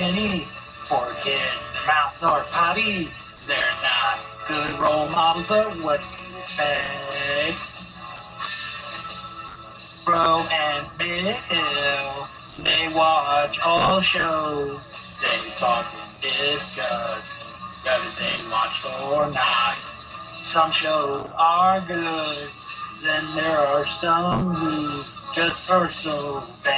Kenny, 0.00 0.48
for 0.88 1.14
kids, 1.22 1.60
mouths 1.86 2.48
potty. 2.52 3.10
They're 3.46 3.58
not 3.58 4.48
good 4.48 4.80
role 4.80 5.10
models, 5.10 5.44
but 5.46 5.78
what 5.82 6.00
you 6.00 6.38
expect? 6.38 7.58
Bro 10.06 10.38
and 10.48 10.86
Bill, 10.96 12.28
they 12.64 12.88
watch 12.94 13.58
all 13.62 14.00
shows. 14.00 14.80
They 15.20 15.50
talk 15.58 15.92
and 15.92 16.60
discuss 16.60 17.24
whether 17.84 18.10
they 18.20 18.48
watched 18.48 18.86
or 18.86 19.30
not. 19.30 19.76
Some 20.46 20.72
shows 20.72 21.28
are 21.36 21.86
good, 21.86 22.48
then 23.04 23.36
there 23.36 23.58
are 23.58 23.84
some 24.00 24.54
who 24.54 25.02
just 25.34 25.60
are 25.68 25.90
so 26.02 26.42
bad 26.64 26.69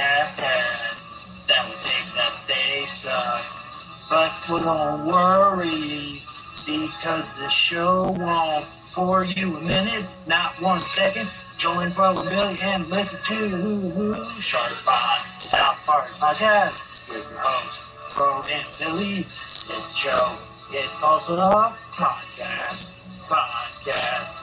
second. 11.13 11.29
Join 11.59 11.93
Bro 11.93 12.17
and 12.17 12.29
Billy 12.29 12.59
and 12.61 12.87
listen 12.87 13.19
to 13.27 14.13
Shark 14.41 14.73
Bond, 14.85 15.21
the 15.41 15.49
South 15.49 15.77
Park 15.85 16.09
podcast 16.19 16.75
with 17.07 17.23
your 17.29 17.39
hosts, 17.39 17.77
Bro 18.15 18.41
and 18.43 18.67
Billy. 18.79 19.27
It's 19.69 19.97
show. 19.99 20.37
It's 20.71 21.03
also 21.03 21.33
a 21.33 21.77
podcast. 21.93 22.85
Podcast. 23.29 24.33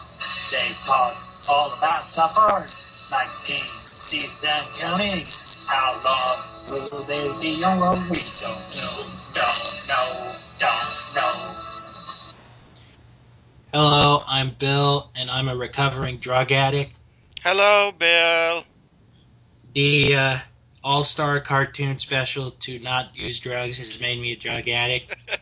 They 0.51 0.71
talk 0.87 1.17
all 1.49 1.73
about 1.77 2.15
South 2.15 2.33
Park. 2.33 2.71
19 3.11 3.63
seasons 4.09 4.33
and 4.43 4.67
counting. 4.79 5.27
How 5.67 6.01
long 6.05 6.91
will 6.91 7.05
they 7.07 7.29
be 7.41 7.63
on? 7.65 8.09
We 8.11 8.23
don't 8.41 8.80
I'm 15.41 15.49
a 15.49 15.57
recovering 15.57 16.19
drug 16.19 16.53
addict. 16.53 16.93
Hello, 17.43 17.93
Bill. 17.99 18.63
The 19.75 20.15
uh, 20.15 20.39
All 20.85 21.03
Star 21.03 21.41
cartoon 21.41 21.97
special 21.97 22.51
to 22.51 22.79
not 22.79 23.17
use 23.17 23.41
drugs 23.41 23.79
has 23.79 23.99
made 23.99 24.21
me 24.21 24.33
a 24.33 24.37
drug 24.37 24.69
addict. 24.69 25.17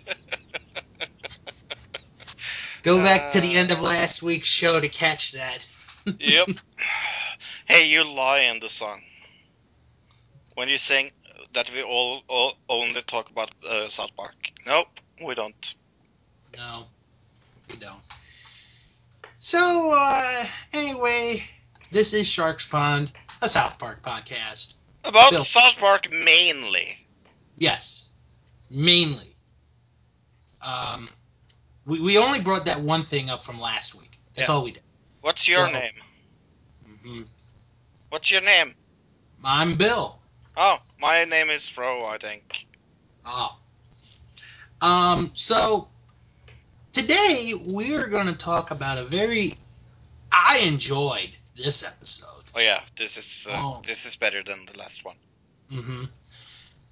Go 2.85 3.03
back 3.03 3.33
to 3.33 3.41
the 3.41 3.57
end 3.57 3.73
of 3.73 3.81
Uh. 3.81 3.83
last 3.83 4.23
week's 4.23 4.47
show 4.47 4.79
to 4.79 4.89
catch 4.89 5.33
that. 5.33 5.67
Yep. 6.21 6.51
hey, 7.67 7.89
you 7.89 8.05
lie 8.05 8.43
in 8.43 8.61
the 8.61 8.69
sun. 8.69 9.03
When 10.55 10.69
you 10.69 10.79
saying 10.79 11.11
that 11.55 11.73
we 11.75 11.83
all, 11.83 12.23
all 12.29 12.53
only 12.69 13.03
talk 13.03 13.31
about 13.31 13.51
uh, 13.69 13.89
South 13.89 14.15
Park. 14.17 14.37
Nope, 14.65 14.87
we 15.27 15.35
don't. 15.35 15.75
No, 16.57 16.85
we 17.69 17.75
don't. 17.75 17.99
So, 19.41 19.93
uh, 19.93 20.47
anyway, 20.73 21.45
this 21.93 22.13
is 22.13 22.27
Sharks 22.27 22.67
Pond, 22.67 23.13
a 23.41 23.49
South 23.49 23.79
Park 23.79 24.03
podcast. 24.03 24.75
About 25.05 25.31
Bill. 25.31 25.45
South 25.45 25.77
Park 25.79 26.09
mainly. 26.11 26.99
Yes, 27.57 28.07
mainly. 28.71 29.35
Um, 30.61 31.09
we, 31.87 32.01
we 32.01 32.19
only 32.19 32.41
brought 32.41 32.65
that 32.65 32.81
one 32.81 33.05
thing 33.05 33.31
up 33.31 33.43
from 33.45 33.61
last 33.61 33.95
week. 33.95 34.19
That's 34.35 34.49
Yeah. 34.49 34.55
all 34.55 34.65
we 34.65 34.73
did. 34.73 34.83
What's 35.21 35.47
your 35.49 35.67
So- 35.67 35.73
name? 35.73 35.93
hmm 37.03 37.23
What's 38.11 38.31
your 38.31 38.41
name? 38.41 38.75
I'm 39.45 39.77
Bill. 39.77 40.19
Oh, 40.57 40.79
my 40.99 41.25
name 41.25 41.51
is 41.51 41.69
Fro, 41.69 42.07
I 42.07 42.19
think. 42.19 42.67
Oh. 43.25 43.57
Um, 44.81 45.31
so 45.35 45.89
today 46.99 47.55
we're 47.55 48.09
going 48.09 48.27
to 48.27 48.33
talk 48.33 48.73
about 48.73 48.99
a 48.99 49.05
very 49.05 49.57
I 50.33 50.59
enjoyed 50.59 51.31
this 51.57 51.85
episode. 51.85 52.27
Oh 52.57 52.61
yeah, 52.61 52.81
this 52.97 53.17
is 53.17 53.47
uh, 53.49 53.55
Oh. 53.57 53.83
this 53.87 54.05
is 54.05 54.17
better 54.17 54.43
than 54.43 54.67
the 54.71 54.77
last 54.79 55.05
one. 55.05 55.15
hmm 55.71 56.05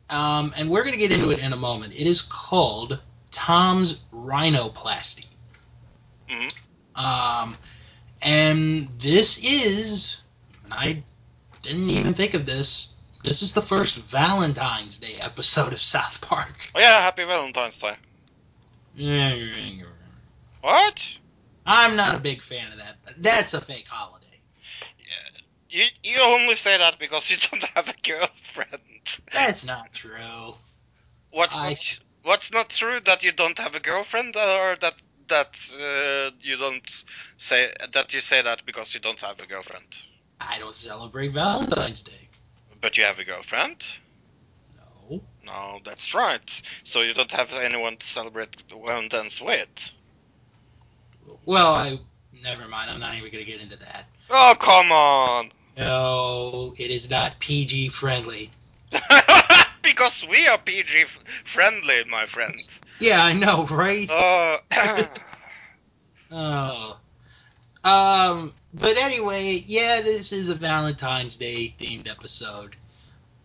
Um, 0.08 0.54
and 0.56 0.70
we're 0.70 0.82
going 0.84 0.92
to 0.92 0.98
get 0.98 1.10
into 1.10 1.30
it 1.32 1.40
in 1.40 1.52
a 1.52 1.56
moment. 1.56 1.92
It 1.94 2.06
is 2.06 2.22
called 2.22 3.00
Tom's 3.32 3.98
Rhinoplasty. 4.14 5.26
Mhm. 6.30 6.54
Um, 6.94 7.56
and 8.22 8.88
this 9.00 9.38
is, 9.42 10.18
and 10.64 10.72
I 10.72 11.02
didn't 11.62 11.90
even 11.90 12.14
think 12.14 12.34
of 12.34 12.46
this. 12.46 12.90
This 13.24 13.42
is 13.42 13.52
the 13.52 13.62
first 13.62 13.96
Valentine's 13.96 14.98
Day 14.98 15.16
episode 15.20 15.72
of 15.72 15.80
South 15.80 16.20
Park. 16.20 16.54
Oh 16.76 16.80
yeah, 16.80 17.00
Happy 17.00 17.24
Valentine's 17.24 17.76
Day. 17.78 17.96
What? 20.66 21.00
I'm 21.64 21.94
not 21.94 22.16
a 22.16 22.20
big 22.20 22.42
fan 22.42 22.72
of 22.72 22.78
that. 22.78 22.96
That's 23.18 23.54
a 23.54 23.60
fake 23.60 23.86
holiday. 23.88 24.26
You 25.70 25.84
you 26.02 26.20
only 26.20 26.56
say 26.56 26.76
that 26.76 26.98
because 26.98 27.30
you 27.30 27.36
don't 27.50 27.62
have 27.76 27.88
a 27.88 27.94
girlfriend. 28.02 28.82
That's 29.32 29.64
not 29.64 29.92
true. 29.94 30.54
What's 31.30 31.54
I- 31.54 31.68
not, 31.68 31.98
what's 32.24 32.50
not 32.52 32.70
true 32.70 32.98
that 33.04 33.22
you 33.22 33.30
don't 33.30 33.56
have 33.60 33.76
a 33.76 33.80
girlfriend, 33.80 34.34
or 34.34 34.76
that 34.80 34.94
that 35.28 35.56
uh, 35.72 36.34
you 36.40 36.56
don't 36.56 36.82
say 37.38 37.72
that 37.92 38.12
you 38.12 38.20
say 38.20 38.42
that 38.42 38.66
because 38.66 38.92
you 38.92 38.98
don't 38.98 39.20
have 39.20 39.38
a 39.38 39.46
girlfriend, 39.46 39.86
I 40.40 40.58
don't 40.58 40.74
celebrate 40.74 41.28
Valentine's 41.28 42.02
Day. 42.02 42.28
but 42.80 42.96
you 42.98 43.04
have 43.04 43.20
a 43.20 43.24
girlfriend? 43.24 43.76
No. 45.10 45.20
No, 45.44 45.78
that's 45.84 46.12
right. 46.12 46.62
So 46.82 47.02
you 47.02 47.14
don't 47.14 47.30
have 47.30 47.52
anyone 47.52 47.98
to 47.98 48.06
celebrate 48.06 48.56
Valentine's 48.68 49.40
with. 49.40 49.92
Well, 51.46 51.74
I 51.74 51.98
never 52.42 52.68
mind. 52.68 52.90
I'm 52.90 53.00
not 53.00 53.14
even 53.16 53.32
going 53.32 53.44
to 53.44 53.50
get 53.50 53.60
into 53.60 53.76
that. 53.76 54.06
Oh 54.28 54.54
come 54.58 54.92
on! 54.92 55.50
No, 55.78 56.74
it 56.76 56.90
is 56.90 57.08
not 57.08 57.38
PG 57.40 57.88
friendly. 57.90 58.50
because 59.82 60.24
we 60.28 60.46
are 60.48 60.58
PG 60.58 61.02
f- 61.02 61.24
friendly, 61.44 62.04
my 62.10 62.26
friend. 62.26 62.62
Yeah, 62.98 63.22
I 63.22 63.32
know, 63.32 63.66
right? 63.66 64.10
Uh, 64.10 64.58
Oh. 66.30 66.96
Um, 67.84 68.52
but 68.74 68.96
anyway, 68.96 69.62
yeah, 69.66 70.00
this 70.02 70.32
is 70.32 70.48
a 70.48 70.54
Valentine's 70.54 71.36
Day 71.36 71.74
themed 71.80 72.08
episode. 72.10 72.74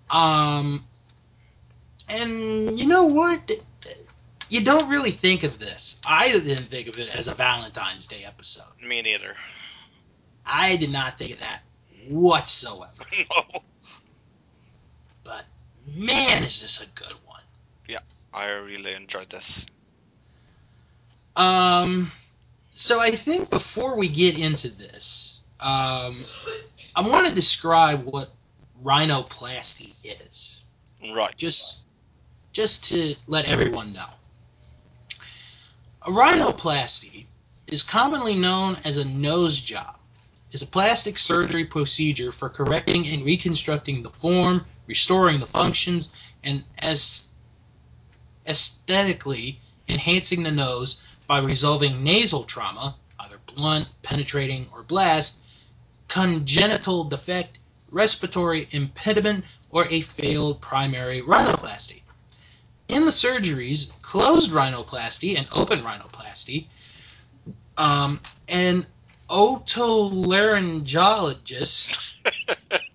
Um, 0.10 0.86
and 2.10 2.80
you 2.80 2.88
know 2.88 3.04
what? 3.04 3.52
You 4.52 4.66
don't 4.66 4.90
really 4.90 5.12
think 5.12 5.44
of 5.44 5.60
this. 5.60 5.96
I 6.06 6.30
didn't 6.30 6.70
think 6.70 6.90
of 6.90 7.00
it 7.00 7.08
as 7.16 7.30
a 7.30 7.34
Valentine's 7.34 8.06
Day 8.06 8.26
episode. 8.26 8.66
me 8.86 9.02
neither. 9.02 9.38
I 10.46 10.76
did 10.76 10.92
not 10.92 11.18
think 11.18 11.36
of 11.36 11.40
that 11.40 11.62
whatsoever. 12.10 12.92
no, 13.30 13.62
But 15.24 15.46
man, 15.88 16.44
is 16.44 16.62
this 16.62 16.82
a 16.82 16.86
good 17.00 17.16
one. 17.26 17.40
Yeah, 17.88 18.00
I 18.34 18.48
really 18.48 18.94
enjoyed 18.94 19.30
this. 19.30 19.66
Um, 21.38 22.12
so 22.76 23.00
I 23.00 23.12
think 23.12 23.50
before 23.50 23.96
we 23.96 24.10
get 24.10 24.38
into 24.38 24.68
this, 24.70 25.40
um, 25.62 26.26
I 26.94 27.08
want 27.08 27.26
to 27.28 27.34
describe 27.34 28.04
what 28.04 28.32
rhinoplasty 28.84 29.94
is, 30.04 30.60
Right. 31.14 31.34
just 31.38 31.78
just 32.52 32.84
to 32.90 33.16
let 33.28 33.46
everyone 33.46 33.94
know. 33.94 34.10
A 36.04 36.10
rhinoplasty 36.10 37.28
is 37.68 37.84
commonly 37.84 38.34
known 38.34 38.78
as 38.84 38.98
a 38.98 39.06
nose 39.06 39.62
job. 39.62 39.98
Is 40.52 40.64
a 40.64 40.66
plastic 40.66 41.20
surgery 41.20 41.64
procedure 41.64 42.32
for 42.32 42.50
correcting 42.50 43.08
and 43.08 43.24
reconstructing 43.24 44.02
the 44.02 44.10
form, 44.10 44.66
restoring 44.88 45.40
the 45.40 45.46
functions, 45.46 46.10
and 46.44 46.64
as 46.80 47.28
aesthetically 48.48 49.62
enhancing 49.88 50.42
the 50.42 50.52
nose 50.52 51.00
by 51.28 51.38
resolving 51.38 52.04
nasal 52.04 52.46
trauma, 52.46 52.96
either 53.20 53.40
blunt, 53.46 53.88
penetrating, 54.02 54.68
or 54.74 54.82
blast, 54.82 55.38
congenital 56.08 57.04
defect, 57.04 57.60
respiratory 57.92 58.68
impediment, 58.72 59.46
or 59.70 59.86
a 59.90 60.02
failed 60.02 60.62
primary 60.62 61.22
rhinoplasty. 61.22 62.01
In 62.92 63.06
the 63.06 63.12
surgeries, 63.12 63.90
closed 64.02 64.52
rhinoplasty 64.52 65.38
and 65.38 65.48
open 65.52 65.82
rhinoplasty, 65.82 66.68
um, 67.78 68.20
an 68.48 68.86
otolaryngologist, 69.30 71.98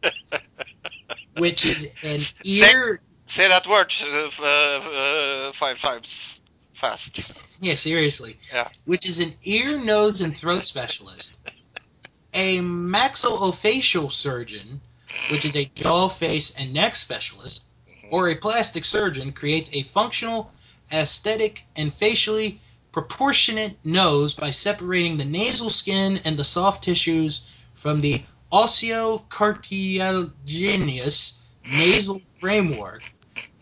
which 1.38 1.64
is 1.64 1.88
an 2.02 2.20
ear 2.44 3.00
Say 3.26 3.48
that 3.48 3.66
word 3.66 3.92
uh, 4.00 4.44
uh, 4.44 5.52
five 5.52 5.80
times 5.80 6.40
fast. 6.74 7.42
Yeah, 7.60 7.74
seriously. 7.74 8.38
Yeah. 8.52 8.68
Which 8.84 9.04
is 9.04 9.18
an 9.18 9.34
ear, 9.42 9.78
nose, 9.78 10.20
and 10.20 10.36
throat 10.36 10.64
specialist. 10.64 11.32
A 12.32 12.58
maxillofacial 12.58 14.12
surgeon, 14.12 14.80
which 15.30 15.44
is 15.44 15.56
a 15.56 15.64
jaw, 15.64 16.08
face, 16.08 16.52
and 16.56 16.72
neck 16.72 16.94
specialist. 16.94 17.62
Or 18.08 18.28
a 18.28 18.36
plastic 18.36 18.84
surgeon 18.84 19.32
creates 19.32 19.68
a 19.72 19.82
functional, 19.82 20.52
aesthetic, 20.92 21.64
and 21.74 21.92
facially 21.92 22.60
proportionate 22.92 23.84
nose 23.84 24.32
by 24.32 24.52
separating 24.52 25.16
the 25.16 25.24
nasal 25.24 25.70
skin 25.70 26.20
and 26.24 26.38
the 26.38 26.44
soft 26.44 26.84
tissues 26.84 27.40
from 27.74 28.00
the 28.00 28.22
osseo-cartilaginous 28.52 31.34
nasal 31.64 32.22
framework. 32.38 33.02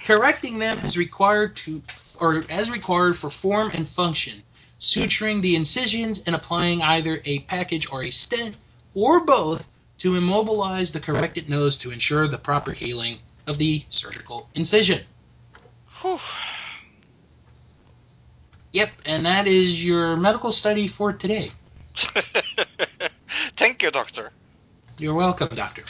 Correcting 0.00 0.58
them 0.58 0.78
is 0.80 0.98
required 0.98 1.56
to 1.56 1.82
or 2.20 2.44
as 2.50 2.70
required 2.70 3.18
for 3.18 3.30
form 3.30 3.70
and 3.72 3.88
function, 3.88 4.42
suturing 4.78 5.40
the 5.40 5.56
incisions 5.56 6.20
and 6.26 6.36
applying 6.36 6.82
either 6.82 7.22
a 7.24 7.38
package 7.40 7.90
or 7.90 8.02
a 8.02 8.10
stent 8.10 8.56
or 8.92 9.20
both 9.20 9.64
to 9.98 10.16
immobilize 10.16 10.92
the 10.92 11.00
corrected 11.00 11.48
nose 11.48 11.78
to 11.78 11.90
ensure 11.90 12.28
the 12.28 12.36
proper 12.36 12.72
healing 12.72 13.20
of 13.46 13.58
the 13.58 13.84
surgical 13.90 14.48
incision. 14.54 15.04
Whew. 16.00 16.18
Yep, 18.72 18.90
and 19.04 19.26
that 19.26 19.46
is 19.46 19.84
your 19.84 20.16
medical 20.16 20.50
study 20.52 20.88
for 20.88 21.12
today. 21.12 21.52
Thank 23.56 23.82
you, 23.82 23.90
doctor. 23.90 24.32
You're 24.98 25.14
welcome, 25.14 25.54
doctor. 25.54 25.84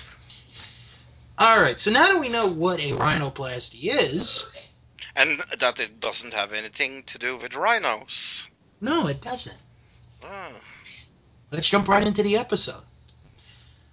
All 1.38 1.60
right, 1.60 1.80
so 1.80 1.90
now 1.90 2.12
that 2.12 2.20
we 2.20 2.28
know 2.28 2.46
what 2.46 2.78
a 2.80 2.92
rhinoplasty 2.92 3.80
is, 3.82 4.44
And 5.16 5.42
that 5.58 5.80
it 5.80 5.98
doesn't 6.00 6.34
have 6.34 6.52
anything 6.52 7.04
to 7.04 7.18
do 7.18 7.36
with 7.36 7.54
rhinos. 7.54 8.46
no, 8.80 9.06
it 9.08 9.20
doesn't. 9.22 9.56
Ah. 10.22 10.50
Let's 11.50 11.68
jump 11.68 11.88
right 11.88 12.06
into 12.06 12.22
the 12.22 12.36
episode. 12.36 12.82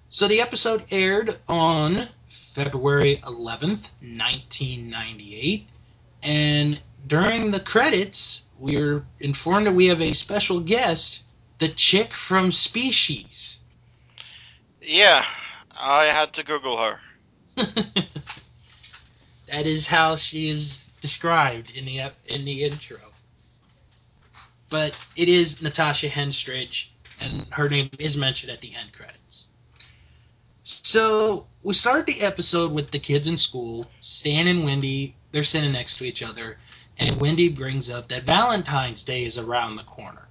So 0.09 0.27
the 0.27 0.41
episode 0.41 0.83
aired 0.91 1.37
on 1.47 2.09
February 2.53 3.21
11th, 3.23 3.87
1998, 4.01 5.69
and 6.21 6.81
during 7.07 7.51
the 7.51 7.59
credits, 7.59 8.41
we're 8.59 9.05
informed 9.21 9.67
that 9.67 9.73
we 9.73 9.87
have 9.87 10.01
a 10.01 10.13
special 10.13 10.59
guest, 10.59 11.21
the 11.59 11.69
chick 11.69 12.13
from 12.13 12.51
Species. 12.51 13.59
Yeah, 14.81 15.25
I 15.71 16.05
had 16.05 16.33
to 16.33 16.43
Google 16.43 16.77
her. 16.77 16.99
that 17.55 18.05
is 19.65 19.87
how 19.87 20.17
she 20.17 20.49
is 20.49 20.81
described 21.01 21.71
in 21.71 21.85
the 21.85 22.11
in 22.25 22.43
the 22.43 22.65
intro. 22.65 22.99
But 24.69 24.93
it 25.15 25.29
is 25.29 25.61
Natasha 25.61 26.09
Henstridge, 26.09 26.87
and 27.19 27.45
her 27.51 27.69
name 27.69 27.89
is 27.97 28.17
mentioned 28.17 28.51
at 28.51 28.61
the 28.61 28.75
end 28.75 28.91
credits. 28.93 29.45
So 30.63 31.47
we 31.63 31.73
start 31.73 32.05
the 32.05 32.21
episode 32.21 32.71
with 32.71 32.91
the 32.91 32.99
kids 32.99 33.27
in 33.27 33.37
school. 33.37 33.87
Stan 34.01 34.47
and 34.47 34.63
Wendy, 34.63 35.15
they're 35.31 35.43
sitting 35.43 35.71
next 35.71 35.97
to 35.97 36.03
each 36.03 36.21
other, 36.21 36.57
and 36.99 37.19
Wendy 37.19 37.49
brings 37.49 37.89
up 37.89 38.09
that 38.09 38.23
Valentine's 38.23 39.03
Day 39.03 39.25
is 39.25 39.37
around 39.37 39.75
the 39.75 39.83
corner, 39.83 40.27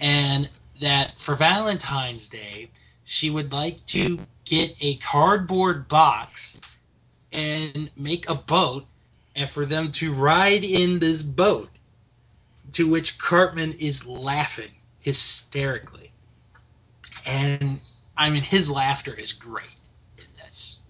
and 0.00 0.48
that 0.80 1.18
for 1.20 1.36
Valentine's 1.36 2.26
Day 2.26 2.70
she 3.04 3.30
would 3.30 3.52
like 3.52 3.84
to 3.86 4.18
get 4.44 4.74
a 4.80 4.96
cardboard 4.96 5.86
box 5.86 6.56
and 7.32 7.90
make 7.96 8.28
a 8.28 8.34
boat 8.34 8.84
and 9.36 9.48
for 9.48 9.64
them 9.64 9.92
to 9.92 10.12
ride 10.12 10.64
in 10.64 10.98
this 10.98 11.22
boat 11.22 11.68
to 12.72 12.88
which 12.88 13.18
Cartman 13.18 13.72
is 13.74 14.04
laughing 14.06 14.72
hysterically. 15.00 16.10
And 17.24 17.80
I 18.16 18.30
mean 18.30 18.42
his 18.42 18.70
laughter 18.70 19.14
is 19.14 19.32
great 19.32 19.66
in 20.18 20.24
this. 20.44 20.80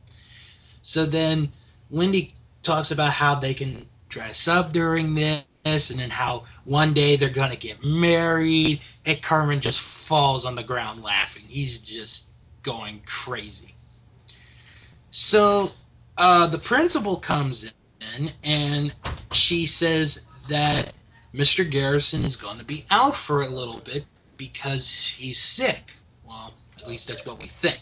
So 0.82 1.06
then 1.06 1.52
Wendy 1.90 2.34
talks 2.62 2.90
about 2.90 3.12
how 3.12 3.36
they 3.36 3.54
can 3.54 3.86
dress 4.08 4.48
up 4.48 4.72
during 4.72 5.14
this 5.14 5.90
and 5.90 5.98
then 5.98 6.10
how 6.10 6.44
one 6.64 6.94
day 6.94 7.16
they're 7.16 7.30
gonna 7.30 7.56
get 7.56 7.84
married 7.84 8.80
and 9.04 9.22
Cartman 9.22 9.60
just 9.60 9.80
falls 9.80 10.44
on 10.44 10.54
the 10.54 10.62
ground 10.62 11.02
laughing. 11.02 11.44
He's 11.48 11.78
just 11.78 12.24
going 12.62 13.02
crazy. 13.06 13.74
So 15.10 15.70
uh, 16.18 16.46
the 16.48 16.58
principal 16.58 17.16
comes 17.16 17.64
in 17.64 18.30
and 18.42 18.92
she 19.32 19.66
says 19.66 20.20
that 20.48 20.92
Mr. 21.34 21.68
Garrison 21.68 22.24
is 22.24 22.36
going 22.36 22.58
to 22.58 22.64
be 22.64 22.86
out 22.90 23.16
for 23.16 23.42
a 23.42 23.48
little 23.48 23.78
bit 23.78 24.04
because 24.36 24.90
he's 24.90 25.38
sick. 25.40 25.92
Well, 26.26 26.54
at 26.86 26.90
least 26.90 27.08
that's 27.08 27.26
what 27.26 27.40
we 27.40 27.48
think. 27.48 27.80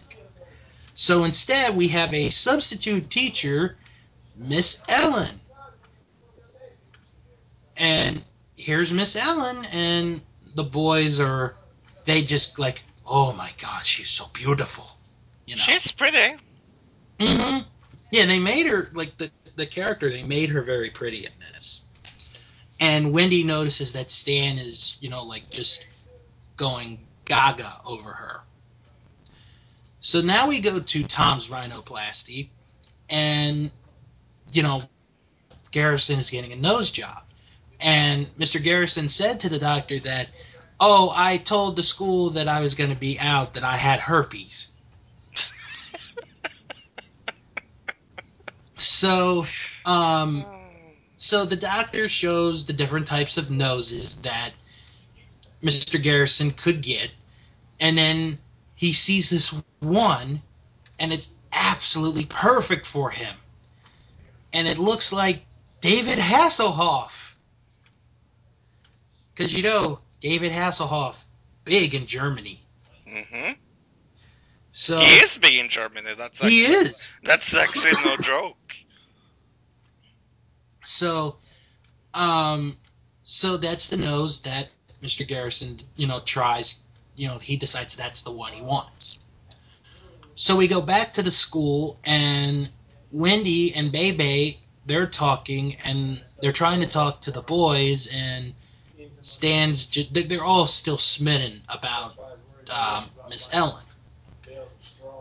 So 0.95 1.25
instead, 1.25 1.77
we 1.77 1.89
have 1.89 2.15
a 2.15 2.31
substitute 2.31 3.11
teacher, 3.11 3.77
Miss 4.35 4.81
Ellen. 4.89 5.41
And 7.77 8.23
here's 8.57 8.91
Miss 8.91 9.15
Ellen, 9.15 9.67
and 9.67 10.23
the 10.55 10.65
boys 10.65 11.21
are, 11.21 11.55
they 12.07 12.23
just 12.23 12.59
like, 12.59 12.81
oh 13.07 13.35
my 13.35 13.51
God, 13.61 13.85
she's 13.85 14.09
so 14.09 14.25
beautiful. 14.33 14.87
You 15.45 15.57
know. 15.57 15.63
She's 15.63 15.93
pretty. 15.93 16.37
hmm 17.21 17.59
Yeah, 18.11 18.25
they 18.25 18.39
made 18.39 18.67
her 18.67 18.89
like 18.95 19.19
the 19.19 19.31
the 19.57 19.67
character. 19.67 20.09
They 20.09 20.23
made 20.23 20.49
her 20.49 20.63
very 20.63 20.89
pretty 20.89 21.27
in 21.27 21.33
this. 21.53 21.83
And 22.81 23.13
Wendy 23.13 23.45
notices 23.45 23.93
that 23.93 24.11
Stan 24.11 24.59
is, 24.59 24.97
you 25.01 25.11
know, 25.11 25.25
like 25.25 25.51
just 25.51 25.85
going 26.57 27.01
gaga 27.27 27.81
over 27.85 28.11
her. 28.11 28.41
So 30.05 30.21
now 30.21 30.49
we 30.49 30.61
go 30.61 30.81
to 30.81 31.05
Tom's 31.05 31.49
rhinoplasty, 31.49 32.51
and 33.09 33.71
you 34.53 34.63
know, 34.63 34.83
Garrison 35.71 36.19
is 36.19 36.29
getting 36.29 36.53
a 36.53 36.57
nose 36.57 36.91
job, 36.91 37.23
and 37.81 38.27
Mr. 38.37 38.63
Garrison 38.63 39.09
said 39.09 39.41
to 39.41 39.49
the 39.49 39.59
doctor 39.59 39.99
that, 40.01 40.29
"Oh, 40.79 41.11
I 41.17 41.39
told 41.39 41.77
the 41.77 41.83
school 41.83 42.31
that 42.33 42.49
I 42.49 42.61
was 42.61 42.75
going 42.75 42.91
to 42.91 42.97
be 42.97 43.19
out 43.19 43.55
that 43.55 43.65
I 43.65 43.79
had 43.79 43.99
herpes." 43.99 44.67
So, 48.77 49.47
um, 49.87 50.45
so 51.17 51.47
the 51.47 51.57
doctor 51.57 52.07
shows 52.11 52.67
the 52.67 52.75
different 52.75 53.07
types 53.07 53.39
of 53.39 53.51
noses 53.51 54.17
that 54.17 54.51
Mr. 55.63 56.03
Garrison 56.03 56.51
could 56.51 56.83
get, 56.83 57.11
and 57.81 57.97
then 57.97 58.39
he 58.85 58.93
sees 58.93 59.31
this 59.31 59.55
one, 59.81 60.43
and 60.99 61.11
it's 61.11 61.29
absolutely 61.51 62.27
perfect 62.27 62.87
for 62.87 63.09
him. 63.11 63.35
And 64.53 64.69
it 64.69 64.79
looks 64.79 65.11
like 65.11 65.47
David 65.81 66.19
Hasselhoff. 66.19 67.09
Because 69.33 69.55
you 69.55 69.63
know, 69.63 70.01
David 70.21 70.53
Hasselhoff, 70.53 71.15
big 71.65 71.95
in 71.95 72.07
Germany. 72.07 72.63
Mm-hmm. 73.09 73.53
So 74.73 75.01
He 75.01 75.17
is 75.17 75.39
big 75.39 75.55
in 75.55 75.71
Germany. 75.71 76.11
That's 76.19 76.41
he 76.41 76.67
is. 76.67 77.09
That's 77.23 77.55
actually 77.55 77.93
no 78.05 78.19
joke. 78.19 78.75
So, 80.85 81.37
um, 82.13 82.77
so 83.23 83.57
that's 83.57 83.89
the 83.89 83.97
nose 83.97 84.43
that 84.43 84.69
Mr. 85.03 85.27
Garrison, 85.27 85.81
you 85.97 86.07
know, 86.07 86.21
tries. 86.21 86.81
You 87.17 87.29
know, 87.29 87.39
he 87.39 87.57
decides 87.57 87.97
that's 87.97 88.23
the 88.23 88.33
one 88.33 88.53
he 88.53 88.63
wants. 88.63 89.19
So 90.35 90.57
we 90.57 90.67
go 90.67 90.81
back 90.81 91.13
to 91.15 91.23
the 91.23 91.31
school, 91.31 91.99
and 92.05 92.69
Wendy 93.13 93.73
and 93.75 93.93
Bebe, 93.93 94.59
they're 94.87 95.07
talking, 95.07 95.77
and 95.85 96.23
they're 96.41 96.53
trying 96.53 96.81
to 96.81 96.87
talk 96.87 97.21
to 97.23 97.31
the 97.31 97.41
boys, 97.43 98.09
and 98.09 98.53
Stan's. 99.23 99.87
They- 99.87 100.25
they're 100.25 100.45
all 100.45 100.67
still 100.67 100.99
smitten 100.99 101.63
about 101.69 102.17
um, 102.71 103.11
Miss 103.29 103.49
Ellen. 103.53 103.83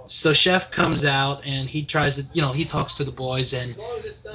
So 0.08 0.34
Chef 0.34 0.72
comes 0.72 1.06
out, 1.06 1.46
and 1.46 1.70
he 1.70 1.84
tries 1.86 2.16
to, 2.18 2.26
you 2.34 2.42
know, 2.42 2.52
he 2.52 2.66
talks 2.66 2.96
to 2.96 3.04
the 3.04 3.12
boys, 3.12 3.54
and 3.54 3.76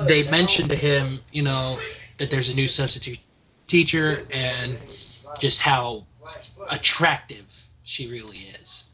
they 0.06 0.22
mention 0.28 0.68
to 0.68 0.76
him, 0.76 1.20
you 1.32 1.42
know, 1.42 1.78
that 2.18 2.30
there's 2.30 2.48
a 2.48 2.54
new 2.54 2.68
substitute 2.68 3.18
teacher 3.66 4.26
and 4.30 4.78
just 5.38 5.60
how 5.60 6.06
attractive 6.70 7.68
she 7.82 8.10
really 8.10 8.48
is. 8.62 8.84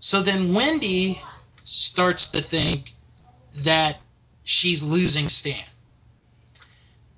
So 0.00 0.22
then 0.22 0.54
Wendy 0.54 1.20
starts 1.64 2.28
to 2.28 2.42
think 2.42 2.94
that 3.56 3.98
she's 4.44 4.82
losing 4.82 5.28
Stan. 5.28 5.64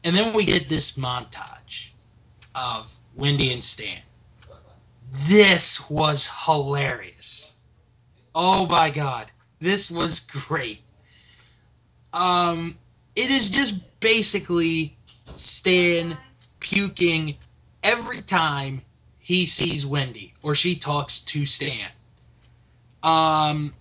And 0.05 0.17
then 0.17 0.33
we 0.35 0.45
get 0.45 0.69
this 0.69 0.93
montage 0.93 1.89
of 2.55 2.91
Wendy 3.15 3.53
and 3.53 3.63
Stan. 3.63 4.01
This 5.27 5.89
was 5.91 6.29
hilarious. 6.45 7.51
Oh 8.35 8.67
my 8.67 8.91
god. 8.91 9.31
This 9.61 9.91
was 9.91 10.21
great. 10.21 10.81
Um, 12.13 12.77
it 13.15 13.31
is 13.31 13.51
just 13.51 14.01
basically 14.01 14.97
Stan 15.35 16.17
puking 16.61 17.37
every 17.83 18.21
time 18.23 18.83
he 19.31 19.47
sees 19.47 19.87
Wendy 19.87 20.35
or 20.43 20.57
she 20.57 20.75
talks 20.75 21.21
to 21.21 21.47
Stan. 21.47 21.89
Um, 23.01 23.73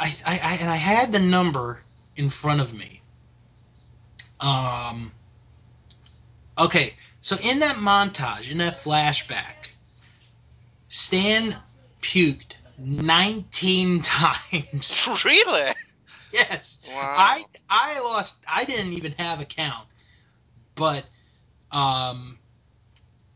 I, 0.00 0.16
I, 0.26 0.38
I 0.42 0.54
and 0.60 0.68
I 0.68 0.74
had 0.74 1.12
the 1.12 1.20
number 1.20 1.78
in 2.16 2.28
front 2.28 2.60
of 2.60 2.74
me. 2.74 3.00
Um, 4.40 5.12
okay, 6.58 6.94
so 7.20 7.36
in 7.36 7.60
that 7.60 7.76
montage, 7.76 8.50
in 8.50 8.58
that 8.58 8.82
flashback, 8.82 9.70
Stan 10.88 11.54
puked 12.02 12.56
19 12.76 14.02
times. 14.02 15.08
really? 15.24 15.72
yes. 16.32 16.78
Wow. 16.88 17.14
I 17.16 17.44
I 17.68 18.00
lost 18.00 18.34
I 18.44 18.64
didn't 18.64 18.94
even 18.94 19.12
have 19.12 19.38
a 19.38 19.44
count. 19.44 19.86
But 20.74 21.04
um 21.70 22.38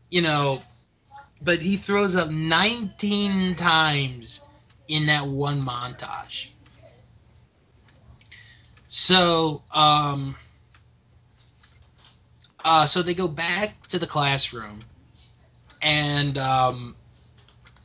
you 0.09 0.21
know 0.21 0.61
but 1.45 1.61
he 1.61 1.77
throws 1.77 2.15
up 2.15 2.29
19 2.29 3.55
times 3.55 4.41
in 4.87 5.05
that 5.05 5.27
one 5.27 5.61
montage. 5.61 6.47
So 8.87 9.61
um 9.71 10.35
uh 12.63 12.87
so 12.87 13.03
they 13.03 13.13
go 13.13 13.27
back 13.27 13.87
to 13.89 13.99
the 13.99 14.07
classroom 14.07 14.79
and 15.81 16.37
um 16.37 16.95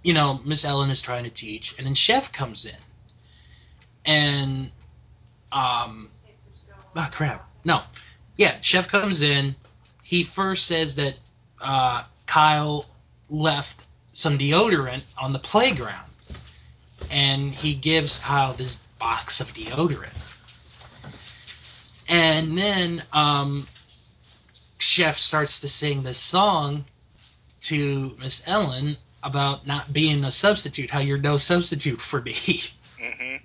you 0.02 0.14
know 0.14 0.40
Miss 0.44 0.64
Ellen 0.64 0.88
is 0.90 1.02
trying 1.02 1.24
to 1.24 1.30
teach 1.30 1.74
and 1.76 1.86
then 1.86 1.94
chef 1.94 2.32
comes 2.32 2.64
in. 2.64 2.76
And 4.06 4.70
um 5.52 6.08
oh 6.96 7.08
crap 7.12 7.46
no 7.64 7.82
yeah 8.36 8.56
chef 8.62 8.88
comes 8.88 9.20
in 9.20 9.54
he 10.02 10.24
first 10.24 10.66
says 10.66 10.94
that 10.94 11.14
uh, 11.60 12.02
kyle 12.26 12.86
left 13.30 13.82
some 14.12 14.38
deodorant 14.38 15.02
on 15.18 15.32
the 15.32 15.38
playground 15.38 16.10
and 17.10 17.54
he 17.54 17.74
gives 17.74 18.18
kyle 18.18 18.54
this 18.54 18.76
box 18.98 19.40
of 19.40 19.48
deodorant 19.54 20.10
and 22.08 22.58
then 22.58 23.02
um, 23.12 23.66
chef 24.78 25.16
starts 25.16 25.60
to 25.60 25.68
sing 25.68 26.02
this 26.02 26.18
song 26.18 26.84
to 27.62 28.14
miss 28.18 28.42
ellen 28.46 28.96
about 29.22 29.66
not 29.66 29.92
being 29.92 30.24
a 30.24 30.32
substitute 30.32 30.90
how 30.90 31.00
you're 31.00 31.18
no 31.18 31.36
substitute 31.36 32.00
for 32.00 32.20
me 32.20 32.62
hmm 33.00 33.36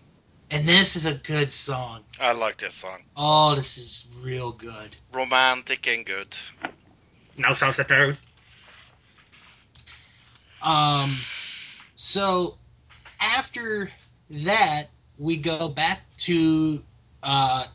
and 0.52 0.70
this 0.70 0.96
is 0.96 1.06
a 1.08 1.14
good 1.14 1.52
song 1.52 2.02
I 2.20 2.32
like 2.34 2.58
this 2.58 2.76
song. 2.76 3.02
oh 3.16 3.56
this 3.56 3.78
is 3.78 4.06
real 4.22 4.52
good 4.52 4.96
Romantic 5.14 5.88
and 5.88 6.06
good. 6.06 6.36
No 7.38 7.54
substitute. 7.54 8.18
Um, 10.66 11.16
so 11.96 12.58
after 13.22 13.92
that, 14.30 14.90
we 15.18 15.38
go 15.38 15.70
back 15.70 16.02
to 16.18 16.84
uh, 17.24 17.66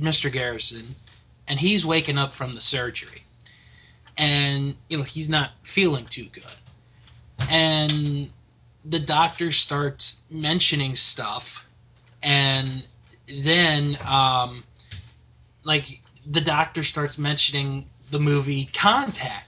Mr. 0.00 0.32
Garrison, 0.32 0.96
and 1.46 1.60
he's 1.60 1.84
waking 1.84 2.18
up 2.18 2.34
from 2.34 2.54
the 2.54 2.60
surgery, 2.60 3.22
and 4.16 4.74
you 4.88 4.96
know 4.96 5.04
he's 5.04 5.28
not 5.28 5.50
feeling 5.62 6.06
too 6.06 6.26
good, 6.32 6.44
and 7.48 8.30
the 8.84 8.98
doctor 8.98 9.52
starts 9.52 10.16
mentioning 10.30 10.96
stuff, 10.96 11.64
and 12.22 12.82
then 13.28 13.98
um, 14.04 14.64
like 15.62 16.00
the 16.26 16.40
doctor 16.40 16.84
starts 16.84 17.18
mentioning 17.18 17.86
the 18.10 18.18
movie 18.18 18.70
Contact. 18.72 19.46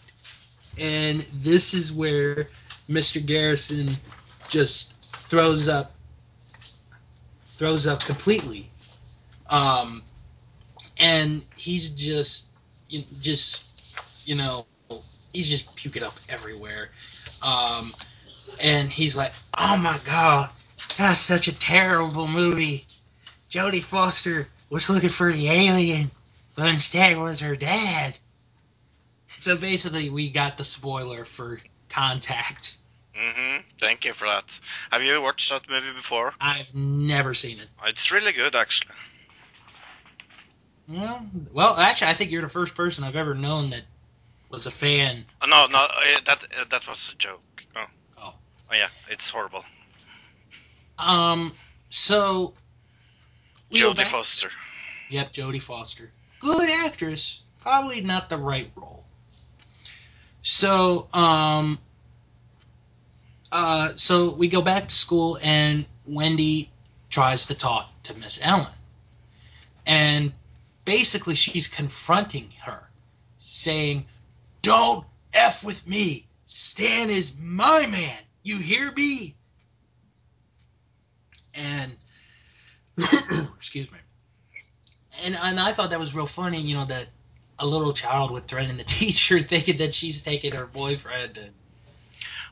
And 0.78 1.26
this 1.34 1.75
is 1.75 1.92
where 1.92 2.49
Mr. 2.92 3.25
Garrison 3.25 3.96
just 4.50 4.92
throws 5.28 5.66
up 5.66 5.94
throws 7.56 7.87
up 7.87 8.00
completely. 8.00 8.70
Um 9.49 10.02
and 10.99 11.42
he's 11.56 11.90
just 11.90 12.44
just 13.20 13.61
you 14.25 14.34
know 14.34 14.66
he's 15.32 15.49
just 15.49 15.75
puking 15.75 16.02
up 16.02 16.14
everywhere. 16.28 16.90
Um 17.42 17.94
and 18.61 18.92
he's 18.92 19.16
like, 19.16 19.32
"Oh 19.56 19.76
my 19.76 19.99
god, 20.04 20.50
that's 20.99 21.20
such 21.20 21.49
a 21.49 21.52
terrible 21.52 22.28
movie. 22.28 22.87
Jodie 23.50 23.82
Foster 23.82 24.49
was 24.68 24.90
looking 24.90 25.08
for 25.08 25.32
the 25.32 25.49
alien, 25.49 26.11
but 26.54 26.66
instead 26.66 27.16
was 27.16 27.40
her 27.40 27.56
dad." 27.56 28.14
So 29.38 29.56
basically, 29.56 30.11
we 30.11 30.30
got 30.30 30.58
the 30.58 30.64
spoiler 30.64 31.25
for 31.25 31.58
Contact. 31.92 32.76
Hmm 33.14 33.59
Thank 33.78 34.04
you 34.04 34.14
for 34.14 34.28
that. 34.28 34.59
Have 34.90 35.02
you 35.02 35.21
watched 35.21 35.50
that 35.50 35.69
movie 35.69 35.92
before? 35.92 36.33
I've 36.40 36.75
never 36.75 37.35
seen 37.35 37.59
it. 37.59 37.69
It's 37.87 38.11
really 38.11 38.33
good, 38.33 38.54
actually. 38.54 38.95
Well, 40.88 41.26
well, 41.52 41.76
actually, 41.76 42.09
I 42.09 42.14
think 42.14 42.31
you're 42.31 42.42
the 42.42 42.49
first 42.49 42.75
person 42.75 43.04
I've 43.04 43.16
ever 43.16 43.35
known 43.35 43.71
that 43.71 43.85
was 44.50 44.66
a 44.66 44.71
fan. 44.71 45.25
Uh, 45.40 45.47
no, 45.47 45.66
no, 45.66 45.78
uh, 45.78 46.21
that 46.26 46.42
uh, 46.59 46.64
that 46.71 46.87
was 46.87 47.12
a 47.14 47.16
joke. 47.19 47.42
Oh. 47.76 47.85
Oh. 48.19 48.35
Oh 48.71 48.75
yeah, 48.75 48.88
it's 49.09 49.28
horrible. 49.28 49.64
Um, 50.99 51.52
so 51.90 52.54
Jodie 53.73 54.07
Foster. 54.07 54.50
Yep, 55.09 55.33
Jodie 55.33 55.62
Foster, 55.62 56.11
good 56.40 56.71
actress, 56.71 57.40
probably 57.61 58.00
not 58.00 58.28
the 58.28 58.37
right 58.37 58.71
role. 58.76 59.04
So, 60.42 61.09
um, 61.12 61.78
uh, 63.52 63.92
so 63.97 64.30
we 64.30 64.49
go 64.49 64.62
back 64.62 64.88
to 64.88 64.94
school, 64.94 65.38
and 65.42 65.85
Wendy 66.06 66.73
tries 67.11 67.47
to 67.47 67.54
talk 67.54 67.90
to 68.04 68.14
Miss 68.14 68.40
Ellen, 68.42 68.73
and 69.87 70.32
basically 70.87 71.35
she's 71.35 71.68
confronting 71.68 72.50
her, 72.64 72.88
saying, 73.38 74.06
"Don't 74.62 75.06
f 75.35 75.62
with 75.62 75.87
me. 75.87 76.26
Stan 76.47 77.11
is 77.11 77.30
my 77.38 77.85
man. 77.87 78.18
You 78.42 78.59
hear 78.59 78.90
me?" 78.90 79.37
And 81.52 81.92
excuse 83.59 83.92
me. 83.92 83.99
And 85.25 85.37
and 85.37 85.61
I 85.61 85.75
thought 85.75 85.90
that 85.90 86.00
was 86.00 86.14
real 86.14 86.26
funny, 86.26 86.62
you 86.62 86.75
know, 86.75 86.87
that 86.87 87.09
a 87.59 87.66
little 87.66 87.92
child 87.92 88.30
would 88.30 88.49
threaten 88.49 88.78
the 88.78 88.85
teacher 88.99 89.42
thinking 89.42 89.76
that 89.76 89.94
she's 89.94 90.23
taking 90.23 90.54
her 90.54 90.64
boyfriend 90.64 91.37
and 91.37 91.52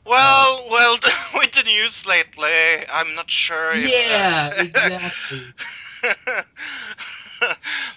Well, 0.05 0.69
well, 0.69 0.97
with 1.35 1.51
the 1.53 1.63
news 1.63 2.05
lately, 2.05 2.87
I'm 2.87 3.15
not 3.15 3.29
sure. 3.29 3.73
If, 3.73 3.99
Yeah, 3.99 4.09
uh, 4.09 4.53
exactly. 4.57 5.53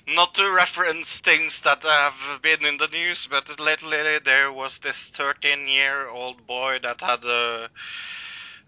not 0.07 0.35
to 0.35 0.51
reference 0.51 1.21
things 1.21 1.61
that 1.63 1.83
have 1.83 2.43
been 2.43 2.65
in 2.65 2.79
the 2.79 2.89
news, 2.89 3.27
but 3.27 3.59
lately 3.61 4.19
there 4.19 4.51
was 4.53 4.79
this 4.79 5.09
13 5.11 5.69
year 5.69 6.09
old 6.09 6.47
boy 6.47 6.79
that 6.83 7.01
had 7.01 7.25
a, 7.25 7.71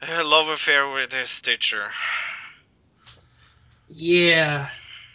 a 0.02 0.22
love 0.24 0.48
affair 0.48 0.90
with 0.90 1.12
his 1.12 1.40
teacher. 1.40 1.90
Yeah. 3.88 4.68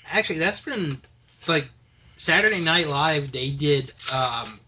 Actually 0.05 0.39
that's 0.39 0.59
been 0.59 1.01
like 1.47 1.69
Saturday 2.15 2.59
Night 2.59 2.87
Live 2.87 3.31
they 3.31 3.51
did 3.51 3.93
um 4.11 4.59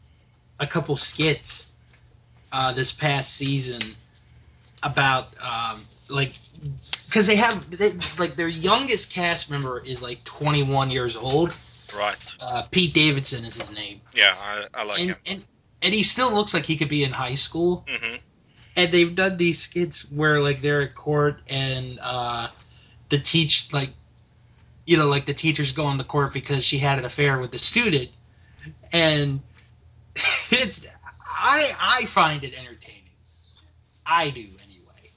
a 0.59 0.67
couple 0.67 0.97
skits 0.97 1.67
uh 2.53 2.71
this 2.71 2.91
past 2.93 3.33
season 3.33 3.81
about 4.81 5.27
um 5.41 5.85
like 6.07 6.33
because 7.07 7.27
they 7.27 7.35
have 7.35 7.69
they, 7.77 7.93
like 8.17 8.35
their 8.37 8.47
youngest 8.47 9.09
cast 9.11 9.49
member 9.49 9.79
is 9.79 10.01
like 10.01 10.23
21 10.23 10.91
years 10.91 11.17
old 11.17 11.53
Right. 11.95 12.15
uh 12.41 12.63
pete 12.71 12.93
davidson 12.93 13.43
is 13.45 13.55
his 13.55 13.71
name 13.71 14.01
Yeah, 14.15 14.33
I, 14.39 14.67
I 14.73 14.83
like 14.85 14.99
and, 14.99 15.09
him. 15.11 15.17
and 15.25 15.43
and 15.81 15.93
he 15.93 16.03
still 16.03 16.33
looks 16.33 16.53
like 16.53 16.63
he 16.63 16.77
could 16.77 16.87
be 16.87 17.03
in 17.03 17.11
high 17.11 17.35
school. 17.35 17.85
Mm-hmm. 17.89 18.15
And 18.77 18.91
they've 18.93 19.13
done 19.13 19.35
these 19.35 19.59
skits 19.59 20.09
where 20.09 20.39
like 20.39 20.61
they're 20.61 20.81
at 20.81 20.95
court 20.95 21.41
and 21.49 21.99
uh 21.99 22.47
the 23.09 23.19
teach 23.19 23.67
like 23.73 23.89
you 24.85 24.95
know 24.97 25.07
like 25.07 25.25
the 25.25 25.33
teachers 25.33 25.73
go 25.73 25.83
on 25.85 25.97
the 25.97 26.03
court 26.05 26.31
because 26.33 26.63
she 26.63 26.77
had 26.79 26.99
an 26.99 27.05
affair 27.05 27.37
with 27.37 27.51
the 27.51 27.57
student 27.59 28.11
and 28.93 29.41
it's 30.51 30.81
I 31.45 31.75
I 31.79 32.05
find 32.05 32.43
it 32.43 32.53
entertaining. 32.53 33.01
I 34.05 34.29
do 34.29 34.47
anyway. 34.63 35.11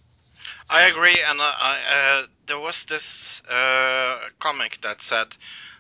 I 0.68 0.83
agree, 0.88 1.16
and 1.28 1.40
I, 1.40 2.23
uh, 2.23 2.26
there 2.47 2.59
was 2.59 2.85
this 2.87 3.40
uh, 3.49 4.18
comic 4.40 4.78
that 4.83 5.02
said 5.02 5.37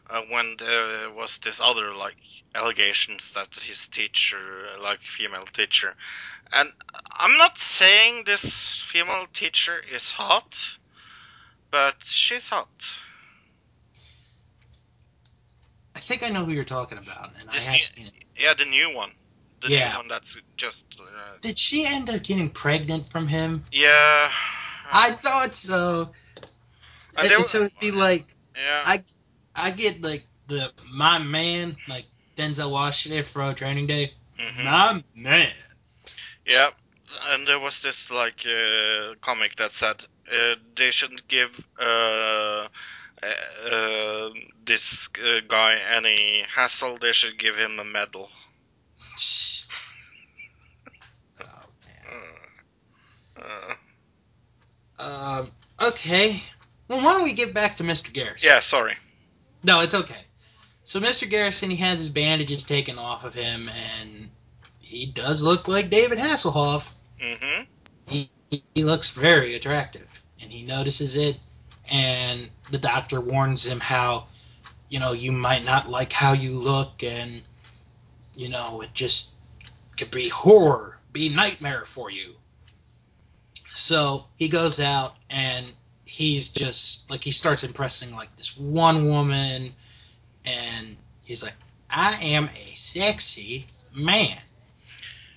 uh, 0.08 0.22
when 0.30 0.54
there 0.58 1.10
was 1.10 1.38
this 1.38 1.60
other 1.60 1.94
like 1.94 2.16
allegations 2.54 3.32
that 3.34 3.48
his 3.60 3.88
teacher, 3.88 4.38
like 4.80 5.00
female 5.00 5.46
teacher, 5.52 5.94
and 6.52 6.70
I'm 7.10 7.36
not 7.38 7.58
saying 7.58 8.24
this 8.24 8.44
female 8.86 9.26
teacher 9.32 9.80
is 9.92 10.10
hot, 10.12 10.56
but 11.72 11.96
she's 12.04 12.48
hot. 12.48 12.68
I 15.96 16.00
think 16.00 16.22
I 16.22 16.28
know 16.28 16.44
who 16.44 16.52
you're 16.52 16.64
talking 16.64 16.98
about 16.98 17.32
and 17.40 17.48
This 17.50 17.66
I 17.66 17.72
have 17.72 17.80
is- 17.82 17.88
seen 17.88 18.06
it. 18.06 18.12
Yeah, 18.38 18.54
the 18.54 18.64
new 18.66 18.94
one. 18.94 19.12
The 19.62 19.68
Yeah. 19.70 19.90
new 19.92 19.96
one 19.98 20.08
that's 20.08 20.36
just. 20.56 20.84
Uh, 21.00 21.04
Did 21.40 21.58
she 21.58 21.84
end 21.86 22.08
up 22.10 22.22
getting 22.22 22.50
pregnant 22.50 23.10
from 23.10 23.26
him? 23.28 23.64
yeah. 23.72 24.30
I 24.92 25.12
thought 25.12 25.54
so. 25.56 26.12
And 27.18 27.30
And 27.30 27.38
wa- 27.40 27.44
so 27.46 27.64
it'd 27.64 27.78
be 27.80 27.90
like 27.90 28.24
Yeah. 28.56 28.82
I 28.86 29.02
I 29.54 29.70
get 29.70 30.00
like 30.00 30.26
the 30.48 30.72
my 30.92 31.18
man 31.18 31.76
like 31.88 32.06
Denzel 32.36 32.70
Washington 32.70 33.24
for 33.24 33.52
Training 33.54 33.86
Day. 33.86 34.12
mhm. 34.38 34.64
My 34.64 35.02
man. 35.14 35.52
Yeah, 36.46 36.70
and 37.30 37.46
there 37.48 37.58
was 37.58 37.80
this 37.80 38.10
like 38.10 38.46
uh, 38.46 39.14
comic 39.22 39.56
that 39.56 39.72
said 39.72 40.04
uh, 40.30 40.54
they 40.76 40.90
shouldn't 40.92 41.26
give 41.26 41.58
uh, 41.80 42.68
uh, 43.22 43.26
uh, 43.70 44.30
this 44.64 45.08
uh, 45.24 45.40
guy 45.48 45.78
any 45.96 46.44
hassle. 46.54 46.98
They 47.00 47.12
should 47.12 47.38
give 47.38 47.56
him 47.56 47.78
a 47.80 47.84
medal. 47.84 48.30
Oh 51.40 51.44
man. 51.84 52.22
Uh, 53.38 55.02
uh, 55.02 55.38
Um. 55.38 55.50
Okay. 55.80 56.42
Well, 56.88 56.98
why 57.02 57.14
don't 57.14 57.24
we 57.24 57.32
get 57.32 57.52
back 57.52 57.76
to 57.76 57.82
Mr. 57.82 58.12
Garrison? 58.12 58.48
yeah, 58.48 58.60
sorry. 58.60 58.96
No, 59.62 59.80
it's 59.80 59.94
okay. 59.94 60.24
So 60.84 61.00
Mr. 61.00 61.28
Garrison, 61.28 61.68
he 61.70 61.76
has 61.78 61.98
his 61.98 62.08
bandages 62.08 62.62
taken 62.62 62.96
off 62.96 63.24
of 63.24 63.34
him, 63.34 63.68
and 63.68 64.30
he 64.78 65.06
does 65.06 65.42
look 65.42 65.66
like 65.66 65.90
David 65.90 66.18
Hasselhoff. 66.18 66.84
Mm-hmm. 67.20 67.62
He, 68.06 68.30
he 68.50 68.84
looks 68.84 69.10
very 69.10 69.56
attractive, 69.56 70.06
and 70.40 70.52
he 70.52 70.62
notices 70.62 71.16
it. 71.16 71.38
And 71.90 72.48
the 72.70 72.78
doctor 72.78 73.20
warns 73.20 73.66
him 73.66 73.80
how, 73.80 74.28
you 74.88 75.00
know, 75.00 75.12
you 75.12 75.32
might 75.32 75.64
not 75.64 75.88
like 75.88 76.12
how 76.12 76.32
you 76.32 76.60
look, 76.60 77.02
and 77.02 77.42
you 78.36 78.48
know, 78.48 78.82
it 78.82 78.94
just 78.94 79.30
could 79.96 80.10
be 80.10 80.28
horror, 80.28 80.98
be 81.12 81.28
nightmare 81.28 81.86
for 81.94 82.10
you. 82.10 82.34
So 83.74 84.26
he 84.36 84.48
goes 84.48 84.78
out 84.78 85.16
and 85.28 85.66
he's 86.04 86.48
just 86.48 87.10
like 87.10 87.22
he 87.22 87.30
starts 87.32 87.64
impressing 87.64 88.14
like 88.14 88.34
this 88.36 88.56
one 88.56 89.08
woman, 89.08 89.74
and 90.44 90.96
he's 91.24 91.42
like, 91.42 91.54
"I 91.90 92.22
am 92.22 92.48
a 92.48 92.74
sexy 92.74 93.66
man." 93.92 94.38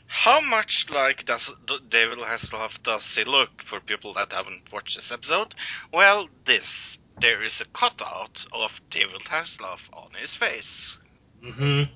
How 0.08 0.42
much 0.42 0.90
like 0.90 1.26
does 1.26 1.52
D- 1.68 1.80
David 1.88 2.18
Hasselhoff 2.18 2.82
does 2.82 3.16
he 3.16 3.24
look 3.24 3.62
for 3.62 3.80
people 3.80 4.14
that 4.16 4.32
haven't 4.32 4.72
watched 4.72 4.96
this 4.96 5.12
episode? 5.12 5.54
Well, 5.92 6.30
this 6.46 6.98
there 7.20 7.44
is 7.44 7.62
a 7.62 7.66
cutout 7.66 8.46
of 8.54 8.82
David 8.90 9.22
Hasselhoff 9.22 9.82
on 9.94 10.12
his 10.20 10.34
face. 10.36 10.98
Mm-hmm. 11.44 11.94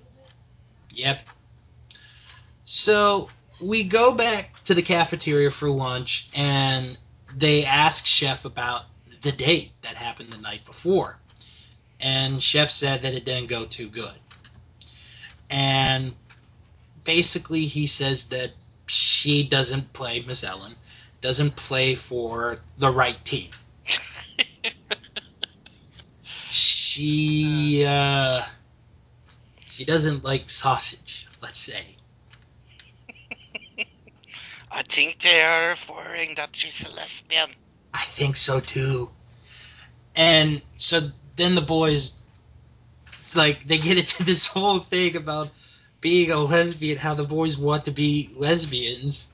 Yep. 0.94 1.20
So 2.66 3.30
we 3.60 3.84
go 3.84 4.14
back 4.14 4.64
to 4.66 4.74
the 4.74 4.82
cafeteria 4.82 5.52
for 5.52 5.70
lunch, 5.70 6.30
and 6.34 6.98
they 7.36 7.66
ask 7.66 8.06
Chef 8.06 8.46
about 8.46 8.84
the 9.22 9.32
date 9.32 9.72
that 9.82 9.96
happened 9.96 10.32
the 10.32 10.38
night 10.38 10.66
before. 10.66 11.18
And 12.00 12.42
Chef 12.42 12.72
said 12.72 13.04
that 13.04 13.14
it 13.14 13.26
didn't 13.26 13.48
go 13.48 13.66
too 13.66 13.90
good. 13.90 14.16
And 15.50 16.14
basically, 17.04 17.66
he 17.66 17.88
says 17.88 18.26
that 18.26 18.52
she 18.88 19.48
doesn't 19.48 19.94
play, 19.94 20.22
Miss 20.22 20.44
Ellen, 20.44 20.76
doesn't 21.22 21.56
play 21.56 21.96
for 21.96 22.60
the 22.78 22.92
right 22.92 23.24
team. 23.26 23.52
She, 26.56 27.84
uh, 27.84 28.44
she 29.74 29.86
doesn't 29.86 30.24
like 30.24 30.52
sausage, 30.52 31.28
let's 31.42 31.58
say. 31.58 31.84
I 34.72 34.84
think 34.84 35.18
they 35.20 35.42
are 35.42 35.70
referring 35.70 36.36
that 36.36 36.56
she's 36.56 36.84
a 36.84 36.92
lesbian. 36.92 37.50
I 37.92 38.04
think 38.16 38.38
so 38.38 38.60
too. 38.60 39.10
And 40.16 40.62
so 40.78 41.10
then 41.38 41.56
the 41.56 41.62
boys, 41.62 42.12
like, 43.34 43.68
they 43.68 43.80
get 43.80 43.98
into 43.98 44.24
this 44.32 44.46
whole 44.46 44.78
thing 44.78 45.16
about 45.16 45.50
being 46.02 46.30
a 46.30 46.38
lesbian, 46.40 47.00
how 47.00 47.16
the 47.16 47.24
boys 47.24 47.58
want 47.58 47.86
to 47.86 47.92
be 47.92 48.30
lesbians. 48.36 49.28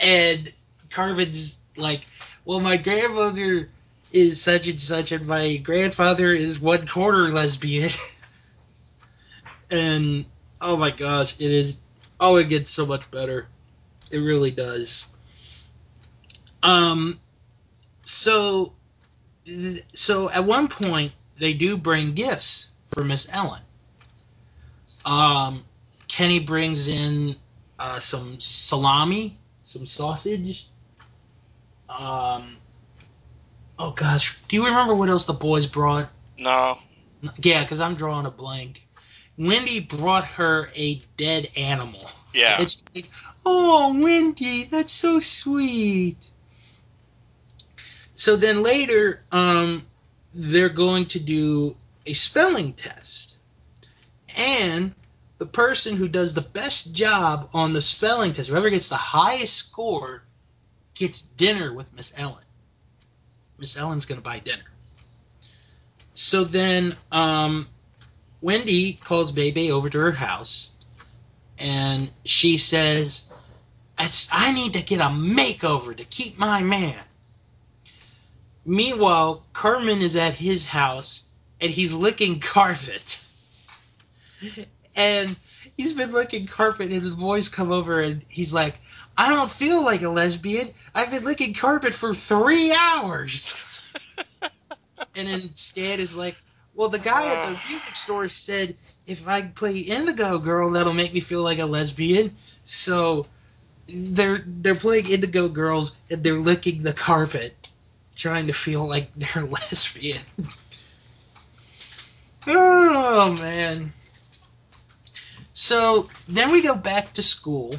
And 0.00 0.52
Cartman's 0.90 1.56
like, 1.76 2.04
well, 2.44 2.58
my 2.58 2.78
grandmother 2.78 3.70
is 4.10 4.42
such 4.42 4.66
and 4.66 4.80
such, 4.80 5.12
and 5.12 5.28
my 5.28 5.56
grandfather 5.58 6.34
is 6.34 6.58
one 6.58 6.88
quarter 6.88 7.30
lesbian. 7.30 7.92
and 9.70 10.24
oh 10.60 10.76
my 10.76 10.90
gosh, 10.90 11.34
it 11.38 11.50
is. 11.50 11.74
Oh, 12.18 12.36
it 12.36 12.48
gets 12.48 12.70
so 12.70 12.86
much 12.86 13.10
better. 13.10 13.46
It 14.10 14.18
really 14.18 14.50
does. 14.50 15.04
Um, 16.62 17.20
so, 18.04 18.72
so 19.94 20.30
at 20.30 20.44
one 20.44 20.68
point 20.68 21.12
they 21.38 21.52
do 21.52 21.76
bring 21.76 22.14
gifts 22.14 22.68
for 22.92 23.04
Miss 23.04 23.28
Ellen. 23.30 23.62
Um, 25.04 25.64
Kenny 26.08 26.40
brings 26.40 26.88
in 26.88 27.36
uh, 27.78 28.00
some 28.00 28.40
salami, 28.40 29.38
some 29.64 29.86
sausage. 29.86 30.68
Um, 31.88 32.56
oh 33.78 33.90
gosh, 33.90 34.36
do 34.48 34.56
you 34.56 34.64
remember 34.64 34.94
what 34.94 35.08
else 35.08 35.26
the 35.26 35.32
boys 35.32 35.66
brought? 35.66 36.08
No. 36.38 36.78
Yeah, 37.38 37.62
because 37.62 37.80
I'm 37.80 37.94
drawing 37.94 38.26
a 38.26 38.30
blank. 38.30 38.85
Wendy 39.38 39.80
brought 39.80 40.24
her 40.24 40.70
a 40.74 41.02
dead 41.16 41.48
animal. 41.56 42.08
Yeah. 42.32 42.60
And 42.60 42.70
she's 42.70 42.82
like, 42.94 43.10
"Oh, 43.44 43.98
Wendy, 43.98 44.64
that's 44.64 44.92
so 44.92 45.20
sweet." 45.20 46.18
So 48.14 48.36
then 48.36 48.62
later, 48.62 49.22
um, 49.30 49.84
they're 50.34 50.70
going 50.70 51.06
to 51.06 51.20
do 51.20 51.76
a 52.06 52.12
spelling 52.12 52.72
test, 52.72 53.36
and 54.36 54.94
the 55.38 55.46
person 55.46 55.96
who 55.96 56.08
does 56.08 56.32
the 56.32 56.40
best 56.40 56.92
job 56.92 57.50
on 57.52 57.72
the 57.72 57.82
spelling 57.82 58.32
test, 58.32 58.48
whoever 58.48 58.70
gets 58.70 58.88
the 58.88 58.96
highest 58.96 59.54
score, 59.54 60.22
gets 60.94 61.20
dinner 61.20 61.72
with 61.74 61.92
Miss 61.92 62.12
Ellen. 62.16 62.44
Miss 63.58 63.76
Ellen's 63.76 64.06
going 64.06 64.20
to 64.20 64.24
buy 64.24 64.38
dinner. 64.38 64.64
So 66.14 66.44
then, 66.44 66.96
um, 67.12 67.68
Wendy 68.46 68.92
calls 68.92 69.32
Bebe 69.32 69.72
over 69.72 69.90
to 69.90 69.98
her 69.98 70.12
house, 70.12 70.68
and 71.58 72.08
she 72.24 72.58
says, 72.58 73.22
I 73.98 74.52
need 74.52 74.74
to 74.74 74.82
get 74.82 75.00
a 75.00 75.08
makeover 75.08 75.96
to 75.96 76.04
keep 76.04 76.38
my 76.38 76.62
man. 76.62 76.94
Meanwhile, 78.64 79.42
Cartman 79.52 80.00
is 80.00 80.14
at 80.14 80.34
his 80.34 80.64
house 80.64 81.24
and 81.60 81.72
he's 81.72 81.92
licking 81.92 82.38
carpet. 82.54 83.18
And 84.94 85.34
he's 85.76 85.92
been 85.92 86.12
licking 86.12 86.46
carpet, 86.46 86.92
and 86.92 87.02
the 87.04 87.16
boys 87.16 87.48
come 87.48 87.72
over 87.72 88.00
and 88.00 88.22
he's 88.28 88.52
like, 88.52 88.76
I 89.18 89.30
don't 89.30 89.50
feel 89.50 89.84
like 89.84 90.02
a 90.02 90.08
lesbian. 90.08 90.72
I've 90.94 91.10
been 91.10 91.24
licking 91.24 91.54
carpet 91.54 91.94
for 91.94 92.14
three 92.14 92.72
hours. 92.72 93.52
and 95.16 95.26
then 95.26 95.50
Stan 95.56 95.98
is 95.98 96.14
like, 96.14 96.36
Well, 96.76 96.90
the 96.90 96.98
guy 96.98 97.34
at 97.34 97.48
the 97.48 97.58
music 97.70 97.96
store 97.96 98.28
said 98.28 98.76
if 99.06 99.26
I 99.26 99.42
play 99.42 99.78
Indigo 99.78 100.38
Girl, 100.38 100.70
that'll 100.72 100.92
make 100.92 101.14
me 101.14 101.20
feel 101.20 101.42
like 101.42 101.58
a 101.58 101.64
lesbian. 101.64 102.36
So 102.66 103.26
they're 103.88 104.44
they're 104.46 104.74
playing 104.74 105.08
Indigo 105.08 105.48
Girls 105.48 105.92
and 106.10 106.22
they're 106.22 106.38
licking 106.38 106.82
the 106.82 106.92
carpet, 106.92 107.68
trying 108.14 108.48
to 108.48 108.52
feel 108.52 108.86
like 108.86 109.10
they're 109.16 109.44
lesbian. 109.50 110.20
oh 112.46 113.32
man. 113.32 113.94
So 115.54 116.10
then 116.28 116.50
we 116.50 116.60
go 116.60 116.74
back 116.74 117.14
to 117.14 117.22
school, 117.22 117.76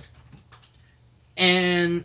and 1.38 2.04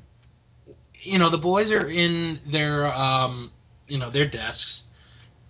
you 1.01 1.19
know 1.19 1.31
the 1.31 1.39
boys 1.39 1.73
are 1.73 1.89
in 1.89 2.41
their 2.47 2.87
um 2.87 3.51
you 3.89 3.97
know 3.97 4.11
their 4.11 4.27
desks, 4.27 4.83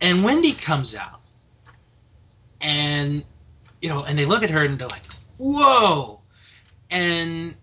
and 0.01 0.23
Wendy 0.23 0.53
comes 0.53 0.95
out, 0.95 1.22
and 2.63 3.25
you 3.81 3.89
know 3.89 4.05
and 4.05 4.19
they 4.19 4.25
look 4.25 4.43
at 4.43 4.51
her 4.51 4.65
and 4.65 4.79
they're 4.79 4.89
like, 4.89 5.03
"Whoa!" 5.37 6.21
and 6.91 7.55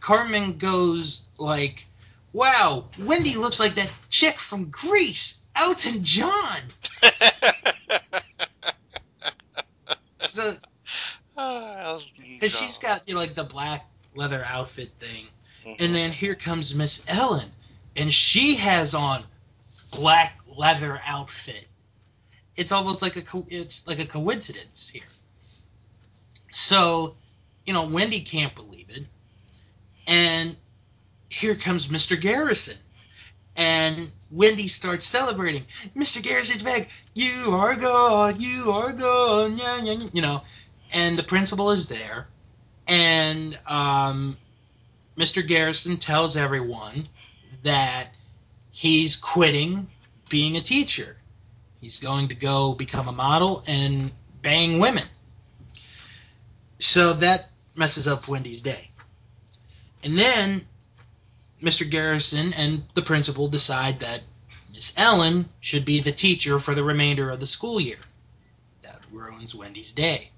Cartman 0.00 0.58
goes 0.58 1.22
like, 1.38 1.86
"Wow, 2.32 2.90
Wendy 2.98 3.34
looks 3.34 3.58
like 3.58 3.74
that 3.74 3.90
chick 4.10 4.38
from 4.38 4.70
Grease, 4.70 5.38
Elton 5.56 6.04
John." 6.04 6.60
So, 10.36 10.54
ah, 11.38 11.98
because 12.14 12.54
she's 12.54 12.76
got 12.76 13.08
you 13.08 13.14
know 13.14 13.20
like 13.20 13.34
the 13.34 13.44
black 13.44 13.86
leather 14.14 14.44
outfit 14.44 14.90
thing, 15.00 15.24
mm-hmm. 15.64 15.82
and 15.82 15.94
then 15.94 16.12
here 16.12 16.34
comes 16.34 16.74
Miss 16.74 17.02
Ellen, 17.08 17.50
and 17.96 18.12
she 18.12 18.56
has 18.56 18.94
on 18.94 19.24
black 19.90 20.38
leather 20.46 21.00
outfit. 21.06 21.68
It's 22.56 22.72
almost 22.72 23.02
like 23.02 23.16
a 23.16 23.22
co- 23.22 23.46
it's 23.48 23.86
like 23.86 23.98
a 23.98 24.06
coincidence 24.06 24.88
here. 24.88 25.02
So 26.52 27.16
you 27.66 27.72
know, 27.72 27.86
Wendy 27.86 28.20
can't 28.22 28.54
believe 28.54 28.86
it. 28.90 29.04
And 30.06 30.56
here 31.28 31.56
comes 31.56 31.88
Mr. 31.88 32.20
Garrison. 32.20 32.76
And 33.56 34.12
Wendy 34.30 34.68
starts 34.68 35.06
celebrating. 35.06 35.64
Mr. 35.96 36.22
Garrison's 36.22 36.62
back. 36.62 36.88
You 37.14 37.54
are 37.54 37.74
God. 37.74 38.40
You 38.40 38.70
are 38.70 38.92
God. 38.92 39.58
Yeah, 39.58 39.82
yeah, 39.82 39.92
yeah. 39.92 40.08
You 40.12 40.22
know, 40.22 40.42
and 40.92 41.18
the 41.18 41.22
principal 41.22 41.70
is 41.72 41.88
there. 41.88 42.28
And 42.86 43.58
um, 43.66 44.36
Mr. 45.16 45.46
Garrison 45.46 45.96
tells 45.96 46.36
everyone 46.36 47.08
that 47.64 48.08
he's 48.70 49.16
quitting 49.16 49.88
being 50.28 50.56
a 50.56 50.62
teacher. 50.62 51.16
He's 51.80 51.98
going 51.98 52.28
to 52.28 52.34
go 52.34 52.74
become 52.74 53.08
a 53.08 53.12
model 53.12 53.62
and 53.66 54.12
bang 54.42 54.78
women. 54.78 55.04
So 56.78 57.14
that 57.14 57.48
messes 57.74 58.06
up 58.06 58.28
Wendy's 58.28 58.60
day. 58.60 58.90
And 60.02 60.18
then 60.18 60.66
Mr. 61.62 61.88
Garrison 61.88 62.52
and 62.52 62.84
the 62.94 63.02
principal 63.02 63.48
decide 63.48 64.00
that 64.00 64.22
Miss 64.72 64.92
Ellen 64.96 65.48
should 65.60 65.84
be 65.84 66.00
the 66.00 66.12
teacher 66.12 66.60
for 66.60 66.74
the 66.74 66.84
remainder 66.84 67.30
of 67.30 67.40
the 67.40 67.46
school 67.46 67.80
year. 67.80 67.98
That 68.82 69.00
ruins 69.10 69.54
Wendy's 69.54 69.92
day. 69.92 70.30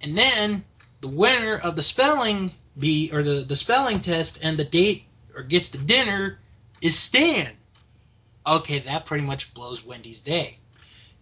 And 0.00 0.18
then 0.18 0.64
the 1.00 1.08
winner 1.08 1.56
of 1.56 1.76
the 1.76 1.82
spelling 1.82 2.52
bee 2.78 3.10
or 3.12 3.22
the, 3.22 3.44
the 3.44 3.56
spelling 3.56 4.00
test 4.00 4.38
and 4.42 4.58
the 4.58 4.64
date 4.64 5.04
or 5.34 5.42
gets 5.42 5.68
the 5.68 5.78
dinner 5.78 6.38
is 6.80 6.98
Stan. 6.98 7.52
Okay, 8.46 8.80
that 8.80 9.06
pretty 9.06 9.24
much 9.24 9.54
blows 9.54 9.84
Wendy's 9.84 10.20
day. 10.20 10.58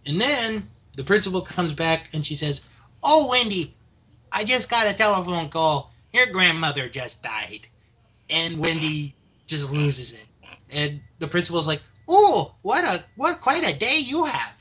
And 0.05 0.19
then 0.19 0.69
the 0.95 1.03
principal 1.03 1.41
comes 1.41 1.73
back 1.73 2.09
and 2.13 2.25
she 2.25 2.35
says, 2.35 2.61
Oh, 3.01 3.27
Wendy, 3.27 3.75
I 4.31 4.43
just 4.43 4.69
got 4.69 4.87
a 4.87 4.93
telephone 4.93 5.49
call. 5.49 5.91
Your 6.11 6.27
grandmother 6.27 6.89
just 6.89 7.21
died. 7.21 7.61
And 8.29 8.57
Wendy 8.57 9.15
just 9.47 9.71
loses 9.71 10.13
it. 10.13 10.25
And 10.69 11.01
the 11.19 11.27
principal's 11.27 11.67
like, 11.67 11.81
Oh, 12.07 12.53
what 12.61 12.83
a 12.83 13.05
what 13.15 13.41
quite 13.41 13.63
a 13.63 13.77
day 13.77 13.99
you 13.99 14.25
have. 14.25 14.53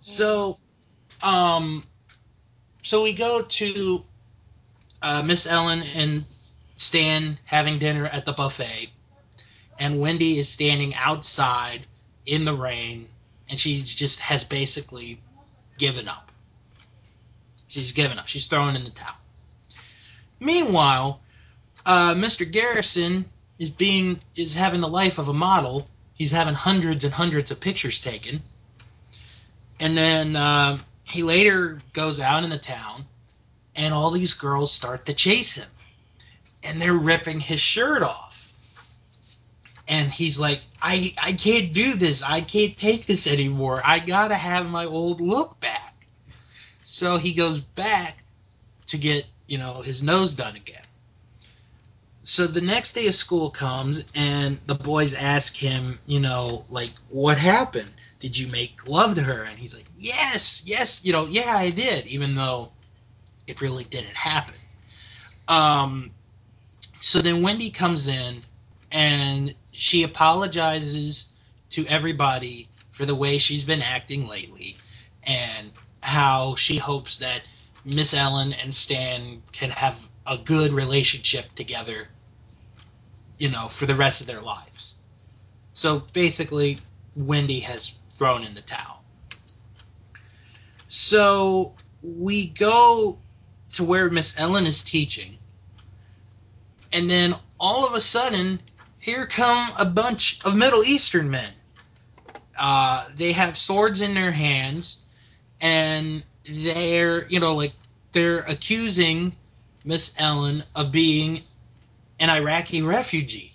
So 0.00 0.58
um 1.22 1.84
so 2.82 3.02
we 3.02 3.14
go 3.14 3.40
to 3.42 4.04
uh, 5.00 5.22
Miss 5.22 5.46
Ellen 5.46 5.82
and 5.94 6.24
Stan 6.76 7.38
having 7.44 7.78
dinner 7.78 8.06
at 8.06 8.24
the 8.24 8.32
buffet, 8.32 8.90
and 9.78 10.00
Wendy 10.00 10.38
is 10.38 10.48
standing 10.48 10.94
outside 10.94 11.86
in 12.26 12.44
the 12.44 12.54
rain, 12.54 13.08
and 13.48 13.58
she 13.58 13.82
just 13.82 14.18
has 14.20 14.44
basically 14.44 15.20
given 15.78 16.08
up. 16.08 16.30
She's 17.68 17.92
given 17.92 18.18
up. 18.18 18.28
She's 18.28 18.46
throwing 18.46 18.76
in 18.76 18.84
the 18.84 18.90
towel. 18.90 19.16
Meanwhile, 20.38 21.20
uh, 21.84 22.14
Mr. 22.14 22.50
Garrison 22.50 23.24
is 23.58 23.70
being 23.70 24.20
is 24.36 24.54
having 24.54 24.80
the 24.80 24.88
life 24.88 25.18
of 25.18 25.28
a 25.28 25.32
model. 25.32 25.88
He's 26.14 26.30
having 26.30 26.54
hundreds 26.54 27.04
and 27.04 27.12
hundreds 27.12 27.50
of 27.50 27.60
pictures 27.60 28.00
taken, 28.00 28.42
and 29.80 29.98
then 29.98 30.36
uh, 30.36 30.78
he 31.02 31.22
later 31.22 31.80
goes 31.92 32.20
out 32.20 32.44
in 32.44 32.50
the 32.50 32.58
town, 32.58 33.04
and 33.74 33.92
all 33.92 34.10
these 34.10 34.34
girls 34.34 34.72
start 34.72 35.06
to 35.06 35.14
chase 35.14 35.54
him, 35.54 35.68
and 36.62 36.80
they're 36.80 36.92
ripping 36.92 37.40
his 37.40 37.60
shirt 37.60 38.02
off. 38.02 38.23
And 39.86 40.10
he's 40.10 40.38
like, 40.38 40.60
I 40.80 41.14
I 41.20 41.32
can't 41.34 41.72
do 41.72 41.94
this. 41.94 42.22
I 42.22 42.40
can't 42.40 42.76
take 42.76 43.06
this 43.06 43.26
anymore. 43.26 43.82
I 43.84 43.98
gotta 43.98 44.34
have 44.34 44.66
my 44.66 44.86
old 44.86 45.20
look 45.20 45.60
back. 45.60 46.06
So 46.84 47.16
he 47.18 47.34
goes 47.34 47.60
back 47.60 48.22
to 48.88 48.98
get, 48.98 49.24
you 49.46 49.58
know, 49.58 49.82
his 49.82 50.02
nose 50.02 50.34
done 50.34 50.56
again. 50.56 50.84
So 52.22 52.46
the 52.46 52.62
next 52.62 52.94
day 52.94 53.06
of 53.06 53.14
school 53.14 53.50
comes 53.50 54.02
and 54.14 54.58
the 54.66 54.74
boys 54.74 55.12
ask 55.12 55.54
him, 55.54 55.98
you 56.06 56.20
know, 56.20 56.64
like, 56.70 56.92
what 57.10 57.36
happened? 57.36 57.90
Did 58.18 58.38
you 58.38 58.46
make 58.46 58.88
love 58.88 59.16
to 59.16 59.22
her? 59.22 59.42
And 59.42 59.58
he's 59.58 59.74
like, 59.74 59.84
yes, 59.98 60.62
yes, 60.64 61.00
you 61.04 61.12
know, 61.12 61.26
yeah, 61.26 61.54
I 61.54 61.68
did, 61.68 62.06
even 62.06 62.34
though 62.34 62.70
it 63.46 63.60
really 63.60 63.84
didn't 63.84 64.16
happen. 64.16 64.54
Um, 65.48 66.10
so 67.00 67.20
then 67.20 67.42
Wendy 67.42 67.70
comes 67.70 68.08
in 68.08 68.42
and 68.90 69.54
she 69.74 70.04
apologizes 70.04 71.26
to 71.70 71.86
everybody 71.86 72.68
for 72.92 73.04
the 73.06 73.14
way 73.14 73.38
she's 73.38 73.64
been 73.64 73.82
acting 73.82 74.28
lately 74.28 74.76
and 75.24 75.72
how 76.00 76.54
she 76.54 76.76
hopes 76.76 77.18
that 77.18 77.42
Miss 77.84 78.14
Ellen 78.14 78.52
and 78.52 78.74
Stan 78.74 79.42
can 79.52 79.70
have 79.70 79.96
a 80.26 80.38
good 80.38 80.72
relationship 80.72 81.54
together, 81.54 82.08
you 83.38 83.50
know, 83.50 83.68
for 83.68 83.86
the 83.86 83.96
rest 83.96 84.20
of 84.20 84.26
their 84.26 84.40
lives. 84.40 84.94
So 85.74 86.04
basically, 86.12 86.78
Wendy 87.16 87.60
has 87.60 87.92
thrown 88.16 88.44
in 88.44 88.54
the 88.54 88.62
towel. 88.62 89.02
So 90.88 91.74
we 92.02 92.46
go 92.46 93.18
to 93.72 93.84
where 93.84 94.08
Miss 94.08 94.34
Ellen 94.38 94.66
is 94.66 94.84
teaching, 94.84 95.36
and 96.92 97.10
then 97.10 97.34
all 97.58 97.86
of 97.86 97.94
a 97.94 98.00
sudden, 98.00 98.60
here 99.04 99.26
come 99.26 99.70
a 99.76 99.84
bunch 99.84 100.38
of 100.46 100.56
Middle 100.56 100.82
Eastern 100.82 101.28
men. 101.28 101.52
Uh, 102.58 103.06
they 103.14 103.32
have 103.32 103.58
swords 103.58 104.00
in 104.00 104.14
their 104.14 104.30
hands, 104.30 104.96
and 105.60 106.22
they're, 106.48 107.28
you 107.28 107.38
know, 107.38 107.54
like 107.54 107.74
they're 108.12 108.38
accusing 108.38 109.36
Miss 109.84 110.14
Ellen 110.16 110.64
of 110.74 110.90
being 110.90 111.42
an 112.18 112.30
Iraqi 112.30 112.80
refugee. 112.80 113.54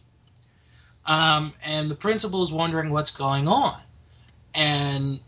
Um, 1.07 1.53
and 1.63 1.89
the 1.89 1.95
principal 1.95 2.43
is 2.43 2.51
wondering 2.51 2.91
what's 2.91 3.09
going 3.09 3.47
on. 3.47 3.81
And, 4.53 5.19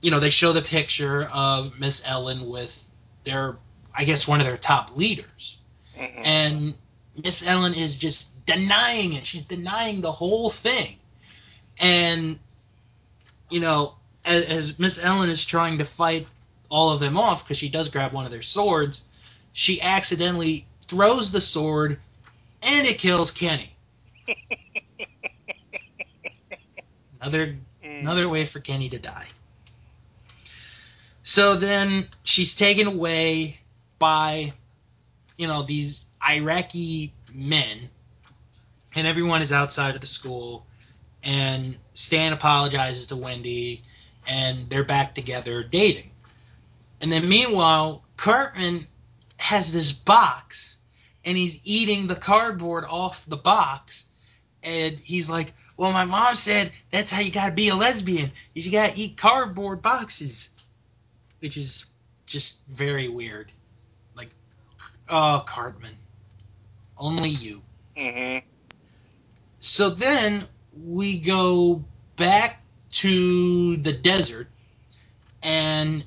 you 0.00 0.10
know, 0.10 0.18
they 0.18 0.30
show 0.30 0.54
the 0.54 0.62
picture 0.62 1.24
of 1.24 1.78
Miss 1.78 2.00
Ellen 2.06 2.48
with 2.48 2.82
their, 3.24 3.58
I 3.94 4.04
guess, 4.04 4.26
one 4.26 4.40
of 4.40 4.46
their 4.46 4.56
top 4.56 4.96
leaders. 4.96 5.58
Mhm. 5.98 6.22
And 6.24 6.74
Miss 7.22 7.42
Ellen 7.46 7.74
is 7.74 7.98
just 7.98 8.31
denying 8.46 9.14
it. 9.14 9.26
She's 9.26 9.42
denying 9.42 10.00
the 10.00 10.12
whole 10.12 10.50
thing. 10.50 10.96
And, 11.78 12.38
you 13.50 13.60
know, 13.60 13.94
as, 14.24 14.44
as 14.44 14.78
Miss 14.78 14.98
Ellen 15.02 15.30
is 15.30 15.44
trying 15.44 15.78
to 15.78 15.84
fight 15.84 16.26
all 16.68 16.90
of 16.90 17.00
them 17.00 17.16
off, 17.16 17.44
because 17.44 17.58
she 17.58 17.68
does 17.68 17.88
grab 17.88 18.12
one 18.12 18.24
of 18.24 18.30
their 18.30 18.42
swords, 18.42 19.02
she 19.52 19.80
accidentally 19.80 20.66
throws 20.88 21.30
the 21.30 21.40
sword 21.40 21.98
and 22.62 22.86
it 22.86 22.98
kills 22.98 23.30
Kenny. 23.30 23.74
another 27.20 27.56
Mm. 27.84 28.00
another 28.00 28.28
way 28.28 28.46
for 28.46 28.60
Kenny 28.60 28.88
to 28.90 28.98
die. 28.98 29.26
So 31.24 31.56
then 31.56 32.08
she's 32.24 32.54
taken 32.54 32.86
away 32.86 33.58
by, 33.98 34.52
you 35.36 35.46
know, 35.46 35.62
these 35.62 36.00
Iraqi 36.26 37.12
men, 37.32 37.90
and 38.94 39.06
everyone 39.06 39.42
is 39.42 39.52
outside 39.52 39.94
of 39.94 40.00
the 40.00 40.06
school. 40.06 40.66
And 41.22 41.76
Stan 41.94 42.32
apologizes 42.32 43.06
to 43.08 43.16
Wendy, 43.16 43.82
and 44.26 44.68
they're 44.68 44.84
back 44.84 45.14
together 45.14 45.62
dating. 45.62 46.10
And 47.00 47.10
then 47.10 47.28
meanwhile, 47.28 48.04
Cartman 48.16 48.86
has 49.36 49.72
this 49.72 49.92
box, 49.92 50.76
and 51.24 51.36
he's 51.36 51.58
eating 51.64 52.06
the 52.06 52.16
cardboard 52.16 52.84
off 52.88 53.24
the 53.26 53.36
box, 53.36 54.04
and 54.62 54.98
he's 54.98 55.28
like, 55.28 55.54
"Well, 55.76 55.92
my 55.92 56.04
mom 56.04 56.36
said 56.36 56.72
that's 56.90 57.10
how 57.10 57.20
you 57.20 57.30
gotta 57.30 57.52
be 57.52 57.68
a 57.68 57.74
lesbian. 57.74 58.32
You 58.54 58.70
gotta 58.70 58.98
eat 59.00 59.16
cardboard 59.16 59.82
boxes," 59.82 60.50
which 61.40 61.56
is 61.56 61.84
just 62.26 62.58
very 62.68 63.08
weird. 63.08 63.50
Like, 64.14 64.30
oh, 65.08 65.44
Cartman, 65.46 65.96
only 66.96 67.30
you. 67.30 67.62
Mhm. 67.96 68.42
So 69.64 69.90
then 69.90 70.48
we 70.84 71.20
go 71.20 71.84
back 72.16 72.62
to 72.90 73.76
the 73.76 73.92
desert, 73.92 74.48
and 75.40 76.04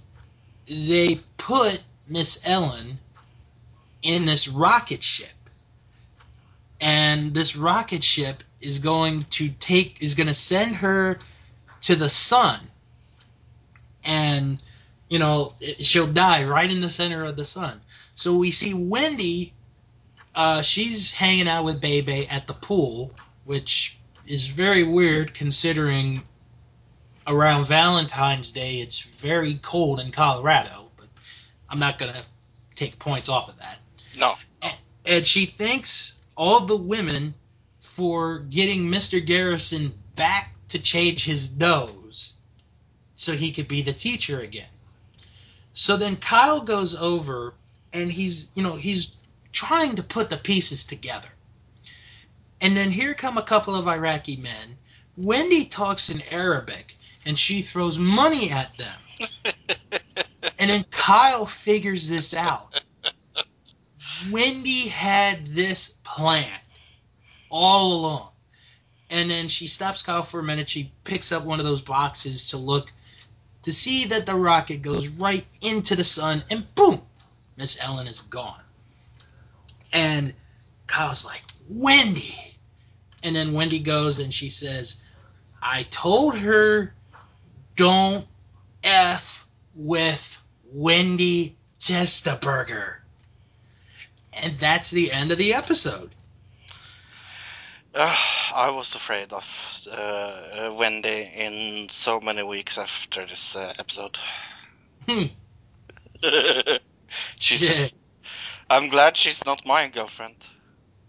they 0.68 1.22
put 1.38 1.80
Miss 2.06 2.38
Ellen 2.44 3.00
in 4.02 4.26
this 4.26 4.50
rocket 4.50 5.02
ship. 5.02 5.30
And 6.82 7.34
this 7.34 7.56
rocket 7.56 8.04
ship 8.04 8.44
is 8.60 8.80
going 8.80 9.26
to 9.32 9.48
take 9.50 10.02
is 10.02 10.16
going 10.16 10.28
to 10.28 10.34
send 10.34 10.76
her 10.76 11.20
to 11.84 11.96
the 11.96 12.10
sun. 12.10 12.60
And 14.04 14.62
you 15.08 15.18
know, 15.18 15.54
she'll 15.80 16.12
die 16.12 16.44
right 16.44 16.70
in 16.70 16.82
the 16.82 16.90
center 16.90 17.24
of 17.24 17.38
the 17.38 17.46
sun. 17.46 17.80
So 18.16 18.36
we 18.36 18.52
see 18.52 18.74
Wendy 18.74 19.54
uh, 20.36 20.62
she's 20.62 21.14
hanging 21.14 21.48
out 21.48 21.64
with 21.64 21.80
Bebe 21.80 22.28
at 22.28 22.46
the 22.46 22.54
pool, 22.54 23.12
which 23.46 23.98
is 24.28 24.48
very 24.48 24.84
weird 24.84 25.34
considering 25.34 26.24
around 27.28 27.66
Valentine's 27.68 28.52
Day 28.52 28.82
it's 28.82 29.00
very 29.00 29.60
cold 29.62 30.00
in 30.00 30.12
Colorado. 30.12 30.90
But 30.98 31.08
I'm 31.70 31.80
not 31.80 31.98
gonna 31.98 32.26
take 32.76 33.00
points 33.00 33.30
off 33.30 33.50
of 33.50 33.58
that. 33.60 33.78
No. 34.18 34.36
And 35.06 35.26
she 35.26 35.46
thanks 35.46 36.14
all 36.36 36.66
the 36.66 36.76
women 36.76 37.36
for 37.82 38.40
getting 38.40 38.86
Mr. 38.86 39.26
Garrison 39.26 39.94
back 40.16 40.56
to 40.70 40.80
change 40.80 41.24
his 41.24 41.52
nose 41.52 42.34
so 43.16 43.34
he 43.34 43.52
could 43.52 43.68
be 43.68 43.82
the 43.82 43.94
teacher 43.94 44.42
again. 44.42 44.68
So 45.74 45.98
then 45.98 46.18
Kyle 46.18 46.62
goes 46.62 46.96
over 46.96 47.54
and 47.94 48.12
he's, 48.12 48.48
you 48.56 48.64
know, 48.64 48.76
he's 48.76 49.10
trying 49.52 49.98
to 49.98 50.04
put 50.04 50.30
the 50.30 50.38
pieces 50.38 50.84
together. 50.84 51.28
And 52.66 52.76
then 52.76 52.90
here 52.90 53.14
come 53.14 53.38
a 53.38 53.44
couple 53.44 53.76
of 53.76 53.88
Iraqi 53.88 54.38
men. 54.38 54.78
Wendy 55.18 55.66
talks 55.66 56.10
in 56.10 56.24
Arabic 56.24 56.96
and 57.24 57.38
she 57.38 57.62
throws 57.62 58.00
money 58.00 58.50
at 58.50 58.76
them. 58.76 58.98
and 60.58 60.72
then 60.72 60.84
Kyle 60.90 61.46
figures 61.46 62.08
this 62.08 62.34
out. 62.34 62.82
Wendy 64.32 64.88
had 64.88 65.46
this 65.54 65.94
plan 66.04 66.60
all 67.52 67.94
along. 67.94 68.30
And 69.12 69.30
then 69.30 69.48
she 69.48 69.68
stops 69.68 70.02
Kyle 70.02 70.24
for 70.24 70.40
a 70.40 70.44
minute. 70.44 70.68
She 70.68 70.92
picks 71.04 71.32
up 71.32 71.44
one 71.44 71.60
of 71.60 71.68
those 71.68 71.82
boxes 71.82 72.50
to 72.50 72.58
look 72.58 72.92
to 73.62 73.72
see 73.72 74.06
that 74.06 74.26
the 74.26 74.34
rocket 74.34 74.82
goes 74.82 75.08
right 75.08 75.46
into 75.62 75.96
the 75.96 76.04
sun, 76.04 76.44
and 76.50 76.74
boom, 76.74 77.04
Miss 77.58 77.78
Ellen 77.80 78.08
is 78.08 78.22
gone. 78.22 78.62
And 79.94 80.34
Kyle's 80.88 81.26
like, 81.26 81.44
Wendy. 81.70 82.45
And 83.26 83.36
then 83.36 83.54
Wendy 83.54 83.80
goes 83.80 84.20
and 84.20 84.32
she 84.32 84.50
says, 84.50 84.98
I 85.60 85.88
told 85.90 86.38
her 86.38 86.94
don't 87.76 88.28
F 88.84 89.48
with 89.74 90.38
Wendy 90.72 91.58
Testaburger. 91.80 92.98
And 94.32 94.60
that's 94.60 94.92
the 94.92 95.12
end 95.12 95.32
of 95.32 95.40
the 95.40 95.56
episode. 95.56 96.12
Uh, 97.96 98.16
I 98.54 98.70
was 98.70 98.94
afraid 98.94 99.34
of 99.34 99.44
uh, 99.92 100.72
Wendy 100.78 101.32
in 101.36 101.90
so 101.90 102.20
many 102.20 102.44
weeks 102.44 102.78
after 102.78 103.26
this 103.26 103.56
uh, 103.56 103.74
episode. 103.80 104.20
Hmm. 105.10 105.24
she's. 107.38 107.64
Yeah. 107.64 107.88
I'm 108.70 108.90
glad 108.90 109.18
she's 109.18 109.44
not 109.46 109.66
my 109.66 109.88
girlfriend. 109.88 110.36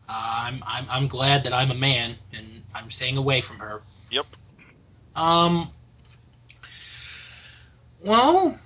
I'm, 0.09 0.63
I'm 0.67 0.87
I'm 0.89 1.09
glad 1.09 1.45
that 1.45 1.53
I'm 1.53 1.71
a 1.71 1.75
man 1.75 2.17
and 2.33 2.63
I'm 2.75 2.91
staying 2.91 3.17
away 3.17 3.41
from 3.41 3.59
her. 3.59 3.83
Yep. 4.11 4.27
Um. 5.15 5.71
Well, 8.05 8.59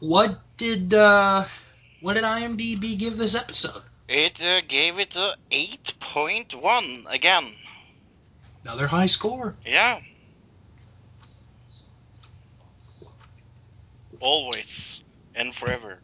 what 0.00 0.40
did 0.56 0.92
uh, 0.92 1.46
what 2.00 2.14
did 2.14 2.24
IMDb 2.24 2.98
give 2.98 3.16
this 3.16 3.34
episode? 3.34 3.82
It 4.08 4.42
uh, 4.42 4.60
gave 4.66 4.98
it 4.98 5.14
a 5.14 5.36
8.1 5.52 7.04
again. 7.08 7.54
Another 8.64 8.88
high 8.88 9.06
score. 9.06 9.54
Yeah. 9.64 10.00
Always 14.18 15.02
and 15.34 15.54
forever. 15.54 16.00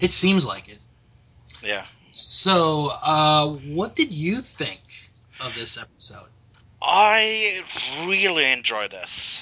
It 0.00 0.12
seems 0.12 0.44
like 0.44 0.68
it. 0.68 0.78
Yeah. 1.62 1.84
So, 2.14 2.92
uh, 3.02 3.48
what 3.48 3.96
did 3.96 4.12
you 4.12 4.40
think 4.40 4.82
of 5.40 5.52
this 5.56 5.76
episode? 5.76 6.28
I 6.80 7.64
really 8.06 8.52
enjoy 8.52 8.86
this. 8.86 9.40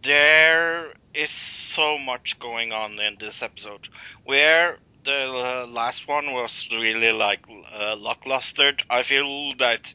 There 0.00 0.94
is 1.12 1.28
so 1.28 1.98
much 1.98 2.38
going 2.38 2.72
on 2.72 2.98
in 2.98 3.18
this 3.20 3.42
episode. 3.42 3.88
Where 4.24 4.78
the 5.04 5.66
last 5.68 6.08
one 6.08 6.32
was 6.32 6.66
really 6.72 7.12
like 7.12 7.44
uh, 7.70 7.94
lackluster, 7.96 8.72
I 8.88 9.02
feel 9.02 9.54
that 9.56 9.92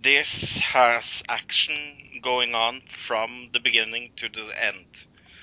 this 0.00 0.60
has 0.60 1.24
action 1.28 2.20
going 2.22 2.54
on 2.54 2.82
from 2.82 3.50
the 3.52 3.58
beginning 3.58 4.12
to 4.18 4.28
the 4.28 4.64
end. 4.64 4.86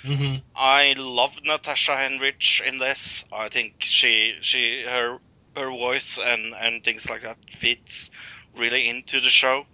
Mm-hmm. 0.04 0.36
I 0.56 0.94
love 0.98 1.34
Natasha 1.44 1.92
Henstridge 1.92 2.62
in 2.66 2.80
this. 2.80 3.26
I 3.34 3.50
think 3.50 3.76
she 3.80 4.36
she 4.42 4.86
her 4.88 5.20
her 5.56 5.70
voice 5.70 6.18
and 6.18 6.54
and 6.54 6.84
things 6.84 7.10
like 7.10 7.24
that 7.24 7.38
fits 7.58 8.10
really 8.58 8.88
into 8.88 9.20
the 9.22 9.30
show. 9.30 9.66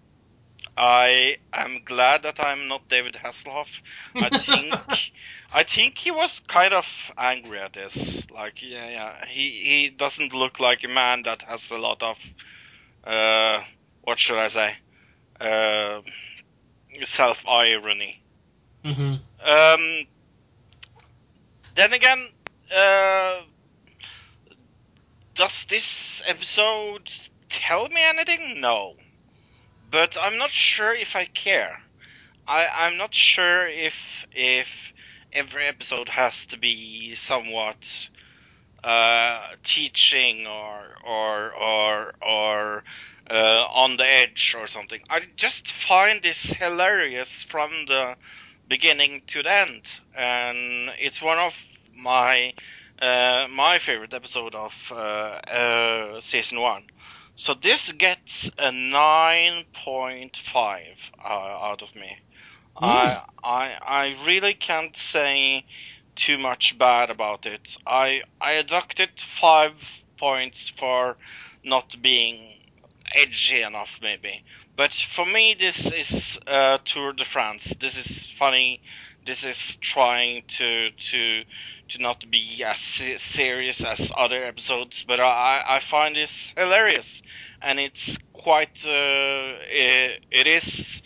I 0.76 1.38
am 1.54 1.82
glad 1.86 2.24
that 2.24 2.40
I'm 2.40 2.68
not 2.68 2.88
David 2.88 3.16
Hasselhoff. 3.16 3.68
I 4.16 4.38
think 4.38 5.12
I 5.54 5.64
think 5.64 5.98
he 5.98 6.12
was 6.12 6.40
kind 6.48 6.74
of 6.74 6.86
angry 7.18 7.60
at 7.60 7.74
this. 7.74 8.30
Like 8.30 8.62
yeah 8.62 8.90
yeah 8.90 9.26
he 9.26 9.50
he 9.50 9.90
doesn't 9.90 10.34
look 10.34 10.60
like 10.60 10.84
a 10.84 10.88
man 10.88 11.24
that 11.24 11.44
has 11.44 11.72
a 11.72 11.78
lot 11.78 12.04
of 12.04 12.18
uh 13.04 13.64
what 14.02 14.20
should 14.20 14.38
I 14.38 14.48
say 14.48 14.76
uh 15.40 16.02
self 17.06 17.46
irony. 17.48 18.22
Mm-hmm. 18.84 19.16
Um, 19.44 20.08
then 21.76 21.94
again, 21.94 22.28
uh, 22.76 23.42
does 25.38 25.66
this 25.70 26.22
episode 26.26 27.12
tell 27.48 27.88
me 27.90 28.04
anything? 28.04 28.60
No. 28.60 28.96
But 29.92 30.18
I'm 30.20 30.38
not 30.40 30.50
sure 30.50 30.94
if 30.96 31.16
I 31.16 31.26
care. 31.26 31.80
I, 32.48 32.68
I'm 32.68 32.98
not 32.98 33.14
sure 33.14 33.68
if 33.68 34.26
if 34.34 34.68
every 35.32 35.68
episode 35.68 36.10
has 36.10 36.48
to 36.48 36.58
be 36.58 37.14
somewhat 37.14 38.10
uh, 38.84 39.42
teaching 39.64 40.48
or 40.48 40.86
or 41.06 41.54
or 41.54 42.14
or 42.20 42.84
uh, 43.30 43.66
on 43.70 43.98
the 43.98 44.08
edge 44.08 44.56
or 44.58 44.66
something. 44.66 45.02
I 45.08 45.22
just 45.36 45.72
find 45.72 46.22
this 46.22 46.54
hilarious 46.54 47.44
from 47.44 47.86
the 47.88 48.16
beginning 48.68 49.22
to 49.28 49.44
the 49.44 49.52
end, 49.52 49.84
and 50.16 50.90
it's 50.98 51.22
one 51.22 51.38
of 51.38 51.54
my 51.96 52.54
uh, 53.02 53.48
my 53.50 53.80
favorite 53.80 54.14
episode 54.14 54.56
of 54.56 54.74
uh, 54.92 54.96
uh, 54.96 56.22
season 56.22 56.62
one. 56.62 56.84
So 57.36 57.54
this 57.54 57.92
gets 57.92 58.50
a 58.58 58.72
nine 58.72 59.66
point 59.86 60.38
five 60.38 60.98
uh, 61.24 61.30
out 61.30 61.82
of 61.84 61.94
me. 61.96 62.18
I 62.76 63.22
I 63.44 63.78
I 63.82 64.26
really 64.26 64.54
can't 64.54 64.96
say 64.98 65.66
too 66.16 66.38
much 66.38 66.78
bad 66.78 67.10
about 67.10 67.46
it. 67.46 67.78
I 67.86 68.24
I 68.42 68.56
deducted 68.62 69.10
five 69.18 70.02
points 70.20 70.70
for 70.70 71.18
not 71.64 72.02
being 72.02 72.60
edgy 73.14 73.62
enough, 73.62 74.00
maybe. 74.02 74.44
But 74.76 74.94
for 74.94 75.26
me, 75.26 75.56
this 75.56 75.92
is 75.92 76.40
uh, 76.48 76.78
Tour 76.86 77.14
de 77.14 77.26
France. 77.26 77.76
This 77.80 77.98
is 77.98 78.26
funny. 78.28 78.82
This 79.28 79.46
is 79.46 79.78
trying 79.82 80.44
to 80.60 80.92
to 81.12 81.44
to 81.90 82.00
not 82.02 82.26
be 82.32 82.64
as 82.66 82.80
serious 82.80 83.86
as 83.86 84.12
other 84.18 84.44
episodes. 84.46 85.06
But 85.08 85.22
I 85.22 85.64
I 85.68 85.82
find 85.82 86.18
this 86.18 86.54
hilarious, 86.58 87.24
and 87.62 87.80
it's 87.80 88.18
quite. 88.34 88.86
Uh, 88.86 89.60
it, 89.70 90.22
it 90.32 90.48
is 90.48 91.04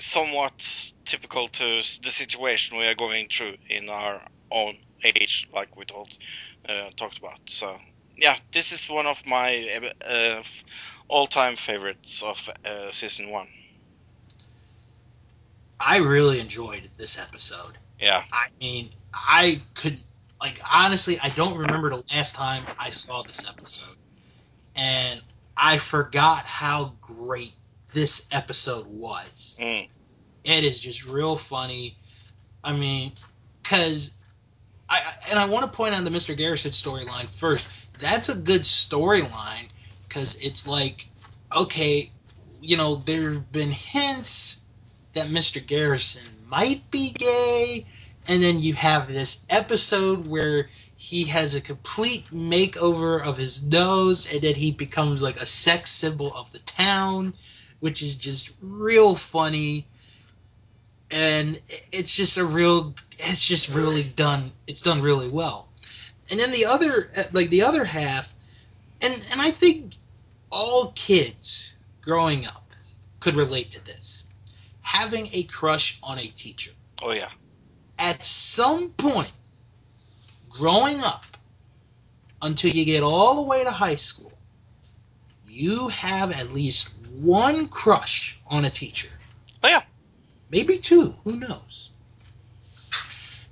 somewhat 0.00 0.54
typical 1.06 1.48
to 1.48 1.82
the 2.02 2.12
situation 2.12 2.78
we 2.78 2.86
are 2.86 2.96
going 2.96 3.28
through 3.32 3.56
in 3.70 3.90
our 3.90 4.22
own 4.52 4.76
age, 5.04 5.48
like 5.54 5.76
we 5.76 5.86
told 5.86 6.08
uh, 6.68 6.90
talked 6.98 7.18
about. 7.18 7.40
So 7.48 7.78
yeah, 8.16 8.38
this 8.52 8.72
is 8.72 8.86
one 8.88 9.06
of 9.06 9.22
my 9.26 9.92
uh, 10.06 10.42
all-time 11.08 11.56
favorites 11.56 12.22
of 12.24 12.50
uh, 12.64 12.92
season 12.92 13.30
one. 13.30 13.48
I 15.80 15.98
really 15.98 16.40
enjoyed 16.40 16.90
this 16.96 17.18
episode. 17.18 17.78
Yeah. 18.00 18.24
I 18.32 18.48
mean, 18.60 18.90
I 19.12 19.62
could 19.74 19.98
like 20.40 20.60
honestly, 20.70 21.18
I 21.20 21.28
don't 21.30 21.56
remember 21.56 21.90
the 21.90 22.04
last 22.10 22.34
time 22.34 22.64
I 22.78 22.90
saw 22.90 23.22
this 23.22 23.46
episode, 23.46 23.96
and 24.74 25.22
I 25.56 25.78
forgot 25.78 26.44
how 26.44 26.94
great 27.00 27.52
this 27.92 28.26
episode 28.32 28.86
was. 28.86 29.56
Mm. 29.60 29.88
It 30.44 30.64
is 30.64 30.80
just 30.80 31.04
real 31.04 31.36
funny. 31.36 31.96
I 32.64 32.72
mean, 32.72 33.12
because 33.62 34.12
I 34.88 34.96
I- 34.98 35.30
and 35.30 35.38
I 35.38 35.46
want 35.46 35.70
to 35.70 35.76
point 35.76 35.94
out 35.94 36.04
the 36.04 36.10
Mr. 36.10 36.36
Garrison 36.36 36.70
storyline 36.70 37.28
first. 37.38 37.66
That's 38.00 38.28
a 38.28 38.34
good 38.34 38.62
storyline 38.62 39.68
because 40.08 40.34
it's 40.40 40.66
like, 40.66 41.06
okay, 41.54 42.10
you 42.60 42.76
know, 42.76 42.96
there 42.96 43.34
have 43.34 43.52
been 43.52 43.70
hints 43.70 44.56
that 45.14 45.28
Mr. 45.28 45.64
Garrison 45.66 46.22
might 46.48 46.90
be 46.90 47.10
gay, 47.12 47.86
and 48.28 48.42
then 48.42 48.60
you 48.60 48.74
have 48.74 49.08
this 49.08 49.40
episode 49.50 50.26
where 50.26 50.70
he 50.96 51.24
has 51.26 51.54
a 51.54 51.60
complete 51.62 52.26
makeover 52.32 53.22
of 53.22 53.38
his 53.38 53.62
nose, 53.62 54.26
and 54.32 54.42
then 54.42 54.54
he 54.56 54.72
becomes 54.72 55.22
like 55.22 55.40
a 55.40 55.46
sex 55.46 55.92
symbol 55.92 56.34
of 56.34 56.52
the 56.52 56.60
town, 56.60 57.34
which 57.80 58.02
is 58.02 58.16
just 58.16 58.50
real 58.62 59.16
funny. 59.16 59.88
And 61.10 61.60
it's 61.92 62.12
just 62.14 62.38
a 62.38 62.44
real, 62.44 62.94
it's 63.18 63.44
just 63.44 63.68
really 63.70 64.04
done, 64.04 64.52
it's 64.66 64.82
done 64.82 65.02
really 65.02 65.28
well. 65.30 65.68
and 66.30 66.40
then 66.40 66.52
the 66.52 66.66
other 66.66 67.10
like 67.32 67.50
the 67.50 67.62
other 67.62 67.84
half, 67.84 68.28
and 69.02 69.14
and 69.30 69.40
I 69.42 69.50
think 69.52 69.94
all 70.50 70.92
kids 70.94 71.70
growing 72.02 72.46
up 72.46 72.70
could 73.20 73.36
relate 73.36 73.72
to 73.72 73.84
this. 73.84 74.21
Having 74.92 75.30
a 75.32 75.44
crush 75.44 75.98
on 76.02 76.18
a 76.18 76.26
teacher. 76.26 76.72
Oh 77.00 77.12
yeah. 77.12 77.30
At 77.98 78.22
some 78.22 78.90
point, 78.90 79.32
growing 80.50 81.02
up, 81.02 81.24
until 82.42 82.70
you 82.72 82.84
get 82.84 83.02
all 83.02 83.36
the 83.36 83.48
way 83.48 83.64
to 83.64 83.70
high 83.70 83.94
school, 83.94 84.32
you 85.48 85.88
have 85.88 86.30
at 86.30 86.52
least 86.52 86.90
one 87.10 87.68
crush 87.68 88.38
on 88.46 88.66
a 88.66 88.70
teacher. 88.70 89.08
Oh 89.64 89.68
yeah. 89.68 89.82
Maybe 90.50 90.76
two, 90.76 91.14
who 91.24 91.36
knows? 91.36 91.88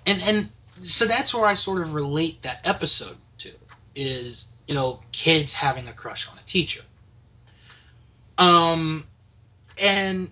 And 0.04 0.20
and 0.20 0.50
so 0.82 1.06
that's 1.06 1.32
where 1.32 1.46
I 1.46 1.54
sort 1.54 1.80
of 1.80 1.94
relate 1.94 2.42
that 2.42 2.60
episode 2.64 3.16
to 3.38 3.52
is, 3.94 4.44
you 4.68 4.74
know, 4.74 5.00
kids 5.10 5.54
having 5.54 5.88
a 5.88 5.94
crush 5.94 6.28
on 6.28 6.36
a 6.38 6.44
teacher. 6.44 6.82
Um 8.36 9.04
and 9.78 10.30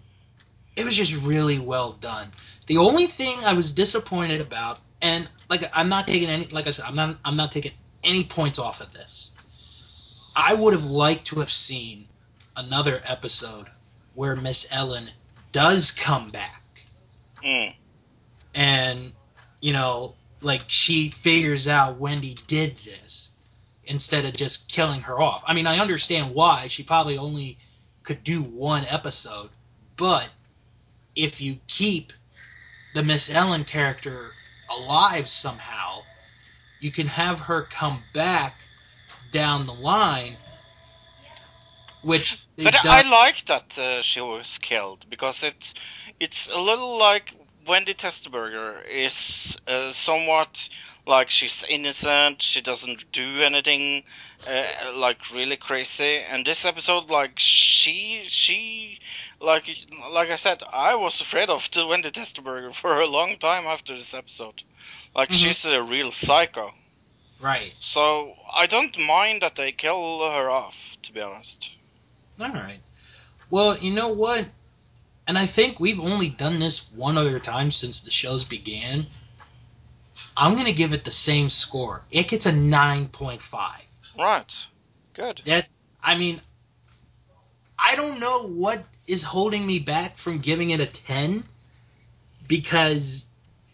it 0.79 0.85
was 0.85 0.95
just 0.97 1.13
really 1.15 1.59
well 1.59 1.93
done. 1.93 2.31
The 2.67 2.79
only 2.79 3.07
thing 3.07 3.45
I 3.45 3.53
was 3.55 3.73
disappointed 3.73 4.41
about 4.41 4.79
and 5.03 5.29
like 5.51 5.69
I'm 5.73 5.89
not 5.89 6.07
taking 6.07 6.29
any 6.29 6.47
like 6.47 6.67
I 6.67 6.71
said 6.71 6.85
I'm 6.87 6.95
not 6.95 7.19
I'm 7.25 7.37
not 7.37 7.53
taking 7.53 7.73
any 8.05 8.25
points 8.25 8.59
off 8.59 8.81
of 8.81 8.93
this. 8.93 9.31
I 10.37 10.55
would 10.55 10.73
have 10.75 10.85
liked 10.85 11.27
to 11.29 11.41
have 11.41 11.51
seen 11.51 12.07
another 12.57 13.03
episode 13.05 13.67
where 14.15 14.37
Miss 14.37 14.67
Ellen 14.71 15.11
does 15.53 15.91
come 15.91 16.31
back 16.31 16.55
Mm. 17.45 17.73
and 18.53 19.13
you 19.61 19.73
know 19.73 20.15
like 20.41 20.63
she 20.67 21.11
figures 21.11 21.69
out 21.69 21.99
Wendy 21.99 22.37
did 22.49 22.77
this 22.85 23.29
instead 23.85 24.25
of 24.25 24.35
just 24.35 24.69
killing 24.69 25.01
her 25.03 25.21
off. 25.21 25.43
I 25.47 25.55
mean, 25.55 25.67
I 25.67 25.79
understand 25.79 26.35
why 26.35 26.69
she 26.69 26.83
probably 26.83 27.17
only 27.17 27.59
could 28.03 28.23
do 28.23 28.43
one 28.43 28.85
episode, 28.87 29.51
but 29.97 30.29
if 31.19 31.41
you 31.41 31.59
keep 31.67 32.13
the 32.95 33.03
Miss 33.03 33.29
Ellen 33.31 33.65
character 33.65 34.33
alive 34.71 35.29
somehow, 35.29 36.05
you 36.81 36.93
can 36.93 37.09
have 37.09 37.41
her 37.41 37.65
come 37.65 38.05
back 38.15 38.61
down 39.33 39.67
the 39.67 39.75
line 39.75 40.37
which 42.03 42.41
But 42.57 42.75
done- 42.75 42.87
I 42.87 43.11
like 43.11 43.45
that 43.47 43.79
uh, 43.79 44.03
she 44.03 44.21
was 44.21 44.59
killed 44.59 45.05
because 45.11 45.43
it 45.43 45.75
it's 46.21 46.49
a 46.49 46.59
little 46.59 46.99
like 46.99 47.35
Wendy 47.69 47.95
Testaburger 47.95 48.85
is 48.89 49.57
uh, 49.67 49.93
somewhat 49.93 50.69
like 51.07 51.31
she's 51.31 51.65
innocent, 51.69 52.43
she 52.43 52.61
doesn't 52.61 53.05
do 53.13 53.43
anything 53.43 54.03
uh, 54.47 54.65
like 54.97 55.31
really 55.33 55.57
crazy. 55.57 56.19
And 56.19 56.45
this 56.47 56.65
episode, 56.65 57.11
like 57.11 57.39
she 57.39 58.25
she 58.29 58.99
like 59.41 59.69
like 60.13 60.31
I 60.31 60.37
said, 60.37 60.63
I 60.73 60.95
was 60.97 61.21
afraid 61.21 61.51
of 61.51 61.69
the 61.73 61.87
Wendy 61.87 62.11
Testaburger 62.11 62.75
for 62.83 63.01
a 63.01 63.07
long 63.07 63.37
time 63.39 63.67
after 63.67 63.97
this 63.97 64.15
episode. 64.15 64.63
Like 65.15 65.31
Mhm. 65.31 65.35
she's 65.35 65.65
a 65.65 65.83
real 65.83 66.13
psycho. 66.13 66.73
right. 67.41 67.73
So 67.81 68.35
I 68.55 68.67
don't 68.67 68.99
mind 68.99 69.43
that 69.43 69.57
they 69.57 69.73
kill 69.73 70.21
her 70.31 70.51
off, 70.51 70.97
to 71.03 71.13
be 71.13 71.21
honest. 71.21 71.71
All 72.41 72.49
right. 72.49 72.81
Well, 73.51 73.79
you 73.79 73.93
know 73.93 74.09
what? 74.13 74.47
And 75.29 75.37
I 75.37 75.45
think 75.45 75.79
we've 75.79 76.01
only 76.01 76.31
done 76.31 76.59
this 76.59 76.91
one 76.93 77.19
other 77.19 77.39
time 77.39 77.71
since 77.71 78.01
the 78.01 78.11
shows 78.11 78.45
began. 78.45 79.07
I'm 80.35 80.55
going 80.55 80.65
to 80.65 80.73
give 80.73 80.95
it 80.95 81.05
the 81.05 81.11
same 81.11 81.51
score. 81.51 82.03
It 82.11 82.29
gets 82.29 82.47
a 82.47 82.51
9.5. 82.51 83.41
Right. 84.19 84.53
Good. 85.13 85.43
That 85.45 85.67
I 86.03 86.17
mean 86.17 86.41
I 87.79 87.95
don't 87.95 88.19
know 88.21 88.49
what 88.49 88.83
is 89.07 89.23
holding 89.23 89.67
me 89.67 89.79
back 89.79 90.17
from 90.17 90.39
giving 90.39 90.71
it 90.71 90.81
a 90.81 90.87
10 90.87 91.45
because 92.49 93.25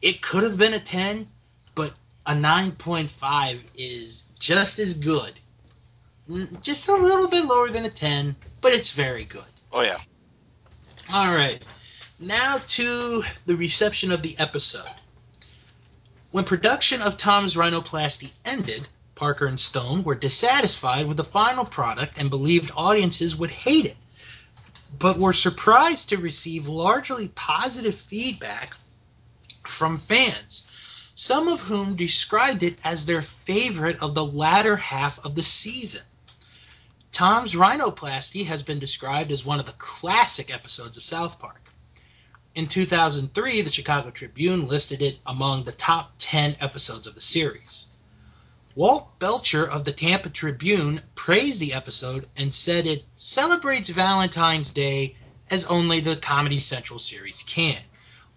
it 0.03 0.21
could 0.21 0.43
have 0.43 0.59
been 0.59 0.75
a 0.75 0.81
10, 0.81 1.29
but 1.75 1.95
a 2.27 2.33
9.5 2.33 3.61
is 3.77 4.25
just 4.41 4.81
as 4.81 4.95
good. 4.95 5.33
Just 6.63 6.89
a 6.89 6.95
little 6.95 7.29
bit 7.29 7.45
lower 7.45 7.71
than 7.71 7.85
a 7.85 7.91
10, 7.91 8.35
but 8.61 8.73
it's 8.73 8.91
very 8.91 9.25
good. 9.25 9.45
Oh 9.73 9.83
yeah. 9.83 10.01
All 11.13 11.35
right. 11.35 11.63
Now 12.19 12.63
to 12.69 13.25
the 13.47 13.57
reception 13.57 14.11
of 14.11 14.23
the 14.23 14.39
episode. 14.39 14.89
When 16.31 16.45
production 16.45 17.03
of 17.03 17.17
Tom's 17.17 17.55
Rhinoplasty 17.55 18.33
ended, 18.45 18.89
Parker 19.15 19.47
and 19.47 19.61
Stone 19.61 20.03
were 20.03 20.15
dissatisfied 20.15 21.07
with 21.07 21.17
the 21.17 21.25
final 21.25 21.65
product 21.65 22.15
and 22.17 22.31
believed 22.31 22.73
audiences 22.75 23.37
would 23.37 23.51
hate 23.51 23.87
it, 23.87 23.97
but 24.99 25.19
were 25.19 25.33
surprised 25.33 26.09
to 26.09 26.17
receive 26.17 26.67
largely 26.67 27.29
positive 27.29 28.01
feedback 28.01 28.75
from 29.67 29.99
fans, 29.99 30.63
some 31.15 31.49
of 31.49 31.61
whom 31.61 31.97
described 31.97 32.63
it 32.63 32.79
as 32.83 33.07
their 33.07 33.23
favorite 33.23 33.99
of 34.01 34.15
the 34.15 34.25
latter 34.25 34.77
half 34.77 35.19
of 35.25 35.35
the 35.35 35.43
season. 35.43 36.03
Tom's 37.15 37.55
Rhinoplasty 37.55 38.47
has 38.47 38.65
been 38.65 38.81
described 38.81 39.31
as 39.31 39.45
one 39.45 39.61
of 39.61 39.67
the 39.67 39.73
classic 39.79 40.53
episodes 40.53 40.97
of 40.97 41.05
South 41.05 41.39
Park. 41.39 41.71
In 42.57 42.67
2003, 42.67 43.63
the 43.63 43.71
Chicago 43.71 44.11
Tribune 44.11 44.67
listed 44.67 45.01
it 45.01 45.21
among 45.25 45.63
the 45.63 45.71
top 45.71 46.15
10 46.19 46.57
episodes 46.59 47.07
of 47.07 47.15
the 47.15 47.21
series. 47.21 47.85
Walt 48.75 49.17
Belcher 49.21 49.65
of 49.65 49.85
the 49.85 49.93
Tampa 49.93 50.29
Tribune 50.29 51.03
praised 51.15 51.61
the 51.61 51.73
episode 51.73 52.29
and 52.37 52.53
said 52.53 52.85
it 52.85 53.05
celebrates 53.17 53.91
Valentine's 53.91 54.73
Day 54.73 55.15
as 55.49 55.65
only 55.67 56.01
the 56.01 56.17
Comedy 56.17 56.59
Central 56.59 56.99
series 56.99 57.45
can, 57.47 57.79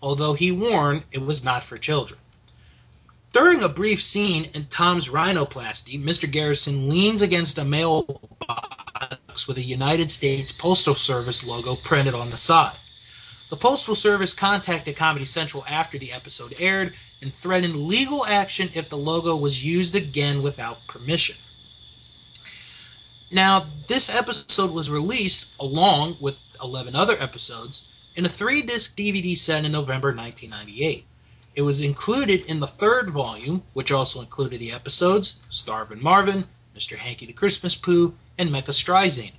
although 0.04 0.36
he 0.36 0.52
warned 0.52 1.04
it 1.12 1.24
was 1.24 1.44
not 1.44 1.63
for 1.63 1.80
children. 1.80 2.20
During 3.34 3.62
a 3.62 3.70
brief 3.70 4.02
scene 4.02 4.46
in 4.54 4.68
Tom's 4.68 5.10
Rhinoplasty, 5.10 6.02
Mr. 6.02 6.32
Garrison 6.32 6.88
leans 6.88 7.22
against 7.22 7.58
a 7.58 7.66
mailbox 7.66 9.48
with 9.48 9.58
a 9.58 9.62
United 9.62 10.10
States 10.10 10.52
Postal 10.52 10.96
Service 10.96 11.44
logo 11.44 11.76
printed 11.76 12.16
on 12.16 12.30
the 12.30 12.38
side. 12.38 12.78
The 13.50 13.58
Postal 13.58 13.96
Service 13.96 14.34
contacted 14.34 14.96
Comedy 14.96 15.26
Central 15.26 15.66
after 15.68 15.98
the 15.98 16.13
episode 16.13 16.56
aired 16.58 16.94
and 17.22 17.34
threatened 17.34 17.88
legal 17.88 18.26
action 18.26 18.72
if 18.74 18.90
the 18.90 18.98
logo 18.98 19.36
was 19.36 19.63
used 19.63 19.96
again 19.96 20.42
without 20.42 20.88
permission. 20.88 21.36
Now, 23.30 23.68
this 23.88 24.10
episode 24.10 24.72
was 24.72 24.90
released 24.90 25.48
along 25.60 26.18
with 26.22 26.38
11 26.62 26.96
other 26.96 27.22
episodes 27.22 27.84
in 28.16 28.26
a 28.26 28.30
three 28.30 28.62
disc 28.62 28.98
DVD 28.98 29.38
set 29.38 29.66
in 29.66 29.74
November 29.74 30.16
1998. 30.16 31.07
It 31.58 31.63
was 31.63 31.82
included 31.82 32.46
in 32.46 32.60
the 32.60 32.67
third 32.67 33.10
volume, 33.10 33.63
which 33.74 33.91
also 33.91 34.22
included 34.22 34.60
the 34.60 34.72
episodes 34.72 35.38
Starvin' 35.50 36.04
Marvin, 36.04 36.48
Mr. 36.76 36.96
Hankey 36.96 37.26
the 37.26 37.34
Christmas 37.34 37.74
Poo, 37.74 38.13
and 38.38 38.52
Mecha 38.52 38.71
Streisand. 38.75 39.32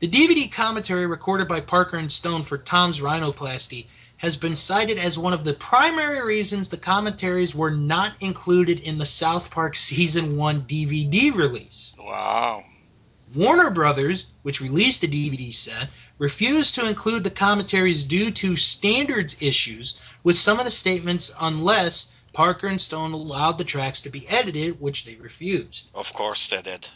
The 0.00 0.08
DVD 0.08 0.50
commentary 0.50 1.06
recorded 1.06 1.46
by 1.46 1.60
Parker 1.60 1.98
and 1.98 2.10
Stone 2.10 2.44
for 2.44 2.56
Tom's 2.56 3.00
Rhinoplasty 3.00 3.88
has 4.16 4.36
been 4.36 4.56
cited 4.56 4.96
as 4.96 5.18
one 5.18 5.34
of 5.34 5.44
the 5.44 5.52
primary 5.52 6.22
reasons 6.22 6.70
the 6.70 6.78
commentaries 6.78 7.54
were 7.54 7.70
not 7.70 8.14
included 8.20 8.80
in 8.80 8.96
the 8.96 9.04
South 9.04 9.50
Park 9.50 9.76
Season 9.76 10.38
1 10.38 10.62
DVD 10.62 11.34
release. 11.34 11.92
Wow. 11.98 12.64
Warner 13.34 13.70
Brothers, 13.70 14.26
which 14.42 14.60
released 14.60 15.00
the 15.00 15.08
DVD 15.08 15.52
set, 15.52 15.90
refused 16.18 16.76
to 16.76 16.86
include 16.86 17.24
the 17.24 17.30
commentaries 17.30 18.04
due 18.04 18.30
to 18.30 18.54
standards 18.54 19.34
issues 19.40 19.98
with 20.22 20.38
some 20.38 20.60
of 20.60 20.64
the 20.64 20.70
statements 20.70 21.32
unless 21.40 22.12
Parker 22.32 22.68
and 22.68 22.80
Stone 22.80 23.12
allowed 23.12 23.58
the 23.58 23.64
tracks 23.64 24.00
to 24.02 24.08
be 24.08 24.28
edited, 24.28 24.80
which 24.80 25.04
they 25.04 25.16
refused. 25.16 25.86
Of 25.94 26.12
course 26.12 26.46
they 26.48 26.62
did. 26.62 26.88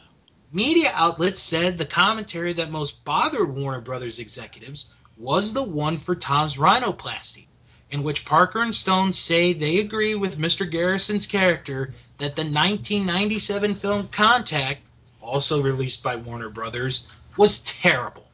Media 0.53 0.91
outlets 0.95 1.43
said 1.43 1.77
the 1.77 1.85
commentary 1.85 2.53
that 2.55 2.71
most 2.71 3.05
bothered 3.05 3.55
Warner 3.55 3.81
Brothers 3.81 4.19
executives 4.19 4.87
was 5.17 5.53
the 5.53 5.63
one 5.63 5.99
for 5.99 6.15
Tom's 6.15 6.57
Rhinoplasty, 6.57 7.49
in 7.91 8.03
which 8.03 8.25
Parker 8.25 8.63
and 8.63 8.75
Stone 8.75 9.13
say 9.13 9.53
they 9.53 9.79
agree 9.79 10.15
with 10.15 10.39
Mr. 10.39 10.71
Garrison's 10.71 11.27
character 11.27 11.95
that 12.19 12.37
the 12.37 12.43
1997 12.43 13.75
film 13.77 14.09
Contact, 14.09 14.83
also 15.21 15.63
released 15.63 16.03
by 16.03 16.17
Warner 16.17 16.51
Brothers, 16.51 17.07
was 17.37 17.63
terrible. 17.63 18.31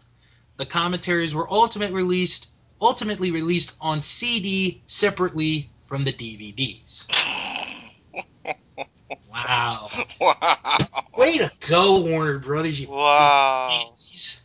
The 0.56 0.66
commentaries 0.66 1.34
were 1.34 1.50
ultimately 1.50 1.94
released 1.96 2.46
ultimately 2.80 3.30
released 3.30 3.74
on 3.80 4.02
CD 4.02 4.82
separately 4.86 5.72
from 5.86 6.04
the 6.04 6.12
DVDs. 6.12 7.06
Wow. 9.28 9.90
wow. 10.20 10.88
Way 11.16 11.38
to 11.38 11.52
go, 11.60 12.00
Warner 12.00 12.38
Brothers, 12.38 12.80
you 12.80 12.88
Wow. 12.88 13.58
pansies. 13.68 14.42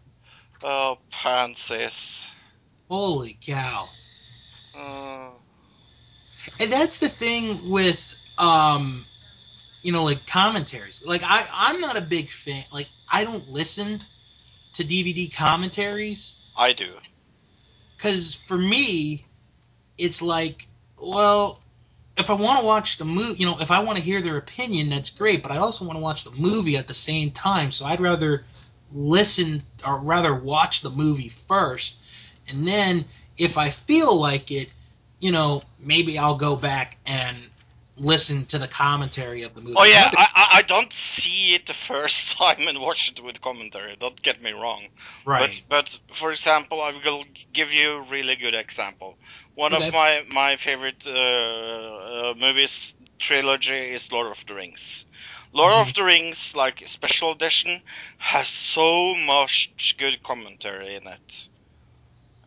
Oh, 0.64 1.00
pansies. 1.12 2.32
Holy 2.90 3.40
cow. 3.42 3.92
Uh, 4.74 5.32
And 6.60 6.72
that's 6.72 7.00
the 7.00 7.10
thing 7.10 7.70
with 7.70 8.00
um 8.38 9.09
you 9.82 9.92
know, 9.92 10.04
like 10.04 10.26
commentaries. 10.28 11.02
Like 11.06 11.24
I, 11.24 11.48
I'm 11.52 11.80
not 11.82 11.98
a 11.98 12.02
big 12.02 12.32
fan. 12.32 12.66
Like 12.72 12.88
I 13.12 13.24
don't 13.24 13.50
listen 13.50 14.02
to 14.74 14.84
DVD 14.84 15.34
commentaries 15.34 16.36
I 16.56 16.74
do. 16.74 16.94
because 17.98 18.34
for 18.48 18.58
me, 18.58 19.26
it's 19.98 20.22
like, 20.22 20.68
well, 21.00 21.60
if 22.18 22.30
I 22.30 22.34
want 22.34 22.60
to 22.60 22.66
watch 22.66 22.98
the 22.98 23.06
movie, 23.06 23.40
you 23.40 23.46
know, 23.46 23.60
if 23.60 23.72
I 23.72 23.80
want 23.80 23.98
to 23.98 24.04
hear 24.04 24.22
their 24.22 24.38
opinion, 24.38 24.90
that's 24.90 25.10
great. 25.10 25.42
But 25.42 25.52
I 25.52 25.58
also 25.58 25.86
want 25.86 25.98
to 25.98 26.04
watch 26.04 26.24
the 26.24 26.32
movie 26.32 26.78
at 26.78 26.88
the 26.88 26.94
same 26.94 27.32
time. 27.32 27.72
So 27.72 27.86
I'd 27.86 28.02
rather 28.02 28.46
listen 28.94 29.64
or 29.86 29.98
rather 30.00 30.36
watch 30.36 30.82
the 30.82 30.90
movie 30.90 31.32
first, 31.48 31.96
and 32.48 32.68
then 32.68 33.06
if 33.38 33.58
I 33.58 33.70
feel 33.70 34.20
like 34.20 34.52
it, 34.52 34.70
you 35.20 35.32
know, 35.32 35.64
maybe 35.80 36.18
I'll 36.18 36.36
go 36.36 36.56
back 36.56 36.98
and 37.06 37.38
listen 38.00 38.46
to 38.48 38.60
the 38.60 38.68
commentary 38.68 39.44
of 39.44 39.54
the 39.56 39.62
movie. 39.62 39.76
Oh 39.76 39.84
yeah, 39.84 40.10
I, 40.16 40.48
I 40.58 40.62
don't 40.64 40.92
see 40.94 41.54
it 41.56 41.66
the 41.68 41.74
first 41.74 42.32
time 42.38 42.68
and 42.68 42.80
watch 42.82 43.08
it 43.10 43.20
with 43.24 43.42
commentary. 43.42 43.96
Don't 43.96 44.22
get 44.22 44.42
me 44.42 44.52
wrong. 44.52 44.90
right. 45.26 45.38
But 45.38 45.60
but 45.70 45.98
for 46.14 46.32
example, 46.32 46.82
I 46.82 46.92
will 46.92 47.26
give 47.54 47.72
you 47.72 47.92
a 47.94 48.02
really 48.02 48.36
good 48.36 48.54
example. 48.56 49.18
One 49.56 49.74
Okay. 49.74 49.76
of 49.76 49.92
my 49.92 50.24
my 50.28 50.58
favorite 50.58 51.06
uh, 51.08 51.12
uh, 51.12 52.34
movies 52.38 52.96
trilogy 53.20 53.94
is 53.94 54.12
Lord 54.12 54.28
of 54.32 54.44
the 54.48 54.56
Rings. 54.56 55.06
Lord 55.54 55.74
Mhm. 55.74 55.88
of 55.88 55.94
the 55.94 56.04
Rings, 56.04 56.56
like 56.56 56.84
special 56.88 57.32
edition, 57.32 57.82
has 58.18 58.50
so 58.50 59.16
much 59.16 59.96
good 59.98 60.22
commentary 60.24 60.96
in 60.96 61.08
it. 61.08 61.48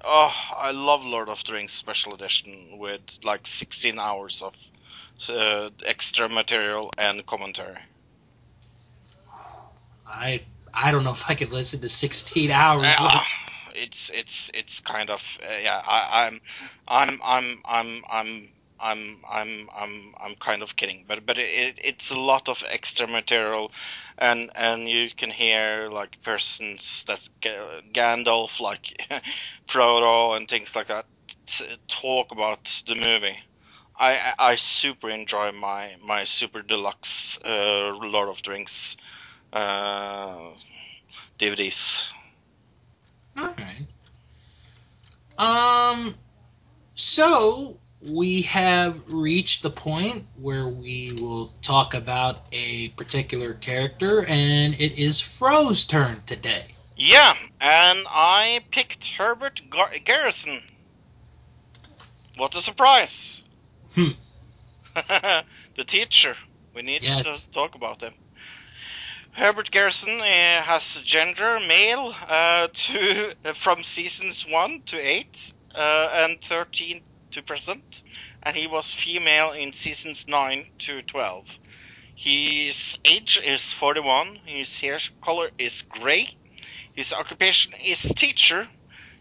Oh, 0.04 0.34
I 0.56 0.70
love 0.70 1.04
Lord 1.04 1.28
of 1.28 1.42
the 1.44 1.54
Rings 1.54 1.72
special 1.72 2.14
edition 2.14 2.78
with 2.78 3.02
like 3.24 3.46
16 3.46 3.98
hours 3.98 4.40
of 4.42 4.54
uh, 5.28 5.70
extra 5.84 6.28
material 6.28 6.90
and 6.98 7.24
commentary? 7.26 7.78
I 10.06 10.42
I 10.74 10.90
don't 10.90 11.04
know 11.04 11.12
if 11.12 11.28
I 11.28 11.34
could 11.34 11.52
listen 11.52 11.80
to 11.80 11.88
16 11.88 12.50
hours. 12.50 12.84
Uh, 12.98 13.20
it's 13.74 14.10
it's 14.12 14.50
it's 14.54 14.80
kind 14.80 15.10
of 15.10 15.22
uh, 15.42 15.58
yeah. 15.62 15.82
I, 15.84 16.26
I'm 16.26 16.40
I'm 16.88 17.20
I'm 17.24 17.62
I'm 17.64 18.02
I'm. 18.10 18.48
I'm 18.84 19.20
I'm 19.30 19.68
I'm 19.72 20.14
I'm 20.20 20.34
kind 20.40 20.60
of 20.60 20.74
kidding, 20.74 21.04
but 21.06 21.24
but 21.24 21.38
it, 21.38 21.78
it's 21.84 22.10
a 22.10 22.18
lot 22.18 22.48
of 22.48 22.64
extra 22.68 23.06
material, 23.06 23.70
and 24.18 24.50
and 24.56 24.88
you 24.88 25.08
can 25.16 25.30
hear 25.30 25.88
like 25.88 26.20
persons 26.24 27.04
that 27.06 27.20
Gandalf, 27.94 28.58
like 28.58 28.82
Frodo, 29.68 30.36
and 30.36 30.48
things 30.48 30.74
like 30.74 30.88
that, 30.88 31.06
talk 31.86 32.32
about 32.32 32.82
the 32.88 32.96
movie 32.96 33.38
I 34.02 34.34
I 34.36 34.56
super 34.56 35.08
enjoy 35.08 35.52
my 35.52 35.94
my 36.02 36.24
super 36.24 36.60
deluxe 36.60 37.38
uh, 37.44 37.92
Lord 37.94 38.30
of 38.30 38.42
Drinks 38.42 38.96
uh, 39.52 40.54
DVDs. 41.38 42.08
All 43.36 43.54
right. 43.56 43.86
Um. 45.38 46.16
So 46.96 47.78
we 48.02 48.42
have 48.42 49.00
reached 49.06 49.62
the 49.62 49.70
point 49.70 50.26
where 50.34 50.66
we 50.66 51.12
will 51.12 51.52
talk 51.62 51.94
about 51.94 52.46
a 52.50 52.88
particular 52.90 53.54
character, 53.54 54.26
and 54.26 54.74
it 54.74 55.00
is 55.00 55.20
Fro's 55.20 55.86
turn 55.86 56.24
today. 56.26 56.74
Yeah, 56.96 57.36
and 57.60 58.04
I 58.10 58.64
picked 58.72 59.06
Herbert 59.06 59.62
Gar- 59.70 59.94
Garrison. 60.04 60.60
What 62.36 62.56
a 62.56 62.60
surprise! 62.60 63.41
Hmm. 63.94 64.10
the 65.76 65.84
teacher. 65.86 66.36
We 66.74 66.82
need 66.82 67.02
Yes. 67.02 67.24
to 67.24 67.50
talk 67.52 67.74
about 67.74 68.02
him. 68.02 68.14
Herbert 69.32 69.70
Garrison 69.70 70.20
uh, 70.20 70.62
has 70.62 70.94
gender 71.02 71.58
male 71.60 72.14
uh, 72.28 72.68
to 72.72 73.34
from 73.54 73.82
seasons 73.84 74.46
one 74.46 74.82
to 74.86 74.98
eight 74.98 75.52
uh, 75.74 76.08
and 76.12 76.40
thirteen 76.42 77.02
to 77.32 77.42
present, 77.42 78.02
and 78.42 78.56
he 78.56 78.66
was 78.66 78.92
female 78.92 79.52
in 79.52 79.72
seasons 79.72 80.26
nine 80.28 80.66
to 80.78 81.02
twelve. 81.02 81.46
His 82.14 82.98
age 83.04 83.38
is 83.42 83.62
forty-one. 83.72 84.36
His 84.44 84.78
hair 84.80 84.98
color 85.22 85.50
is 85.58 85.82
gray. 85.82 86.28
His 86.94 87.12
occupation 87.12 87.74
is 87.84 88.00
teacher. 88.16 88.68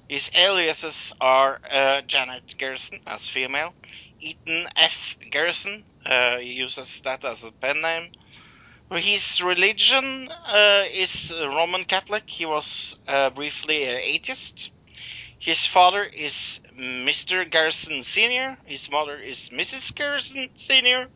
His 0.08 0.30
aliases 0.36 1.12
are 1.20 1.60
uh, 1.70 2.02
Janet 2.02 2.56
Garrison 2.58 3.00
as 3.06 3.28
female, 3.28 3.76
Ethan 4.22 4.68
F. 4.76 5.18
Garrison, 5.32 5.84
uh, 6.06 6.38
he 6.38 6.54
uses 6.54 7.02
that 7.04 7.26
as 7.26 7.44
a 7.44 7.52
pen 7.52 7.82
name. 7.82 8.12
His 8.92 9.42
religion 9.42 10.30
uh, 10.48 10.84
is 10.92 11.34
Roman 11.34 11.86
Catholic. 11.86 12.30
He 12.30 12.46
was 12.46 12.96
uh, 13.08 13.32
briefly 13.32 13.84
an 13.86 13.98
atheist. 14.04 14.70
His 15.40 15.66
father 15.66 16.04
is 16.04 16.60
Mr. 16.78 17.50
Garrison 17.50 18.04
Sr., 18.04 18.60
his 18.66 18.90
mother 18.92 19.18
is 19.18 19.50
Mrs. 19.52 19.96
Garrison 19.96 20.50
Sr. 20.56 21.10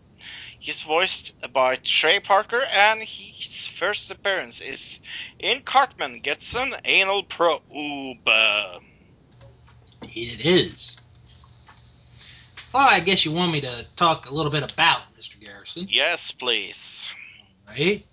He's 0.60 0.82
voiced 0.82 1.34
by 1.54 1.76
Trey 1.76 2.20
Parker, 2.20 2.64
and 2.64 3.04
his 3.04 3.68
first 3.68 4.10
appearance 4.10 4.62
is 4.62 5.00
in 5.38 5.62
Cartman 5.62 6.22
Gets 6.22 6.56
an 6.56 6.76
Anal 6.84 7.24
Probe. 7.24 7.62
It 10.02 10.42
is. 10.42 10.96
Well, 12.76 12.90
I 12.90 13.00
guess 13.00 13.24
you 13.24 13.32
want 13.32 13.54
me 13.54 13.62
to 13.62 13.86
talk 13.96 14.30
a 14.30 14.34
little 14.34 14.52
bit 14.52 14.70
about 14.70 15.04
Mr. 15.18 15.40
Garrison, 15.40 15.88
Yes, 15.90 16.32
please. 16.32 17.08
right? 17.66 18.06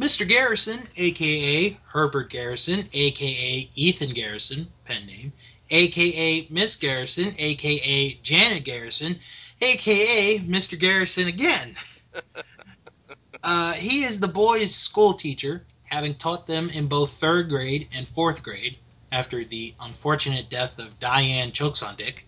Mr. 0.00 0.26
Garrison, 0.26 0.88
aka 0.96 1.78
Herbert 1.88 2.30
Garrison, 2.30 2.88
aka 2.94 3.70
Ethan 3.74 4.14
Garrison, 4.14 4.68
pen 4.86 5.04
name, 5.04 5.34
aka 5.68 6.46
Miss 6.48 6.76
Garrison, 6.76 7.34
aka 7.36 8.14
Janet 8.22 8.64
Garrison, 8.64 9.20
aka 9.60 10.38
Mr. 10.38 10.80
Garrison 10.80 11.28
again. 11.28 11.76
uh, 13.42 13.74
he 13.74 14.04
is 14.04 14.20
the 14.20 14.26
boys' 14.26 14.74
school 14.74 15.12
teacher, 15.12 15.66
having 15.84 16.14
taught 16.14 16.46
them 16.46 16.70
in 16.70 16.86
both 16.86 17.18
third 17.18 17.50
grade 17.50 17.88
and 17.92 18.08
fourth 18.08 18.42
grade 18.42 18.78
after 19.12 19.44
the 19.44 19.74
unfortunate 19.78 20.48
death 20.48 20.78
of 20.78 20.98
Diane 20.98 21.52
Choksondik. 21.52 22.20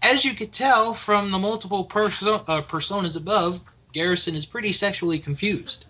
As 0.00 0.24
you 0.24 0.34
could 0.34 0.52
tell 0.52 0.94
from 0.94 1.32
the 1.32 1.38
multiple 1.38 1.84
perso- 1.84 2.44
uh, 2.46 2.62
personas 2.62 3.16
above, 3.16 3.60
Garrison 3.92 4.36
is 4.36 4.46
pretty 4.46 4.72
sexually 4.72 5.18
confused. 5.18 5.84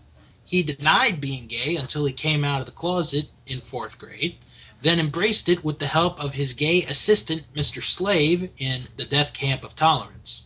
He 0.45 0.63
denied 0.63 1.21
being 1.21 1.47
gay 1.47 1.77
until 1.77 2.07
he 2.07 2.13
came 2.15 2.43
out 2.43 2.61
of 2.61 2.67
the 2.67 2.73
closet 2.73 3.29
in 3.47 3.61
fourth 3.61 3.99
grade, 3.99 4.39
then 4.81 4.99
embraced 4.99 5.51
it 5.51 5.63
with 5.63 5.79
the 5.79 5.87
help 5.87 6.19
of 6.21 6.33
his 6.33 6.55
gay 6.55 6.85
assistant, 6.85 7.43
Mr. 7.55 7.83
Slave, 7.85 8.49
in 8.57 8.89
the 8.97 9.05
Death 9.05 9.35
Camp 9.35 9.63
of 9.63 9.77
Tolerance, 9.77 10.41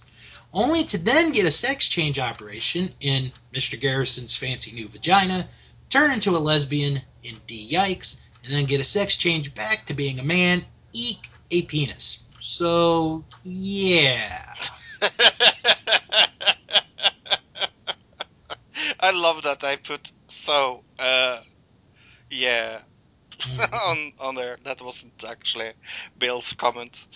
only 0.52 0.82
to 0.84 0.98
then 0.98 1.30
get 1.30 1.46
a 1.46 1.52
sex 1.52 1.88
change 1.88 2.18
operation 2.18 2.92
in 2.98 3.30
Mr. 3.54 3.80
Garrison's 3.80 4.34
Fancy 4.34 4.72
New 4.72 4.88
Vagina, 4.88 5.48
turn 5.88 6.10
into 6.10 6.36
a 6.36 6.38
lesbian 6.38 7.02
in 7.22 7.40
D 7.46 7.68
Yikes, 7.70 8.16
and 8.42 8.52
then 8.52 8.64
get 8.64 8.80
a 8.80 8.84
sex 8.84 9.16
change 9.16 9.54
back 9.54 9.86
to 9.86 9.94
being 9.94 10.18
a 10.18 10.24
man, 10.24 10.64
eek, 10.92 11.30
a 11.52 11.62
penis. 11.62 12.18
So, 12.42 13.26
yeah. 13.44 14.42
I 19.00 19.10
love 19.10 19.42
that 19.42 19.64
I 19.64 19.76
put 19.76 20.12
so 20.28 20.84
uh 20.98 21.40
yeah 22.30 22.82
Mhm. 23.46 23.70
on 23.72 24.12
on 24.18 24.34
there. 24.34 24.58
That 24.64 24.80
wasn't 24.82 25.24
actually 25.24 25.74
Bill's 26.18 26.52
comment. 26.54 27.06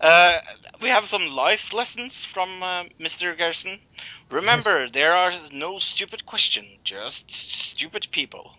Uh, 0.00 0.38
we 0.80 0.88
have 0.90 1.08
some 1.08 1.28
life 1.28 1.72
lessons 1.72 2.24
from 2.24 2.62
uh, 2.62 2.84
Mr. 2.98 3.34
Garrison. 3.34 3.80
Remember, 4.30 4.88
there 4.88 5.14
are 5.14 5.32
no 5.52 5.78
stupid 5.78 6.24
questions, 6.26 6.78
just 6.84 7.30
stupid 7.30 8.08
people. 8.12 8.52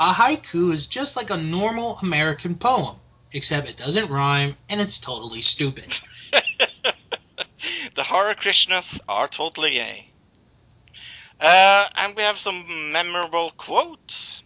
A 0.00 0.12
haiku 0.14 0.72
is 0.72 0.86
just 0.86 1.16
like 1.16 1.30
a 1.30 1.36
normal 1.36 1.98
American 2.02 2.56
poem, 2.56 3.00
except 3.36 3.68
it 3.68 3.76
doesn't 3.76 4.10
rhyme 4.10 4.56
and 4.68 4.80
it's 4.80 4.98
totally 4.98 5.42
stupid. 5.42 5.94
the 7.94 8.02
Hare 8.02 8.34
Krishnas 8.34 8.98
are 9.06 9.28
totally 9.28 9.72
gay. 9.72 10.08
Uh, 11.38 11.84
and 11.96 12.16
we 12.16 12.22
have 12.22 12.38
some 12.38 12.92
memorable 12.92 13.52
quotes. 13.58 14.42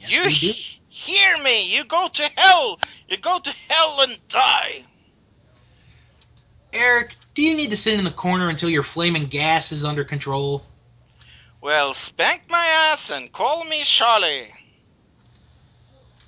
Yes, 0.00 0.10
you 0.10 0.24
we 0.24 0.30
do. 0.30 0.34
he- 0.34 0.66
hear 0.88 1.38
me? 1.38 1.72
You 1.72 1.84
go 1.84 2.08
to 2.08 2.30
hell! 2.36 2.80
You 3.06 3.18
go 3.18 3.38
to 3.38 3.54
hell 3.68 4.00
and 4.00 4.18
die! 4.28 4.84
Eric, 6.72 7.14
do 7.34 7.42
you 7.42 7.56
need 7.56 7.70
to 7.70 7.76
sit 7.76 7.94
in 7.94 8.04
the 8.04 8.10
corner 8.10 8.48
until 8.48 8.68
your 8.68 8.82
flaming 8.82 9.26
gas 9.26 9.70
is 9.70 9.84
under 9.84 10.04
control? 10.04 10.64
Well, 11.60 11.94
spank 11.94 12.42
my 12.48 12.66
ass 12.66 13.10
and 13.10 13.30
call 13.32 13.64
me 13.64 13.84
Charlie. 13.84 14.52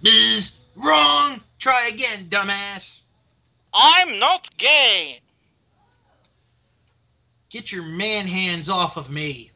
Bzz, 0.02 0.52
wrong! 0.76 1.40
Try 1.58 1.88
again, 1.88 2.28
dumbass. 2.28 2.98
I'm 3.72 4.18
not 4.18 4.56
gay. 4.56 5.20
Get 7.50 7.72
your 7.72 7.82
man 7.82 8.26
hands 8.26 8.68
off 8.68 8.96
of 8.96 9.10
me. 9.10 9.50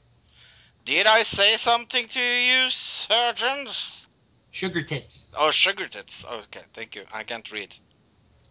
Did 0.84 1.06
I 1.06 1.22
say 1.22 1.56
something 1.56 2.08
to 2.08 2.20
you, 2.20 2.68
surgeons? 2.70 4.06
Sugar 4.50 4.82
tits. 4.82 5.24
Oh, 5.36 5.50
sugar 5.50 5.88
tits. 5.88 6.24
Okay, 6.24 6.62
thank 6.74 6.94
you. 6.94 7.04
I 7.12 7.24
can't 7.24 7.50
read. 7.50 7.74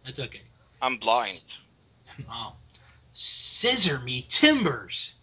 That's 0.04 0.18
okay. 0.18 0.42
I'm 0.82 0.98
blind. 0.98 1.54
Oh. 2.30 2.54
Scissor 3.14 4.00
me 4.00 4.26
timbers. 4.28 5.14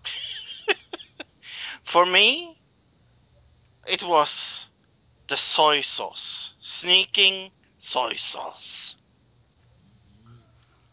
For 1.84 2.06
me, 2.06 2.58
it 3.86 4.02
was 4.02 4.68
the 5.32 5.38
soy 5.38 5.80
sauce. 5.80 6.54
Sneaking 6.60 7.52
soy 7.80 8.16
sauce. 8.16 8.96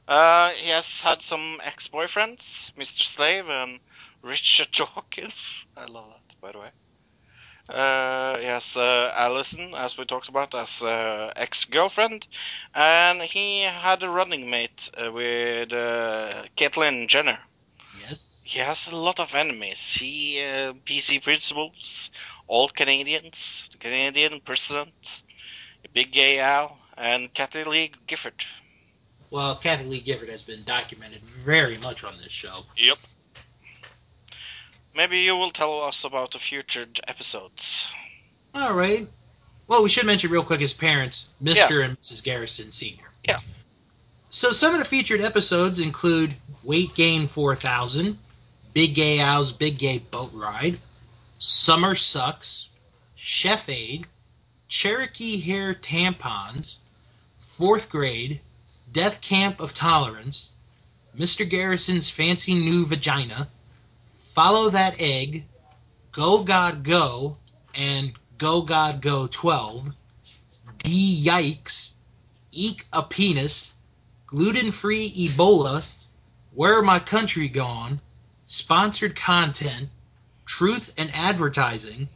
Uh, 0.06 0.50
he 0.50 0.68
has 0.68 1.00
had 1.00 1.20
some 1.20 1.60
ex-boyfriends, 1.62 2.72
Mr. 2.78 3.02
Slave 3.02 3.48
and 3.48 3.80
Richard 4.22 4.68
Dawkins. 4.72 5.66
I 5.76 5.86
love 5.86 6.06
that, 6.10 6.40
by 6.40 6.52
the 6.52 6.58
way. 6.60 6.70
Uh, 7.68 8.38
he 8.38 8.46
has 8.46 8.76
uh, 8.76 9.12
Allison, 9.12 9.74
as 9.74 9.98
we 9.98 10.04
talked 10.04 10.28
about, 10.28 10.54
as 10.54 10.82
uh, 10.84 11.32
ex-girlfriend, 11.34 12.28
and 12.72 13.20
he 13.22 13.62
had 13.62 14.04
a 14.04 14.08
running 14.08 14.48
mate 14.48 14.88
uh, 14.96 15.10
with 15.10 15.72
uh, 15.72 16.44
Caitlyn 16.56 17.08
Jenner. 17.08 17.40
Yes. 18.08 18.40
He 18.44 18.60
has 18.60 18.86
a 18.86 18.96
lot 18.96 19.18
of 19.18 19.34
enemies. 19.34 19.92
He, 19.92 20.40
uh, 20.40 20.74
PC 20.86 21.22
principals, 21.22 22.10
all 22.48 22.68
Canadians, 22.68 23.68
the 23.70 23.78
Canadian 23.78 24.40
president, 24.44 25.22
Big 25.92 26.12
Gay 26.12 26.40
Al, 26.40 26.76
and 26.96 27.32
Kathie 27.32 27.64
Lee 27.64 27.92
Gifford. 28.06 28.44
Well, 29.30 29.56
Kathie 29.56 29.84
Lee 29.84 30.00
Gifford 30.00 30.30
has 30.30 30.42
been 30.42 30.64
documented 30.64 31.22
very 31.44 31.78
much 31.78 32.02
on 32.02 32.16
this 32.22 32.32
show. 32.32 32.64
Yep. 32.76 32.98
Maybe 34.94 35.20
you 35.20 35.36
will 35.36 35.50
tell 35.50 35.82
us 35.82 36.04
about 36.04 36.32
the 36.32 36.38
future 36.38 36.86
episodes. 37.06 37.86
All 38.54 38.74
right. 38.74 39.06
Well, 39.68 39.82
we 39.82 39.90
should 39.90 40.06
mention 40.06 40.30
real 40.30 40.42
quick 40.42 40.60
his 40.60 40.72
parents, 40.72 41.26
Mr. 41.42 41.84
and 41.84 42.00
Mrs. 42.00 42.22
Garrison 42.24 42.72
Sr. 42.72 43.04
Yeah. 43.22 43.38
So 44.30 44.50
some 44.50 44.72
of 44.72 44.78
the 44.78 44.86
featured 44.86 45.20
episodes 45.20 45.78
include 45.78 46.34
Weight 46.64 46.94
Gain 46.94 47.28
4000, 47.28 48.18
Big 48.72 48.94
Gay 48.94 49.20
Al's 49.20 49.52
Big 49.52 49.78
Gay 49.78 49.98
Boat 49.98 50.30
Ride, 50.34 50.78
Summer 51.40 51.94
Sucks, 51.94 52.66
Chef 53.14 53.68
Aid, 53.68 54.08
Cherokee 54.66 55.40
Hair 55.40 55.74
Tampons, 55.74 56.78
Fourth 57.38 57.88
Grade, 57.88 58.40
Death 58.90 59.20
Camp 59.20 59.60
of 59.60 59.72
Tolerance, 59.72 60.50
Mr. 61.16 61.48
Garrison's 61.48 62.10
Fancy 62.10 62.54
New 62.54 62.86
Vagina, 62.86 63.48
Follow 64.34 64.70
That 64.70 65.00
Egg, 65.00 65.44
Go 66.10 66.42
God 66.42 66.82
Go, 66.82 67.36
and 67.72 68.14
Go 68.36 68.62
God 68.62 69.00
Go 69.00 69.28
12, 69.28 69.94
D 70.78 71.24
Yikes, 71.24 71.92
Eek 72.50 72.84
a 72.92 73.04
Penis, 73.04 73.72
Gluten 74.26 74.72
Free 74.72 75.28
Ebola, 75.28 75.84
Where 76.52 76.82
My 76.82 76.98
Country 76.98 77.48
Gone, 77.48 78.00
Sponsored 78.44 79.14
Content, 79.14 79.88
Truth 80.48 80.94
and 80.96 81.10
Advertising, 81.14 82.08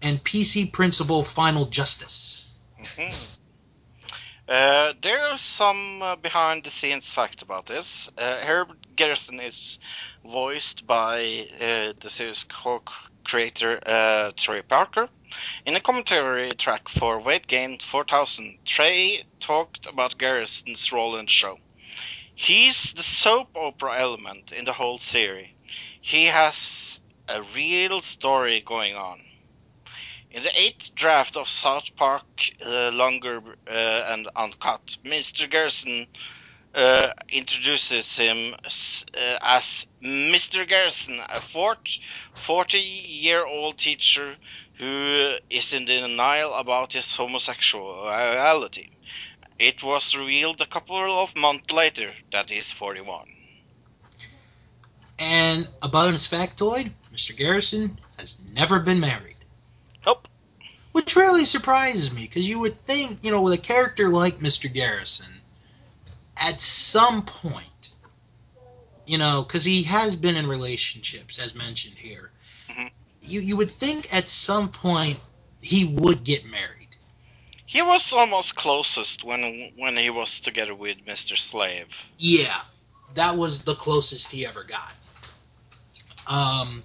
and 0.00 0.24
PC 0.24 0.72
Principal 0.72 1.22
Final 1.22 1.66
Justice. 1.66 2.46
Mhm. 2.80 3.14
Uh, 4.48 4.94
there's 5.02 5.42
some 5.42 6.00
uh, 6.00 6.16
behind 6.16 6.64
the 6.64 6.70
scenes 6.70 7.10
fact 7.10 7.42
about 7.42 7.66
this. 7.66 8.08
Uh, 8.16 8.36
Herb 8.40 8.68
Garrison 8.96 9.38
is 9.38 9.78
voiced 10.24 10.86
by 10.86 11.46
uh, 11.60 11.92
the 12.00 12.08
series 12.08 12.44
co 12.44 12.82
creator 13.22 13.78
uh, 13.86 14.32
Trey 14.34 14.62
Parker. 14.62 15.08
In 15.66 15.76
a 15.76 15.80
commentary 15.80 16.52
track 16.52 16.88
for 16.88 17.20
Weight 17.20 17.46
Gain 17.46 17.78
4000, 17.80 18.58
Trey 18.64 19.24
talked 19.40 19.86
about 19.86 20.16
Garrison's 20.16 20.90
role 20.90 21.16
in 21.16 21.26
the 21.26 21.30
show. 21.30 21.58
He's 22.34 22.92
the 22.92 23.02
soap 23.02 23.48
opera 23.54 23.98
element 23.98 24.52
in 24.52 24.64
the 24.64 24.72
whole 24.72 24.98
series. 24.98 25.48
He 26.00 26.26
has 26.26 26.93
a 27.28 27.42
real 27.54 28.00
story 28.00 28.60
going 28.60 28.96
on. 28.96 29.20
In 30.30 30.42
the 30.42 30.60
eighth 30.60 30.94
draft 30.94 31.36
of 31.36 31.48
South 31.48 31.84
Park 31.96 32.24
uh, 32.64 32.90
Longer 32.90 33.40
uh, 33.68 33.70
and 33.70 34.28
Uncut, 34.34 34.96
Mr. 35.04 35.48
Garrison 35.48 36.06
uh, 36.74 37.12
introduces 37.28 38.16
him 38.16 38.54
uh, 38.54 39.38
as 39.40 39.86
Mr. 40.02 40.68
Garrison, 40.68 41.20
a 41.28 41.40
40 41.40 42.78
year 42.78 43.46
old 43.46 43.78
teacher 43.78 44.36
who 44.78 45.36
is 45.48 45.72
in 45.72 45.84
denial 45.84 46.52
about 46.54 46.92
his 46.92 47.14
homosexuality. 47.14 48.90
It 49.58 49.82
was 49.84 50.16
revealed 50.16 50.60
a 50.60 50.66
couple 50.66 51.22
of 51.22 51.36
months 51.36 51.72
later 51.72 52.12
that 52.32 52.50
he's 52.50 52.72
41. 52.72 53.24
And 55.16 55.68
a 55.80 55.88
bonus 55.88 56.26
factoid 56.26 56.90
Mr. 57.14 57.36
Garrison 57.36 57.98
has 58.18 58.36
never 58.52 58.80
been 58.80 58.98
married. 59.00 59.36
Nope. 60.04 60.26
Which 60.92 61.16
really 61.16 61.44
surprises 61.44 62.12
me, 62.12 62.22
because 62.22 62.48
you 62.48 62.58
would 62.58 62.84
think, 62.86 63.20
you 63.22 63.30
know, 63.30 63.42
with 63.42 63.52
a 63.52 63.58
character 63.58 64.08
like 64.08 64.40
Mr. 64.40 64.72
Garrison, 64.72 65.40
at 66.36 66.60
some 66.60 67.24
point, 67.24 67.68
you 69.06 69.18
know, 69.18 69.42
because 69.42 69.64
he 69.64 69.84
has 69.84 70.16
been 70.16 70.36
in 70.36 70.46
relationships, 70.46 71.38
as 71.38 71.54
mentioned 71.54 71.96
here, 71.96 72.30
Mhm. 72.68 72.90
you, 73.22 73.40
you 73.40 73.56
would 73.56 73.70
think 73.70 74.12
at 74.12 74.28
some 74.28 74.70
point 74.70 75.20
he 75.60 75.84
would 75.84 76.24
get 76.24 76.44
married. 76.44 76.88
He 77.66 77.82
was 77.82 78.12
almost 78.12 78.54
closest 78.54 79.24
when 79.24 79.72
when 79.76 79.96
he 79.96 80.10
was 80.10 80.40
together 80.40 80.74
with 80.74 81.04
Mr. 81.06 81.36
Slave. 81.36 81.88
Yeah, 82.18 82.60
that 83.14 83.36
was 83.36 83.60
the 83.60 83.74
closest 83.74 84.30
he 84.30 84.46
ever 84.46 84.64
got. 84.64 84.92
Um, 86.26 86.84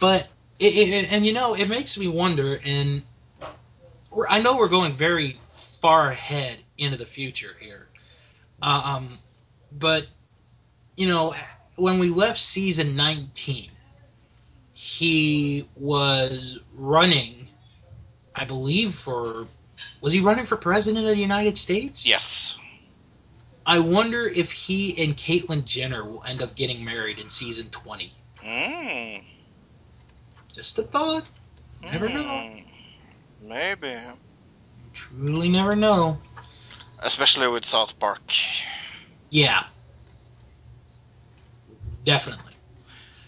but 0.00 0.28
it, 0.58 0.76
it, 0.76 1.12
and 1.12 1.26
you 1.26 1.32
know, 1.32 1.54
it 1.54 1.68
makes 1.68 1.96
me 1.96 2.08
wonder. 2.08 2.60
And 2.64 3.02
we're, 4.10 4.26
I 4.28 4.40
know 4.40 4.56
we're 4.56 4.68
going 4.68 4.92
very 4.92 5.38
far 5.80 6.10
ahead 6.10 6.58
into 6.78 6.96
the 6.96 7.06
future 7.06 7.54
here. 7.60 7.86
Um, 8.62 9.18
but 9.72 10.06
you 10.96 11.06
know, 11.06 11.34
when 11.76 11.98
we 11.98 12.08
left 12.08 12.40
season 12.40 12.96
19, 12.96 13.70
he 14.72 15.68
was 15.76 16.58
running, 16.74 17.48
I 18.34 18.44
believe, 18.44 18.94
for 18.94 19.46
was 20.00 20.12
he 20.12 20.20
running 20.20 20.46
for 20.46 20.56
president 20.56 21.06
of 21.06 21.10
the 21.10 21.20
United 21.20 21.58
States? 21.58 22.06
Yes. 22.06 22.56
I 23.64 23.80
wonder 23.80 24.28
if 24.28 24.52
he 24.52 25.02
and 25.02 25.16
Caitlyn 25.16 25.64
Jenner 25.64 26.04
will 26.04 26.22
end 26.22 26.40
up 26.40 26.54
getting 26.54 26.84
married 26.84 27.18
in 27.18 27.30
season 27.30 27.68
20. 27.70 28.12
Mm. 28.44 29.24
Just 30.56 30.78
a 30.78 30.84
thought. 30.84 31.26
Never 31.82 32.08
know. 32.08 32.46
Mm. 32.48 32.64
Maybe. 33.42 33.94
Truly 34.94 35.50
never 35.50 35.76
know. 35.76 36.18
Especially 36.98 37.46
with 37.46 37.66
South 37.66 37.98
Park. 37.98 38.22
Yeah. 39.28 39.64
Definitely. 42.06 42.54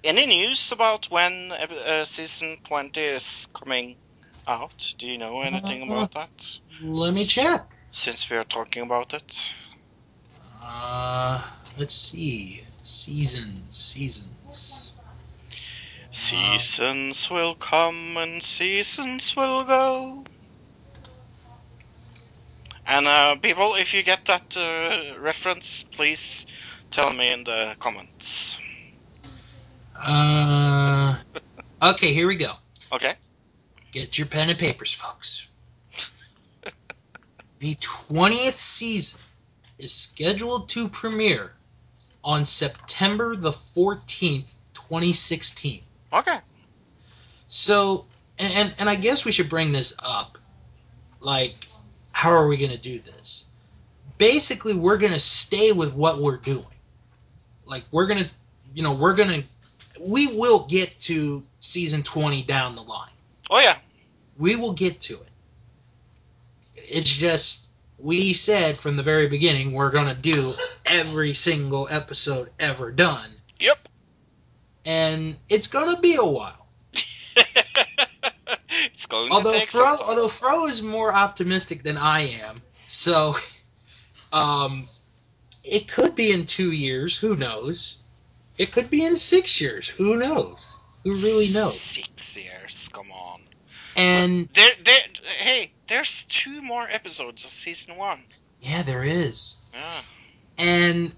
Any 0.03 0.25
news 0.25 0.73
about 0.73 1.11
when 1.11 1.53
uh, 1.53 2.07
season 2.07 2.57
20 2.67 2.99
is 2.99 3.47
coming 3.53 3.99
out? 4.47 4.95
Do 4.99 5.07
you 5.07 5.19
know 5.19 5.43
anything 5.43 5.83
Uh, 5.83 5.93
about 5.93 6.15
that? 6.15 6.59
Let 6.81 7.13
me 7.13 7.27
check. 7.27 7.69
Since 7.93 8.31
we 8.31 8.39
are 8.39 8.45
talking 8.45 8.85
about 8.85 9.13
it. 9.13 9.53
Uh, 10.63 11.43
let's 11.77 11.95
see. 11.95 12.65
Seasons, 12.85 13.77
seasons. 13.77 14.78
Seasons 16.19 17.31
will 17.31 17.55
come 17.55 18.17
and 18.17 18.43
seasons 18.43 19.35
will 19.37 19.63
go. 19.65 20.25
And 22.85 23.07
uh, 23.07 23.37
people, 23.37 23.77
if 23.77 23.95
you 23.95 24.03
get 24.03 24.25
that 24.27 24.57
uh, 24.57 25.19
reference, 25.21 25.85
please 25.85 26.45
tell 26.91 27.11
me 27.13 27.31
in 27.31 27.45
the 27.45 27.77
comments. 27.79 28.59
Uh, 29.95 31.17
okay, 31.83 32.13
here 32.13 32.27
we 32.27 32.37
go. 32.37 32.55
Okay? 32.93 33.15
Get 33.93 34.19
your 34.19 34.27
pen 34.27 34.51
and 34.51 34.59
papers, 34.59 34.93
folks. 34.93 35.47
the 37.61 37.77
20th 37.77 38.59
season 38.59 39.21
is 39.79 39.95
scheduled 39.95 40.69
to 40.71 40.89
premiere 40.89 41.53
on 42.25 42.45
September 42.45 43.37
the 43.37 43.53
14th, 43.75 44.47
2016. 44.75 45.85
Okay. 46.13 46.39
So, 47.49 48.07
and, 48.39 48.53
and, 48.53 48.75
and 48.79 48.91
I 48.91 48.95
guess 48.95 49.25
we 49.25 49.33
should 49.33 49.49
bring 49.49 49.73
this 49.73 49.95
up. 49.99 50.39
Like, 51.21 51.67
how 52.13 52.31
are 52.31 52.47
we 52.47 52.57
going 52.57 52.71
to 52.71 52.79
do 52.79 53.01
this? 53.01 53.45
Basically, 54.19 54.75
we're 54.75 54.99
going 54.99 55.13
to 55.13 55.21
stay 55.21 55.73
with 55.73 55.93
what 55.95 56.21
we're 56.21 56.37
doing. 56.37 56.65
Like, 57.65 57.85
we're 57.91 58.07
going 58.07 58.25
to, 58.25 58.31
you 58.75 58.83
know, 58.83 58.93
we're 58.93 59.15
going 59.15 59.43
to 59.43 59.49
we 60.05 60.29
will 60.37 60.67
get 60.67 61.01
to 61.03 61.43
season 61.61 62.03
20 62.03 62.43
down 62.43 62.77
the 62.77 62.83
line. 62.83 63.11
Oh 63.51 63.59
yeah. 63.61 63.79
We 64.39 64.57
will 64.57 64.73
get 64.73 65.01
to 65.03 65.15
it. 65.15 65.29
It's 66.77 67.11
just 67.11 67.61
we 67.99 68.33
said 68.33 68.79
from 68.79 68.97
the 68.97 69.03
very 69.03 69.29
beginning 69.29 69.73
we're 69.73 69.91
going 69.91 70.07
to 70.07 70.15
do 70.15 70.55
every 70.87 71.35
single 71.35 71.89
episode 71.91 72.51
ever 72.61 72.93
done. 72.93 73.31
And 74.89 75.37
it's 75.51 75.67
going 75.67 75.95
to 75.95 76.01
be 76.01 76.15
a 76.15 76.25
while. 76.25 76.67
it's 78.95 79.07
going 79.07 79.31
although 79.31 79.53
to 79.53 79.59
take 79.59 79.69
Fro, 79.69 79.97
although 79.99 80.29
Fro 80.29 80.67
is 80.67 80.83
more 80.83 81.13
optimistic 81.13 81.83
than 81.83 81.99
I 81.99 82.29
am, 82.41 82.63
so 82.89 83.37
um, 84.33 84.89
it 85.63 85.89
could 85.89 86.15
be 86.15 86.31
in 86.33 86.47
two 86.47 86.73
years. 86.73 87.17
Who 87.19 87.37
knows? 87.37 87.99
It 88.57 88.73
could 88.73 88.89
be 88.91 89.05
in 89.05 89.15
six 89.17 89.61
years. 89.61 89.87
Who 89.89 90.17
knows? 90.17 90.57
Who 91.05 91.15
really 91.15 91.49
knows? 91.53 91.79
Six 91.81 92.37
years. 92.37 92.89
Come 92.93 93.13
on. 93.13 93.43
And 93.95 94.49
There, 94.55 94.73
there. 94.85 95.01
Hey, 95.39 95.73
there's 95.87 96.25
two 96.25 96.63
more 96.63 96.89
episodes 96.89 97.45
of 97.45 97.51
season 97.51 97.97
one. 97.97 98.21
yeah, 98.61 98.83
there 98.83 99.05
is. 99.05 99.55
Yeah. 99.73 100.01
And 100.57 101.13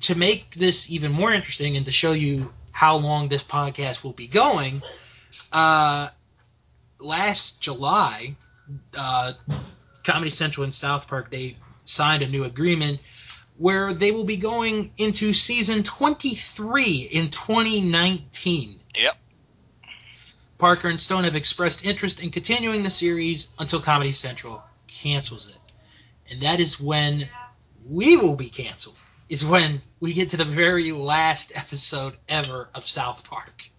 to 0.00 0.14
make 0.14 0.54
this 0.54 0.88
even 0.90 1.12
more 1.12 1.32
interesting 1.32 1.76
and 1.76 1.84
to 1.86 1.92
show 1.92 2.12
you 2.12 2.52
how 2.78 2.94
long 2.94 3.28
this 3.28 3.42
podcast 3.42 4.04
will 4.04 4.12
be 4.12 4.28
going, 4.28 4.80
uh, 5.50 6.08
last 7.00 7.60
July, 7.60 8.36
uh, 8.96 9.32
Comedy 10.04 10.30
Central 10.30 10.62
and 10.62 10.72
South 10.72 11.08
Park 11.08 11.28
they 11.28 11.56
signed 11.86 12.22
a 12.22 12.28
new 12.28 12.44
agreement 12.44 13.00
where 13.56 13.92
they 13.92 14.12
will 14.12 14.22
be 14.22 14.36
going 14.36 14.92
into 14.96 15.32
season 15.32 15.82
23 15.82 17.08
in 17.10 17.32
2019. 17.32 18.78
Yep. 18.94 19.16
Parker 20.58 20.88
and 20.88 21.00
Stone 21.00 21.24
have 21.24 21.34
expressed 21.34 21.84
interest 21.84 22.20
in 22.20 22.30
continuing 22.30 22.84
the 22.84 22.90
series 22.90 23.48
until 23.58 23.80
Comedy 23.80 24.12
Central 24.12 24.62
cancels 24.86 25.48
it. 25.48 25.72
And 26.30 26.42
that 26.44 26.60
is 26.60 26.78
when 26.78 27.28
we 27.88 28.16
will 28.16 28.36
be 28.36 28.50
canceled. 28.50 28.98
Is 29.28 29.44
when 29.44 29.82
we 30.00 30.12
get 30.14 30.30
to 30.30 30.36
the 30.36 30.44
very 30.44 30.92
last 30.92 31.52
episode 31.54 32.16
ever 32.28 32.68
of 32.74 32.88
South 32.88 33.24
Park. 33.24 33.70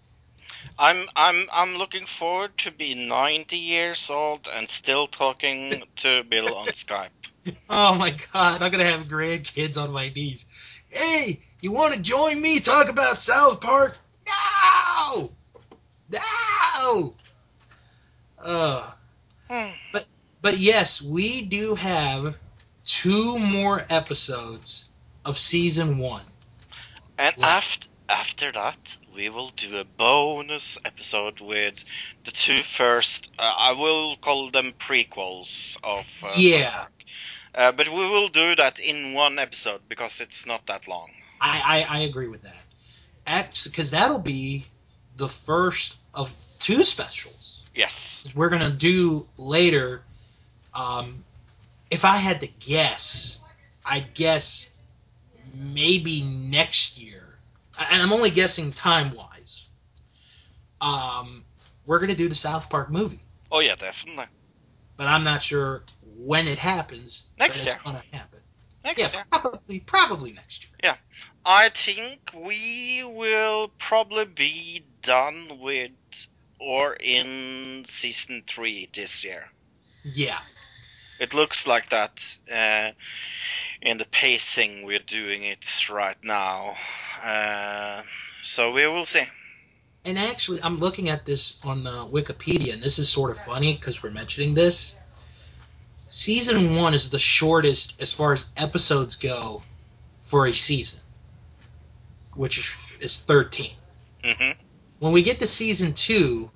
I'm 0.80 1.08
I'm 1.16 1.50
I'm 1.52 1.76
looking 1.78 2.06
forward 2.06 2.58
to 2.60 2.72
be 2.72 2.94
90 2.96 3.58
years 3.58 4.10
old 4.10 4.48
and 4.48 4.70
still 4.70 5.08
talking 5.08 5.84
to 5.98 6.24
Bill 6.24 6.54
on 6.56 6.72
Skype. 6.72 7.12
Oh 7.70 7.96
my 7.96 8.12
god, 8.34 8.62
I'm 8.62 8.72
gonna 8.72 8.84
have 8.84 9.08
grandkids 9.08 9.78
on 9.78 9.92
my 9.92 10.10
knees. 10.10 10.46
Hey, 10.90 11.42
you 11.62 11.72
want 11.72 11.94
to 11.94 12.00
join 12.00 12.42
me 12.42 12.60
talk 12.60 12.90
about 12.90 13.22
South 13.22 13.62
Park? 13.62 13.98
No, 14.28 15.32
no. 16.10 17.16
Uh, 18.38 18.92
Hmm. 19.50 19.72
but 20.42 20.58
yes, 20.58 21.02
we 21.02 21.42
do 21.42 21.76
have 21.76 22.38
two 22.84 23.38
more 23.40 23.86
episodes 23.90 24.89
of 25.30 25.38
season 25.40 25.98
one. 26.00 26.26
And 27.18 27.36
Yeah. 27.38 27.58
after 27.58 27.88
after 28.10 28.52
that, 28.52 28.98
we 29.16 29.30
will 29.30 29.52
do 29.56 29.78
a 29.78 29.84
bonus 29.84 30.80
episode 30.84 31.40
with 31.40 31.84
the 32.26 32.32
two 32.32 32.64
first. 32.64 33.30
Uh, 33.38 33.54
I 33.70 33.72
will 33.74 34.18
call 34.18 34.50
them 34.50 34.74
prequels 34.74 35.78
of. 35.84 36.06
Uh, 36.24 36.34
Yeah. 36.36 36.88
Uh, 37.54 37.72
but 37.72 37.88
we 37.88 38.06
will 38.14 38.30
do 38.30 38.56
that 38.56 38.80
in 38.80 39.14
one 39.14 39.38
episode 39.38 39.82
because 39.88 40.20
it's 40.22 40.46
not 40.46 40.66
that 40.68 40.88
long. 40.88 41.12
I 41.40 41.56
I, 41.74 41.98
I 41.98 42.00
agree 42.10 42.28
with 42.28 42.44
that. 42.44 42.64
Because 43.64 43.92
that'll 43.92 44.26
be 44.40 44.66
the 45.18 45.30
first 45.30 45.96
of 46.14 46.32
two 46.60 46.84
specials. 46.84 47.62
Yes. 47.76 48.24
we're 48.36 48.50
gonna 48.50 48.72
do 48.72 49.28
later. 49.38 50.02
Um, 50.74 51.24
if 51.92 52.04
I 52.06 52.18
had 52.18 52.42
to 52.42 52.48
guess, 52.48 53.38
I'd 53.86 54.14
guess 54.14 54.68
maybe 55.54 56.22
next 56.24 56.98
year, 56.98 57.40
and 57.78 58.02
I'm 58.02 58.14
only 58.14 58.32
guessing 58.32 58.74
time 58.74 59.14
wise. 59.16 59.66
Um, 60.82 61.46
we're 61.86 62.00
gonna 62.00 62.16
do 62.16 62.30
the 62.30 62.36
South 62.36 62.70
Park 62.70 62.90
movie, 62.92 63.22
Oh 63.52 63.60
yeah, 63.60 63.76
definitely. 63.76 64.26
but 64.98 65.08
I'm 65.08 65.24
not 65.24 65.42
sure 65.42 65.84
when 66.02 66.48
it 66.48 66.60
happens. 66.60 67.24
Next 67.38 67.64
it's 67.64 67.66
year. 67.66 67.82
gonna 67.84 68.04
happen. 68.12 68.40
Next 68.84 69.14
Yeah, 69.14 69.14
year. 69.14 69.26
probably 69.32 69.80
probably 69.80 70.32
next 70.34 70.64
year. 70.64 70.72
Yeah. 70.84 70.98
I 71.46 71.70
think 71.70 72.22
we 72.34 73.04
will 73.04 73.70
probably 73.80 74.26
be 74.26 74.86
done 75.04 75.60
with 75.60 75.92
or 76.60 76.94
in 76.96 77.86
season 77.90 78.44
three 78.48 78.90
this 78.94 79.24
year. 79.24 79.50
Yeah, 80.04 80.40
It 81.20 81.34
looks 81.36 81.68
like 81.68 81.90
that 81.90 82.20
uh, 82.52 82.94
in 83.82 83.98
the 83.98 84.06
pacing 84.06 84.84
we're 84.86 85.00
doing 85.00 85.44
it 85.44 85.90
right 85.90 86.18
now. 86.24 86.76
Uh, 87.24 88.04
so 88.44 88.72
we 88.72 88.88
will 88.88 89.06
see. 89.06 89.26
and 90.06 90.18
actually, 90.18 90.62
I'm 90.64 90.80
looking 90.80 91.10
at 91.10 91.26
this 91.26 91.60
on 91.64 91.86
uh, 91.88 92.06
Wikipedia, 92.06 92.74
and 92.74 92.82
this 92.84 93.00
is 93.00 93.10
sort 93.10 93.32
of 93.32 93.40
funny 93.40 93.76
because 93.76 94.02
we're 94.04 94.12
mentioning 94.12 94.54
this. 94.56 94.96
Season 96.10 96.76
one 96.76 96.94
is 96.94 97.10
the 97.10 97.20
shortest 97.20 97.94
as 98.00 98.12
far 98.14 98.34
as 98.34 98.46
episodes 98.58 99.16
go 99.16 99.64
for 100.24 100.48
a 100.48 100.54
season, 100.54 101.00
which 102.34 102.76
is 103.00 103.18
13. 103.18 103.72
hmm 104.24 104.52
When 105.00 105.14
we 105.14 105.24
get 105.24 105.40
to 105.40 105.48
season 105.48 105.94
two, 105.94 106.52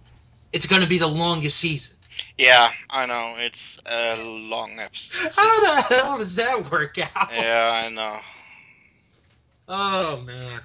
it's 0.52 0.66
going 0.68 0.82
to 0.82 0.88
be 0.88 0.98
the 1.00 1.08
longest 1.08 1.58
season. 1.60 1.96
Yeah, 2.38 2.72
I 2.90 3.06
know 3.06 3.36
it's 3.38 3.78
a 3.86 4.16
long 4.24 4.80
episode. 4.80 5.32
How 5.36 5.62
the 5.76 5.82
hell 5.82 6.18
does 6.18 6.36
that 6.36 6.72
work 6.72 6.98
out? 6.98 7.30
Yeah, 7.32 7.82
I 7.84 7.90
know. 7.90 8.20
Oh 9.68 10.22
man. 10.22 10.62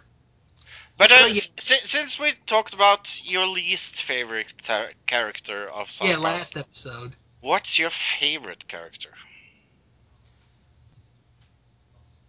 But 0.96 1.10
So, 1.10 1.22
uh, 1.22 1.26
yeah. 1.26 1.42
si- 1.58 1.86
since 1.86 2.18
we 2.18 2.32
talked 2.46 2.74
about 2.74 3.20
your 3.24 3.46
least 3.46 4.02
favorite 4.02 4.52
tar- 4.62 4.92
character 5.06 5.68
of 5.70 5.90
South 5.90 6.08
Yeah, 6.08 6.14
Park, 6.16 6.24
last 6.24 6.56
episode. 6.56 7.14
what's 7.40 7.78
your 7.78 7.90
favorite 7.90 8.66
character? 8.68 9.10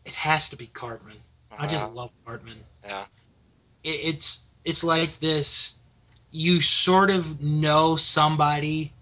It 0.05 0.13
has 0.13 0.49
to 0.49 0.55
be 0.55 0.67
Cartman. 0.67 1.17
I 1.57 1.67
just 1.67 1.85
Uh, 1.85 1.89
love 1.89 2.11
Cartman. 2.25 2.63
yeah. 2.83 3.05
It, 3.83 3.89
it's 4.15 4.39
it's 4.63 4.83
like 4.83 5.19
this. 5.19 5.73
You 6.31 6.61
sort 6.61 7.09
of 7.09 7.41
know 7.41 7.95
somebody 7.95 8.93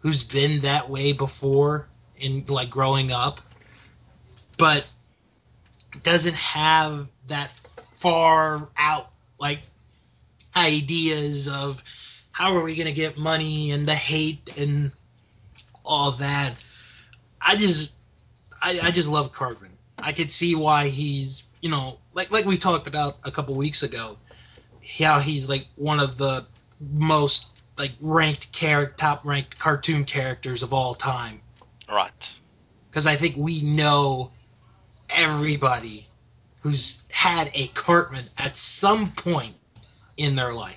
who's 0.00 0.22
been 0.22 0.62
that 0.62 0.88
way 0.90 1.12
before 1.12 1.86
in 2.16 2.44
like 2.48 2.70
growing 2.70 3.12
up, 3.12 3.40
but 4.56 4.84
doesn't 6.02 6.34
have 6.34 7.08
that 7.28 7.52
far 7.98 8.68
out 8.76 9.10
like 9.40 9.60
ideas 10.56 11.48
of 11.48 11.82
how 12.30 12.56
are 12.56 12.62
we 12.62 12.76
gonna 12.76 12.92
get 12.92 13.18
money 13.18 13.70
and 13.70 13.86
the 13.86 13.94
hate 13.94 14.50
and 14.56 14.92
all 15.84 16.12
that. 16.12 16.56
I 17.40 17.56
just 17.56 17.90
I, 18.60 18.80
I 18.80 18.90
just 18.90 19.08
love 19.08 19.32
Cartman. 19.32 19.72
I 19.98 20.12
could 20.12 20.30
see 20.30 20.54
why 20.54 20.88
he's 20.88 21.42
you 21.60 21.70
know 21.70 21.98
like 22.14 22.30
like 22.30 22.44
we 22.44 22.58
talked 22.58 22.86
about 22.86 23.16
a 23.24 23.30
couple 23.30 23.54
weeks 23.54 23.82
ago, 23.82 24.18
how 24.98 25.18
he's 25.18 25.48
like 25.48 25.66
one 25.76 26.00
of 26.00 26.18
the 26.18 26.46
most 26.80 27.46
like 27.78 27.92
ranked 28.00 28.52
char- 28.52 28.90
top 28.90 29.24
ranked 29.24 29.58
cartoon 29.58 30.04
characters 30.04 30.62
of 30.62 30.72
all 30.72 30.94
time. 30.94 31.40
Right. 31.88 32.32
Because 32.90 33.06
I 33.06 33.16
think 33.16 33.36
we 33.36 33.62
know 33.62 34.32
everybody 35.08 36.08
who's 36.60 36.98
had 37.08 37.50
a 37.54 37.68
Cartman 37.68 38.28
at 38.36 38.56
some 38.56 39.12
point 39.12 39.56
in 40.16 40.36
their 40.36 40.52
life. 40.52 40.76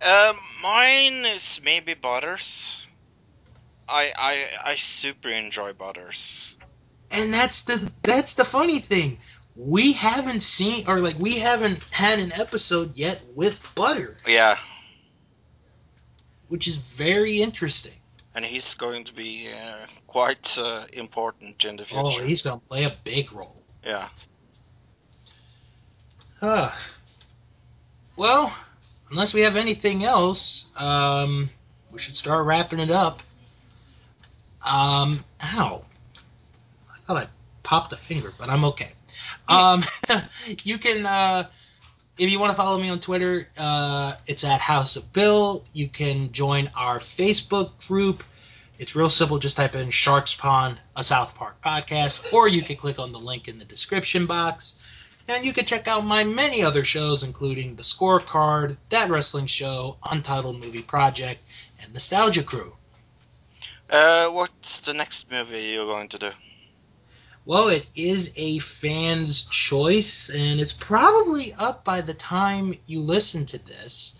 Um, 0.00 0.38
mine 0.62 1.24
is 1.26 1.60
maybe 1.62 1.94
Butters. 1.94 2.80
I 3.88 4.12
I 4.16 4.70
I 4.70 4.76
super 4.76 5.28
enjoy 5.28 5.72
Butters. 5.74 6.56
And 7.10 7.32
that's 7.32 7.62
the 7.62 7.90
that's 8.02 8.34
the 8.34 8.44
funny 8.44 8.80
thing. 8.80 9.18
We 9.54 9.92
haven't 9.92 10.42
seen 10.42 10.88
or 10.88 10.98
like 10.98 11.18
we 11.18 11.38
haven't 11.38 11.80
had 11.90 12.18
an 12.18 12.32
episode 12.32 12.96
yet 12.96 13.20
with 13.34 13.58
Butter, 13.74 14.16
Yeah, 14.26 14.58
which 16.52 16.68
is 16.68 16.76
very 16.76 17.40
interesting. 17.40 17.94
and 18.34 18.44
he's 18.44 18.74
going 18.74 19.04
to 19.04 19.14
be 19.14 19.50
uh, 19.50 19.86
quite 20.06 20.58
uh, 20.58 20.84
important 20.92 21.64
in 21.64 21.76
the 21.76 21.84
future. 21.86 22.02
Oh, 22.04 22.22
he's 22.22 22.42
gonna 22.42 22.60
play 22.68 22.84
a 22.84 22.94
big 23.04 23.32
role. 23.32 23.62
Yeah. 23.82 24.08
Huh. 26.40 26.72
Well, 28.16 28.54
unless 29.10 29.32
we 29.32 29.40
have 29.40 29.56
anything 29.56 30.04
else, 30.04 30.66
um, 30.76 31.48
we 31.90 31.98
should 31.98 32.16
start 32.16 32.44
wrapping 32.44 32.80
it 32.80 32.90
up. 32.90 33.22
Um, 34.62 35.24
ow. 35.42 35.86
I 36.94 36.98
thought 37.06 37.16
I 37.16 37.28
popped 37.62 37.94
a 37.94 37.96
finger, 37.96 38.30
but 38.38 38.50
I'm 38.50 38.64
okay. 38.66 38.92
Um, 39.48 39.84
you 40.64 40.76
can 40.76 41.06
uh, 41.06 41.48
if 42.22 42.30
you 42.30 42.38
want 42.38 42.52
to 42.52 42.56
follow 42.56 42.78
me 42.78 42.88
on 42.88 43.00
Twitter, 43.00 43.48
uh, 43.58 44.14
it's 44.28 44.44
at 44.44 44.60
House 44.60 44.94
of 44.94 45.12
Bill. 45.12 45.64
You 45.72 45.88
can 45.88 46.30
join 46.30 46.70
our 46.76 47.00
Facebook 47.00 47.72
group. 47.88 48.22
It's 48.78 48.94
real 48.94 49.10
simple. 49.10 49.40
Just 49.40 49.56
type 49.56 49.74
in 49.74 49.90
Sharks 49.90 50.32
Pond, 50.32 50.78
a 50.94 51.02
South 51.02 51.34
Park 51.34 51.56
podcast, 51.64 52.32
or 52.32 52.46
you 52.46 52.62
can 52.62 52.76
click 52.76 53.00
on 53.00 53.10
the 53.10 53.18
link 53.18 53.48
in 53.48 53.58
the 53.58 53.64
description 53.64 54.26
box. 54.26 54.76
And 55.26 55.44
you 55.44 55.52
can 55.52 55.64
check 55.64 55.88
out 55.88 56.04
my 56.04 56.22
many 56.22 56.62
other 56.62 56.84
shows, 56.84 57.24
including 57.24 57.74
The 57.74 57.82
Scorecard, 57.82 58.76
That 58.90 59.10
Wrestling 59.10 59.48
Show, 59.48 59.96
Untitled 60.08 60.60
Movie 60.60 60.82
Project, 60.82 61.42
and 61.82 61.92
Nostalgia 61.92 62.44
Crew. 62.44 62.72
Uh, 63.90 64.28
what's 64.28 64.78
the 64.78 64.94
next 64.94 65.28
movie 65.28 65.72
you're 65.72 65.86
going 65.86 66.08
to 66.10 66.18
do? 66.18 66.30
Well, 67.44 67.68
it 67.68 67.86
is 67.96 68.30
a 68.36 68.60
fan's 68.60 69.42
choice, 69.42 70.28
and 70.28 70.60
it's 70.60 70.72
probably 70.72 71.54
up 71.54 71.84
by 71.84 72.00
the 72.00 72.14
time 72.14 72.78
you 72.86 73.00
listen 73.00 73.46
to 73.46 73.58
this. 73.58 74.14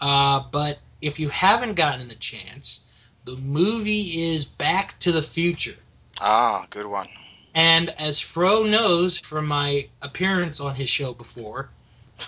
Uh, 0.00 0.44
but 0.50 0.78
if 1.00 1.18
you 1.18 1.30
haven't 1.30 1.74
gotten 1.74 2.08
the 2.08 2.14
chance, 2.16 2.80
the 3.24 3.36
movie 3.36 4.32
is 4.32 4.44
Back 4.44 4.98
to 5.00 5.12
the 5.12 5.22
Future. 5.22 5.76
Ah, 6.20 6.66
good 6.68 6.86
one. 6.86 7.08
And 7.54 7.90
as 7.98 8.20
Fro 8.20 8.62
knows 8.62 9.18
from 9.18 9.46
my 9.46 9.88
appearance 10.02 10.60
on 10.60 10.74
his 10.74 10.88
show 10.88 11.14
before, 11.14 11.70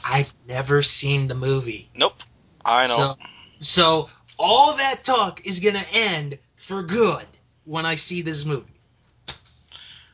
I've 0.05 0.33
never 0.49 0.83
seen 0.83 1.29
the 1.29 1.35
movie. 1.35 1.91
Nope. 1.95 2.23
I 2.65 2.87
know. 2.87 2.97
So, 2.97 3.17
so 3.61 4.11
all 4.39 4.77
that 4.77 5.05
talk 5.05 5.47
is 5.47 5.61
going 5.61 5.75
to 5.75 5.89
end 5.93 6.39
for 6.67 6.83
good 6.83 7.27
when 7.65 7.87
I 7.87 7.97
see 7.97 8.23
this 8.23 8.45
movie. 8.45 8.72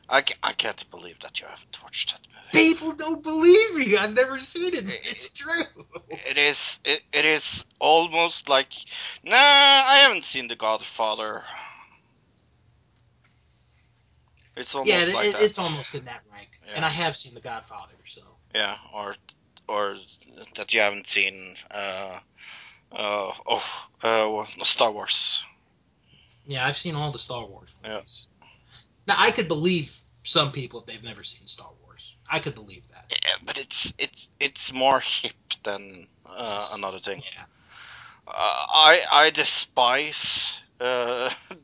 I, 0.09 0.23
I 0.43 0.53
can't 0.53 0.89
believe 0.91 1.17
that 1.21 1.39
you 1.39 1.47
haven't 1.47 1.77
watched 1.83 2.11
that 2.13 2.21
movie. 2.53 2.67
People 2.73 2.93
don't 2.93 3.23
believe 3.23 3.75
me. 3.75 3.95
I've 3.97 4.13
never 4.13 4.39
seen 4.39 4.73
it. 4.73 4.85
It's 5.05 5.29
true. 5.29 5.63
It 6.09 6.37
is 6.37 6.79
it, 6.83 7.01
it 7.13 7.25
is 7.25 7.63
almost 7.79 8.49
like 8.49 8.69
nah 9.23 9.35
I 9.35 9.99
haven't 10.01 10.25
seen 10.25 10.47
The 10.47 10.55
Godfather. 10.55 11.43
It's 14.57 14.73
almost 14.75 14.89
Yeah, 14.89 15.03
it, 15.03 15.13
like 15.13 15.25
it- 15.27 15.33
that. 15.33 15.41
it's 15.43 15.59
almost 15.59 15.93
in 15.95 16.05
that 16.05 16.21
rank. 16.33 16.49
And 16.75 16.83
I 16.83 16.89
have 16.89 17.15
seen 17.17 17.33
The 17.35 17.41
Godfather, 17.41 17.93
so. 18.07 18.21
yeah, 18.55 18.75
or 18.93 19.15
or 19.67 19.97
that 20.55 20.73
you 20.73 20.79
haven't 20.81 21.07
seen 21.07 21.55
uh 21.71 22.19
uh 22.91 23.31
oh 23.47 23.63
uh 24.03 24.45
Star 24.63 24.91
Wars. 24.91 25.43
Yeah, 26.47 26.65
I've 26.65 26.77
seen 26.77 26.95
all 26.95 27.11
the 27.11 27.19
Star 27.19 27.45
Wars 27.45 27.69
Yeah. 27.83 27.93
movies. 27.95 28.25
Now, 29.09 29.15
I 29.17 29.31
could 29.31 29.47
believe 29.47 29.91
some 30.23 30.51
people 30.51 30.79
if 30.79 30.85
they've 30.85 31.03
never 31.03 31.23
seen 31.23 31.47
Star 31.47 31.71
Wars. 31.81 32.13
I 32.29 32.37
could 32.37 32.53
believe 32.53 32.83
that. 32.91 33.05
Yeah, 33.09 33.37
but 33.43 33.57
it's 33.57 33.91
it's 33.97 34.27
it's 34.39 34.71
more 34.71 34.99
hip 34.99 35.33
than 35.63 36.07
uh, 36.27 36.69
another 36.73 36.99
thing. 36.99 37.23
Yeah. 37.35 37.45
Uh, 38.27 38.65
I 38.71 39.01
I 39.11 39.29
despise 39.31 40.59
uh, 40.79 40.83
uh, 41.51 41.57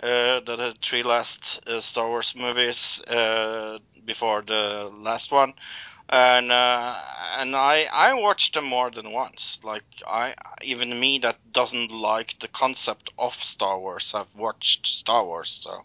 the, 0.00 0.56
the 0.56 0.74
three 0.80 1.02
last 1.02 1.60
uh, 1.66 1.80
Star 1.80 2.08
Wars 2.08 2.36
movies 2.36 3.00
uh, 3.00 3.78
before 4.04 4.42
the 4.42 4.88
last 4.94 5.32
one, 5.32 5.54
and 6.08 6.52
uh, 6.52 6.96
and 7.38 7.56
I 7.56 7.88
I 7.92 8.14
watched 8.14 8.54
them 8.54 8.66
more 8.66 8.92
than 8.92 9.10
once. 9.10 9.58
Like 9.64 9.82
I 10.06 10.36
even 10.62 11.00
me 11.00 11.18
that 11.18 11.38
doesn't 11.52 11.90
like 11.90 12.38
the 12.38 12.46
concept 12.46 13.10
of 13.18 13.34
Star 13.34 13.76
Wars, 13.80 14.12
I've 14.14 14.36
watched 14.36 14.86
Star 14.86 15.24
Wars. 15.24 15.50
So 15.50 15.84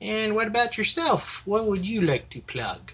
And 0.00 0.34
what 0.34 0.46
about 0.48 0.76
yourself? 0.76 1.42
What 1.44 1.66
would 1.66 1.86
you 1.86 2.00
like 2.00 2.30
to 2.30 2.40
plug? 2.40 2.92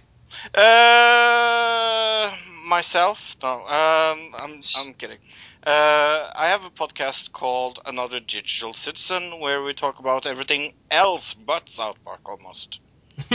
uh, 0.54 2.34
myself 2.64 3.36
no 3.42 3.66
um 3.66 4.34
I'm 4.34 4.60
I'm 4.74 4.94
kidding. 4.94 5.18
Uh, 5.64 6.30
I 6.34 6.48
have 6.48 6.64
a 6.64 6.70
podcast 6.70 7.32
called 7.32 7.80
Another 7.84 8.20
Digital 8.20 8.72
Citizen 8.74 9.40
where 9.40 9.62
we 9.62 9.72
talk 9.74 9.98
about 9.98 10.26
everything 10.26 10.72
else 10.90 11.34
but 11.34 11.68
South 11.68 11.96
Park 12.04 12.20
almost. 12.26 12.80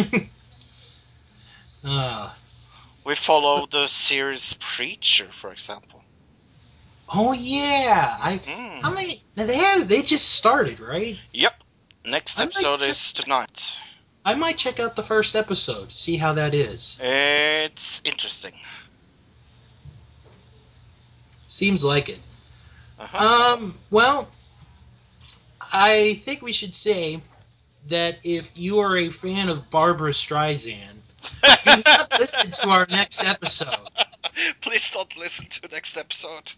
uh, 1.83 2.29
We 3.05 3.15
follow 3.15 3.65
the 3.65 3.87
series 3.87 4.53
Preacher, 4.59 5.31
for 5.31 5.51
example. 5.51 6.03
oh 7.09 7.33
yeah, 7.33 8.17
I. 8.19 8.39
Mm. 8.39 8.81
How 8.81 8.93
many? 8.93 9.23
They 9.35 9.57
have. 9.57 9.87
They 9.87 10.01
just 10.03 10.29
started, 10.29 10.79
right? 10.79 11.17
Yep. 11.33 11.56
Next 12.07 12.39
episode 12.39 12.79
check- 12.79 12.89
is 12.89 13.11
tonight. 13.11 13.75
I 14.23 14.33
might 14.33 14.57
check 14.57 14.79
out 14.79 14.95
the 14.95 15.03
first 15.03 15.35
episode, 15.35 15.91
see 15.91 16.15
how 16.15 16.33
that 16.33 16.53
is. 16.53 16.95
It's 16.99 18.01
interesting. 18.05 18.53
Seems 21.47 21.83
like 21.83 22.09
it. 22.09 22.19
Uh-huh. 22.99 23.53
Um. 23.53 23.77
Well, 23.89 24.29
I 25.61 26.21
think 26.25 26.41
we 26.41 26.51
should 26.53 26.75
say 26.75 27.21
that 27.87 28.19
if 28.23 28.49
you 28.55 28.79
are 28.79 28.97
a 28.97 29.09
fan 29.09 29.49
of 29.49 29.69
Barbra 29.69 30.11
Streisand, 30.11 30.99
do 31.43 31.81
not 31.85 32.11
listen 32.19 32.51
to 32.51 32.69
our 32.69 32.87
next 32.89 33.23
episode. 33.23 33.89
Please 34.61 34.89
don't 34.91 35.15
listen 35.17 35.47
to 35.47 35.67
next 35.73 35.97
episode. 35.97 36.53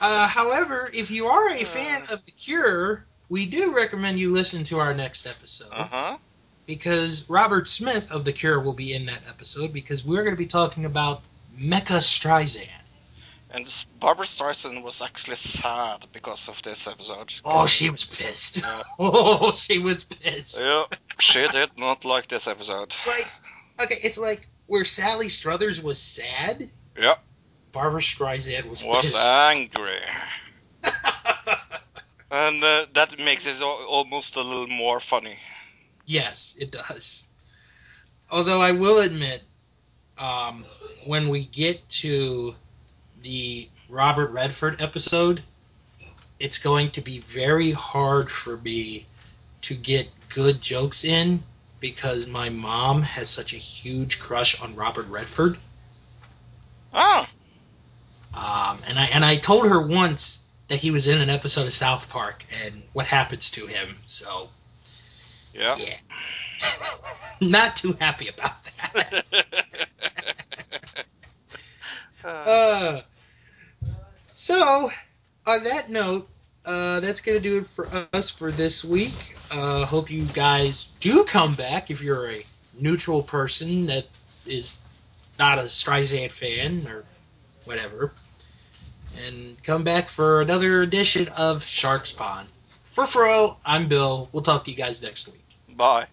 Uh, 0.00 0.26
however, 0.28 0.90
if 0.92 1.10
you 1.10 1.26
are 1.26 1.50
a 1.50 1.64
fan 1.64 2.02
of 2.10 2.24
The 2.24 2.30
Cure, 2.32 3.04
we 3.28 3.46
do 3.46 3.74
recommend 3.74 4.18
you 4.18 4.30
listen 4.32 4.64
to 4.64 4.78
our 4.78 4.94
next 4.94 5.26
episode 5.26 5.68
Uh 5.72 5.84
huh. 5.86 6.16
because 6.66 7.28
Robert 7.28 7.68
Smith 7.68 8.10
of 8.10 8.24
The 8.24 8.32
Cure 8.32 8.60
will 8.60 8.72
be 8.74 8.94
in 8.94 9.06
that 9.06 9.22
episode 9.28 9.72
because 9.72 10.04
we're 10.04 10.22
going 10.22 10.34
to 10.34 10.38
be 10.38 10.46
talking 10.46 10.84
about 10.84 11.22
Mecha 11.58 11.98
Streisand. 12.00 12.68
And 13.50 13.66
Barbra 13.98 14.26
Streisand 14.26 14.82
was 14.82 15.00
actually 15.00 15.36
sad 15.36 16.04
because 16.12 16.48
of 16.50 16.60
this 16.62 16.86
episode. 16.86 17.32
Oh, 17.46 17.66
she 17.66 17.88
was 17.88 18.04
pissed. 18.04 18.58
Yeah. 18.58 18.82
Oh, 18.98 19.52
she 19.52 19.78
was 19.78 20.04
pissed. 20.04 20.58
Yeah, 20.60 20.84
she 21.18 21.48
did 21.48 21.70
not 21.78 22.04
like 22.04 22.28
this 22.28 22.46
episode. 22.46 22.94
Like, 23.06 23.26
okay, 23.80 23.96
it's 24.02 24.18
like 24.18 24.48
where 24.66 24.84
Sally 24.84 25.30
Struthers 25.30 25.80
was 25.80 25.98
sad. 25.98 26.70
Yeah. 26.98 27.14
Barbra 27.72 28.02
Streisand 28.02 28.68
was, 28.68 28.82
Was 28.84 29.06
pissed. 29.06 29.16
angry. 29.16 30.00
And 32.30 32.62
uh, 32.64 32.86
that 32.94 33.18
makes 33.18 33.46
it 33.46 33.60
al- 33.60 33.84
almost 33.86 34.36
a 34.36 34.42
little 34.42 34.66
more 34.68 35.00
funny. 35.00 35.38
Yes, 36.06 36.54
it 36.58 36.70
does. 36.70 37.24
Although 38.30 38.60
I 38.60 38.72
will 38.72 38.98
admit, 38.98 39.42
um, 40.18 40.64
when 41.04 41.28
we 41.28 41.44
get 41.46 41.88
to 41.90 42.54
the 43.22 43.68
Robert 43.88 44.30
Redford 44.30 44.80
episode, 44.80 45.42
it's 46.38 46.58
going 46.58 46.90
to 46.92 47.00
be 47.00 47.20
very 47.20 47.72
hard 47.72 48.30
for 48.30 48.56
me 48.58 49.06
to 49.62 49.74
get 49.74 50.08
good 50.28 50.60
jokes 50.60 51.04
in 51.04 51.42
because 51.80 52.26
my 52.26 52.48
mom 52.48 53.02
has 53.02 53.30
such 53.30 53.52
a 53.54 53.58
huge 53.58 54.18
crush 54.20 54.60
on 54.60 54.74
Robert 54.76 55.06
Redford. 55.08 55.58
Oh, 56.92 57.26
Um, 58.34 58.80
and 58.86 58.98
I 58.98 59.06
and 59.06 59.24
I 59.24 59.36
told 59.36 59.66
her 59.68 59.80
once 59.80 60.38
that 60.68 60.78
he 60.78 60.90
was 60.90 61.06
in 61.06 61.20
an 61.20 61.30
episode 61.30 61.66
of 61.66 61.72
South 61.72 62.08
Park 62.08 62.44
and 62.64 62.82
what 62.92 63.06
happens 63.06 63.50
to 63.52 63.66
him. 63.66 63.96
So 64.06 64.48
yeah. 65.52 65.76
yeah, 65.76 65.96
not 67.40 67.76
too 67.76 67.94
happy 67.94 68.28
about 68.28 68.52
that. 68.92 69.26
Uh, 72.24 73.00
so, 74.32 74.90
on 75.46 75.64
that 75.64 75.88
note, 75.88 76.28
uh, 76.64 77.00
that's 77.00 77.20
going 77.20 77.38
to 77.38 77.42
do 77.42 77.58
it 77.58 77.66
for 77.74 77.88
us 78.12 78.30
for 78.30 78.52
this 78.52 78.84
week. 78.84 79.14
Uh, 79.50 79.86
hope 79.86 80.10
you 80.10 80.26
guys 80.26 80.88
do 81.00 81.24
come 81.24 81.54
back 81.54 81.90
if 81.90 82.02
you're 82.02 82.30
a 82.30 82.44
neutral 82.78 83.22
person 83.22 83.86
that 83.86 84.06
is 84.44 84.76
not 85.38 85.58
a 85.58 85.62
Streisand 85.62 86.32
fan 86.32 86.86
or 86.86 87.04
whatever. 87.64 88.12
And 89.26 89.60
come 89.64 89.82
back 89.84 90.08
for 90.08 90.40
another 90.42 90.82
edition 90.82 91.28
of 91.28 91.64
Sharks 91.64 92.12
Pond. 92.12 92.48
For 92.94 93.06
Fro, 93.06 93.56
I'm 93.64 93.88
Bill. 93.88 94.28
We'll 94.32 94.42
talk 94.42 94.64
to 94.66 94.70
you 94.70 94.76
guys 94.76 95.02
next 95.02 95.26
week. 95.26 95.44
bye. 95.76 96.06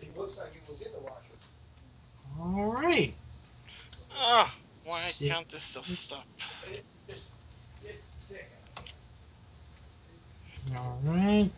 It 0.00 0.18
looks 0.18 0.36
like 0.38 0.48
it 0.54 0.70
was 0.70 0.80
in 0.82 0.92
the 0.92 0.98
washer. 0.98 1.16
All 2.40 2.66
right. 2.72 3.14
Ah, 4.14 4.52
why 4.84 5.00
See- 5.00 5.28
can't 5.28 5.48
this 5.50 5.70
just 5.72 5.88
stop? 5.90 6.24
It, 6.70 6.82
it's, 7.08 7.22
it's 7.84 8.06
thick. 8.28 8.50
All 10.76 10.98
right. 11.04 11.50